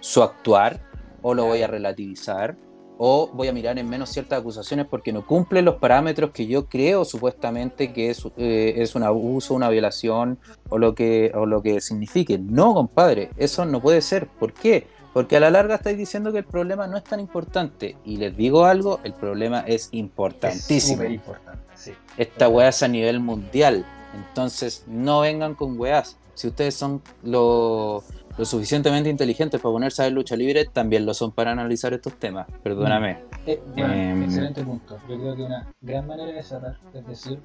[0.00, 0.80] su actuar
[1.22, 2.56] o lo voy a relativizar
[2.98, 6.66] o voy a mirar en menos ciertas acusaciones porque no cumple los parámetros que yo
[6.66, 11.62] creo supuestamente que es, eh, es un abuso, una violación o lo, que, o lo
[11.62, 12.38] que signifique.
[12.38, 14.26] No, compadre, eso no puede ser.
[14.26, 14.86] ¿Por qué?
[15.12, 17.96] Porque a la larga estáis diciendo que el problema no es tan importante.
[18.04, 21.02] Y les digo algo, el problema es importantísimo.
[21.02, 21.92] Es importante, sí.
[22.18, 23.86] Esta weá es a nivel mundial.
[24.14, 26.18] Entonces, no vengan con weás.
[26.34, 28.04] Si ustedes son los
[28.38, 32.14] lo suficientemente inteligentes para ponerse a ver lucha libre, también lo son para analizar estos
[32.14, 32.46] temas.
[32.62, 33.14] Perdóname.
[33.14, 33.48] Mm.
[33.48, 34.98] Eh, em, excelente punto.
[35.08, 37.40] Yo creo que una gran manera de cerrar es decir,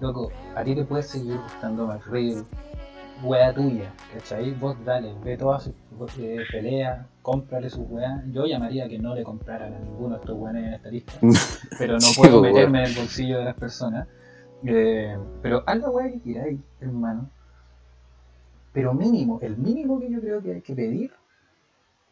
[0.00, 2.44] loco, a ti te puede seguir gustando McRae,
[3.22, 4.52] wea tuya, ¿cachai?
[4.52, 5.74] Vos dale, ve todas sus
[6.18, 8.22] eh, peleas, cómprale sus weas.
[8.32, 11.12] Yo llamaría que no le compraran a ninguno de estos weones en esta lista,
[11.78, 14.06] pero no puedo meterme en el bolsillo de las personas.
[14.64, 16.48] Eh, pero haz la wea que quieras,
[16.80, 17.30] hermano
[18.72, 21.12] pero mínimo, el mínimo que yo creo que hay que pedir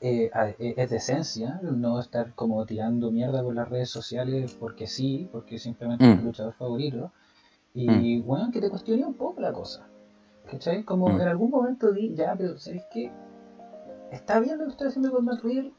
[0.02, 5.28] eh, eh, es decencia, no estar como tirando mierda por las redes sociales porque sí,
[5.30, 6.26] porque simplemente es un mm.
[6.26, 7.12] luchador favorito.
[7.74, 8.50] Y bueno, mm.
[8.50, 9.86] que te cuestione un poco la cosa.
[10.50, 10.84] ¿Cachai?
[10.84, 11.20] Como mm.
[11.20, 13.12] en algún momento di, ya, pero ¿sabes qué?
[14.10, 15.72] Está bien lo que estoy haciendo con Matt Riddle.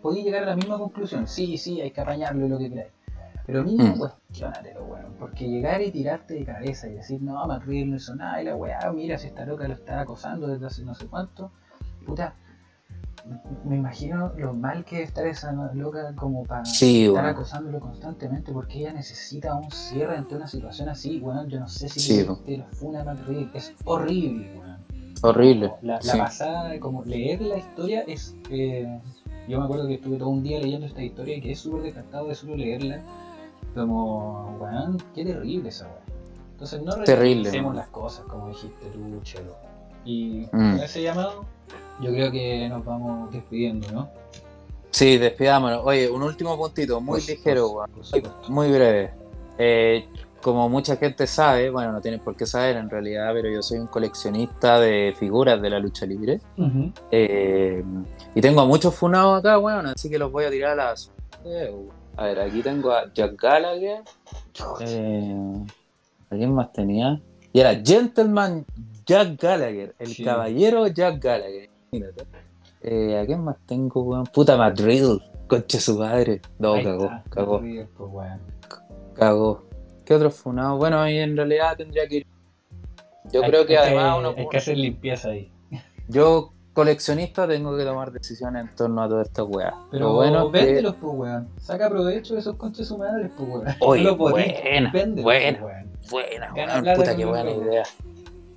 [0.00, 1.28] Podéis llegar a la misma conclusión.
[1.28, 2.92] Sí, sí, hay que apañarlo y lo que queráis.
[3.46, 3.98] Pero mínimo, mm.
[3.98, 5.14] cuestionatelo, weón.
[5.18, 8.56] Porque llegar y tirarte de cabeza y decir, no, McReal no hizo nada, y la
[8.56, 11.50] weá, mira si esta loca lo está acosando desde hace no sé cuánto.
[12.06, 12.34] Puta,
[13.64, 18.80] me imagino lo mal que es estar esa loca como para estar acosándolo constantemente porque
[18.80, 21.48] ella necesita un cierre ante una situación así, weón.
[21.48, 23.04] Yo no sé si sí, te lo funa.
[23.54, 24.78] Es horrible, weón.
[25.22, 25.72] Horrible.
[25.82, 28.34] La, pasada, como leer la historia es.
[28.50, 29.00] Eh,
[29.48, 31.82] yo me acuerdo que estuve todo un día leyendo esta historia y que es súper
[31.82, 33.00] descartado de solo leerla
[33.74, 36.02] como, weón, qué terrible esa weón.
[36.52, 39.56] Entonces no las cosas, como dijiste tú, Chelo.
[40.04, 40.56] Y mm.
[40.56, 41.44] con ese llamado,
[42.00, 44.10] yo creo que nos vamos despidiendo, ¿no?
[44.90, 45.82] Sí, despidámonos.
[45.84, 47.90] Oye, un último puntito, muy ligero, weón.
[48.48, 49.12] Muy breve.
[49.58, 50.06] Eh,
[50.42, 53.78] como mucha gente sabe, bueno, no tienen por qué saber en realidad, pero yo soy
[53.78, 56.40] un coleccionista de figuras de la lucha libre.
[57.10, 57.82] Eh,
[58.34, 61.10] y tengo a muchos funados acá, bueno, así que los voy a tirar a las.
[62.16, 64.02] A ver, aquí tengo a Jack Gallagher.
[64.80, 65.64] Eh,
[66.30, 67.20] ¿A quién más tenía?
[67.52, 68.64] Y era Gentleman
[69.04, 71.68] Jack Gallagher, el caballero Jack Gallagher.
[71.90, 72.24] Mírate.
[72.82, 74.24] Eh, ¿A quién más tengo, weón?
[74.26, 75.04] Puta Madrid,
[75.46, 76.40] coche su padre.
[76.58, 77.60] No, cagó, cagó.
[77.60, 78.32] Pues,
[79.14, 79.64] cagó.
[80.04, 80.76] ¿Qué otro funado?
[80.76, 82.26] Bueno, ahí en realidad tendría que ir.
[83.32, 84.34] Yo creo que, además uno.
[84.36, 85.50] Hay que hacer limpieza ahí.
[86.08, 89.74] Yo coleccionista tengo que tomar decisiones en torno a todas estas weas.
[89.90, 91.48] Pero bueno, véndelos, pues weón.
[91.60, 93.76] Saca provecho de esos conches humanos, pues weón.
[93.80, 95.60] Oye, lo buena, véndelos, buena,
[96.10, 96.96] buena, weón.
[96.96, 97.82] Puta, qué buena idea.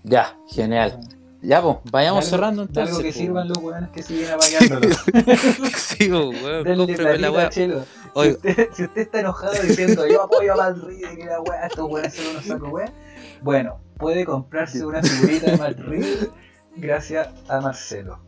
[0.03, 0.99] Ya, genial.
[1.41, 2.95] Ya, pues, vayamos cerrando entonces.
[2.95, 4.95] Algo que sirvan los weones que siguen apagándolo.
[5.77, 7.51] sí, weón, cómprame la wea.
[7.51, 7.69] Si
[8.15, 11.89] usted, si usted está enojado diciendo yo apoyo a Madrid y que la wea, estos
[11.89, 12.91] weones son unos saco wea,
[13.41, 16.05] bueno, puede comprarse una figurita de Madrid
[16.76, 18.19] gracias a Marcelo.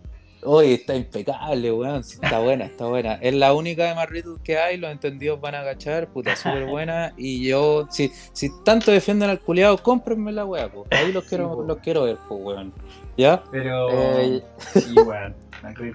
[0.44, 2.02] Oye, está impecable, weón.
[2.02, 3.16] está buena, está buena.
[3.16, 7.14] Es la única de Marritud que hay, los entendidos van a agachar, puta, súper buena.
[7.18, 10.88] Y yo, si, si tanto defienden al culiado, cómprenme la weá, pues.
[10.92, 12.74] Ahí los quiero, los quiero ver, pues, weón.
[13.18, 13.44] ¿Ya?
[13.52, 13.90] Pero.
[13.92, 14.44] Eh...
[14.74, 15.36] Sí, weón.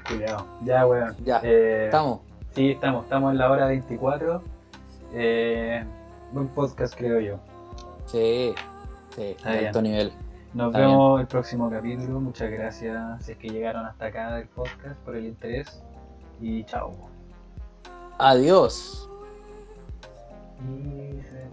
[0.09, 0.47] Culiado.
[0.65, 1.16] Ya, weón.
[1.24, 1.41] Ya.
[1.45, 2.20] Eh, estamos.
[2.55, 3.05] Sí, estamos.
[3.05, 4.43] Estamos en la hora 24.
[5.15, 5.85] Eh,
[6.33, 7.39] buen podcast, creo yo.
[8.07, 8.53] Sí,
[9.15, 10.12] sí, a alto nivel.
[10.55, 12.20] Nos vemos el próximo capítulo.
[12.20, 15.83] Muchas gracias si es que llegaron hasta acá del podcast por el interés.
[16.41, 16.93] Y chao.
[18.19, 19.09] Adiós.